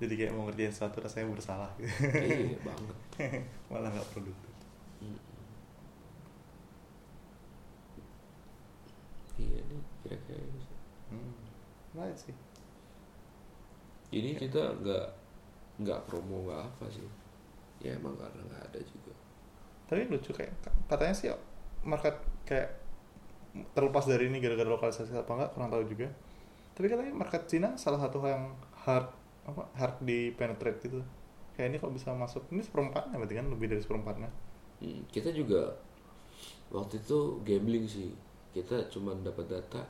[0.00, 1.92] Jadi kayak mau ngerjain sesuatu rasanya bersalah gitu.
[2.08, 2.96] Iya banget.
[3.68, 4.52] Malah nggak produktif.
[5.02, 5.20] Hmm.
[9.34, 10.78] iya nih kira-kira sih.
[11.10, 11.34] hmm.
[11.98, 12.34] Baik sih
[14.14, 15.06] ini kita nggak
[15.82, 17.06] nggak promo nggak apa sih.
[17.82, 19.12] Ya emang karena nggak ada juga.
[19.90, 20.54] Tapi lucu kayak
[20.86, 21.28] katanya sih
[21.84, 22.16] market
[22.46, 22.80] kayak
[23.74, 26.08] terlepas dari ini gara-gara lokalisasi apa enggak kurang tahu juga.
[26.74, 28.54] Tapi katanya market Cina salah satu yang
[28.86, 29.06] hard
[29.44, 31.00] apa hard di penetrate gitu.
[31.54, 34.30] Kayak ini kalau bisa masuk ini seperempatnya berarti kan lebih dari seperempatnya.
[34.82, 35.74] Hmm, kita juga
[36.74, 38.10] waktu itu gambling sih.
[38.50, 39.82] Kita cuman dapat data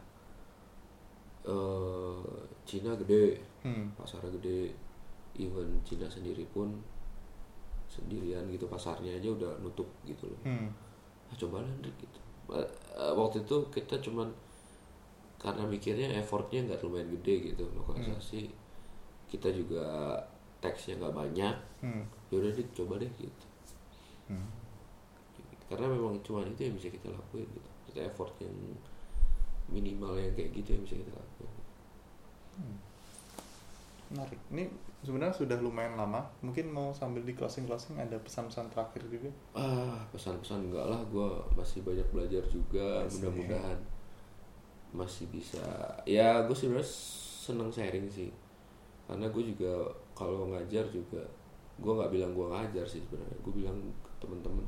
[1.45, 2.25] eh
[2.65, 3.89] Cina gede Hmm.
[3.95, 4.73] pasarnya gede
[5.37, 6.73] even Cina sendiri pun
[7.87, 10.69] sendirian gitu pasarnya aja udah nutup gitu loh Hmm.
[11.29, 12.69] ah, coba lah gitu Eh,
[13.17, 14.29] waktu itu kita cuman
[15.35, 18.53] karena mikirnya effortnya nggak lumayan gede gitu lokalisasi
[19.27, 20.13] kita juga
[20.61, 22.05] teksnya nggak banyak Hmm.
[22.29, 23.45] yaudah deh coba deh gitu
[24.29, 24.45] Hmm.
[25.67, 28.53] karena memang cuma itu yang bisa kita lakuin gitu kita effort yang
[29.69, 31.53] minimal yang kayak gitu yang bisa kita lakuin
[34.15, 34.39] Menarik.
[34.53, 34.65] Ini
[35.03, 36.23] sebenarnya sudah lumayan lama.
[36.45, 39.31] Mungkin mau sambil di closing closing ada pesan-pesan terakhir juga.
[39.57, 41.01] ah pesan-pesan enggak lah.
[41.11, 41.27] Gue
[41.59, 43.03] masih banyak belajar juga.
[43.11, 43.81] Mudah-mudahan
[44.95, 45.65] masih bisa.
[46.07, 48.31] Ya gue sebenarnya seneng sharing sih.
[49.11, 51.25] Karena gue juga kalau ngajar juga
[51.75, 53.39] gue nggak bilang gue ngajar sih sebenarnya.
[53.43, 54.63] Gue bilang ke temen-temen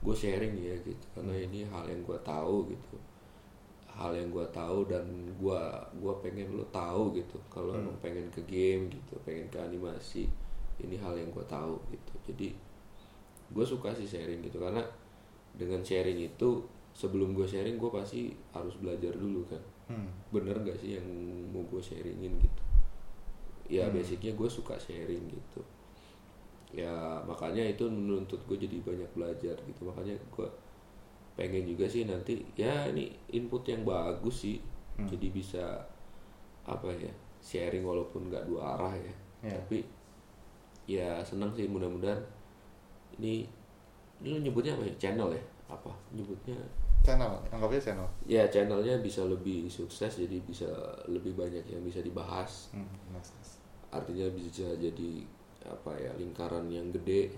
[0.00, 1.04] gue sharing ya gitu.
[1.12, 2.96] Karena ini hal yang gue tahu gitu
[3.98, 5.02] hal yang gue tahu dan
[5.34, 5.60] gue
[5.98, 7.34] gua pengen lo tahu gitu.
[7.50, 7.82] Kalau Hmm.
[7.82, 10.30] emang pengen ke game gitu pengen ke animasi
[10.78, 12.14] ini hal yang gue tahu gitu.
[12.30, 12.54] Jadi
[13.50, 14.62] gue suka sih sharing gitu.
[14.62, 14.80] Karena
[15.50, 16.62] dengan sharing itu
[16.94, 19.62] sebelum gue sharing gue pasti harus belajar dulu kan.
[19.88, 20.12] Hmm.
[20.28, 21.08] bener gak sih yang
[21.48, 22.62] mau gue sharingin gitu?
[23.66, 23.96] Ya Hmm.
[23.96, 25.60] basicnya gue suka sharing gitu.
[26.70, 26.92] Ya
[27.24, 29.80] makanya itu menuntut gue jadi banyak belajar gitu.
[29.82, 30.48] Makanya gue
[31.38, 34.58] pengen juga sih nanti ya ini input yang bagus sih
[34.98, 35.06] Hmm.
[35.06, 35.64] jadi bisa
[36.66, 37.06] apa ya
[37.38, 39.54] sharing walaupun nggak dua arah ya Iya.
[39.54, 39.78] tapi
[40.84, 42.18] ya senang sih mudah-mudahan
[43.14, 43.46] ini
[44.18, 46.58] ini lu nyebutnya apa ya channel ya apa nyebutnya
[46.98, 48.08] Channel, anggapnya channel.
[48.26, 50.66] ya channelnya bisa lebih sukses jadi bisa
[51.06, 52.90] lebih banyak yang bisa dibahas Hmm.
[53.14, 53.62] nice, nice.
[53.88, 55.22] artinya bisa jadi
[55.62, 57.30] apa ya lingkaran yang gede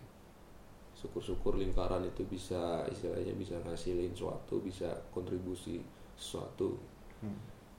[1.00, 5.80] syukur-syukur lingkaran itu bisa istilahnya bisa ngasilin suatu bisa kontribusi
[6.14, 6.76] sesuatu
[7.20, 7.36] Hmm.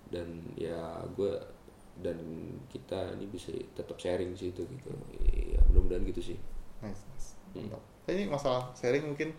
[0.10, 0.77] dan ya
[1.14, 1.34] gue
[1.98, 2.18] dan
[2.69, 4.89] kita ini bisa tetap sharing sih itu gitu
[5.22, 6.38] ya mudah-mudahan gitu sih
[6.81, 7.30] Nice, nice.
[7.53, 7.69] Hmm.
[8.06, 9.34] Ini masalah sharing mungkin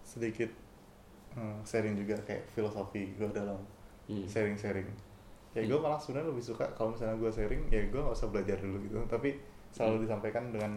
[0.00, 0.48] sedikit
[1.32, 3.56] hmm, sharing juga kayak filosofi gue dalam
[4.04, 4.24] Hmm.
[4.28, 4.84] sharing-sharing.
[5.52, 5.68] Ya Hmm.
[5.72, 8.76] gue malah sebenarnya lebih suka kalau misalnya gue sharing ya gue nggak usah belajar dulu
[8.80, 8.96] gitu.
[9.08, 9.32] Tapi
[9.72, 10.04] selalu Hmm.
[10.04, 10.72] disampaikan dengan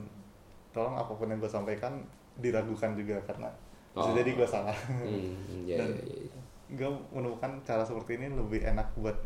[0.72, 2.04] tolong apa pun yang gue sampaikan
[2.38, 3.50] diragukan juga karena
[3.92, 4.16] bisa Oh.
[4.16, 4.78] jadi gue salah.
[4.88, 5.34] Hmm,
[5.66, 6.42] ya, Dan- ya, ya, ya.
[6.70, 9.18] gue menemukan cara seperti ini lebih enak buat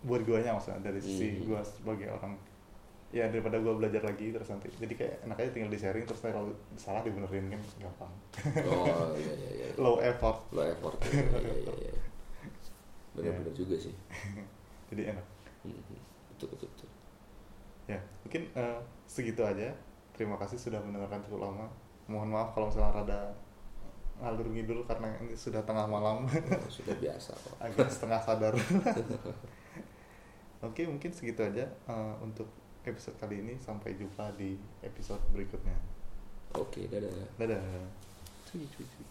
[0.00, 1.46] buat guanya maksudnya dari sisi Hmm.
[1.46, 2.34] gue sebagai orang.
[3.08, 4.68] Ya daripada gue belajar lagi terus nanti.
[4.70, 8.12] Jadi kayak enak aja tinggal di sharing terus nanti kalau salah dibenerin kan gampang.
[8.66, 10.44] Oh iya iya iya low effort.
[10.50, 11.94] Low effort ya, ya, ya, ya.
[13.14, 13.94] benar-benar juga sih.
[14.90, 15.26] Jadi enak.
[15.62, 15.80] Hmm,
[16.28, 16.88] betul betul betul.
[17.86, 19.72] Ya mungkin eh, segitu aja.
[20.12, 21.66] Terima kasih sudah mendengarkan cukup lama
[22.08, 23.20] mohon maaf kalau misalnya rada
[24.18, 26.26] ngalur ngidul karena ini sudah tengah malam.
[26.26, 27.54] Oh, sudah biasa kok.
[27.64, 28.54] Agak setengah sadar.
[30.66, 32.50] Oke mungkin segitu aja eh, untuk
[32.82, 33.54] episode kali ini.
[33.62, 35.78] Sampai jumpa di episode berikutnya.
[36.58, 37.14] Oke dadah.
[37.38, 37.62] Dadah.
[38.50, 39.06] Cuy cuy cuy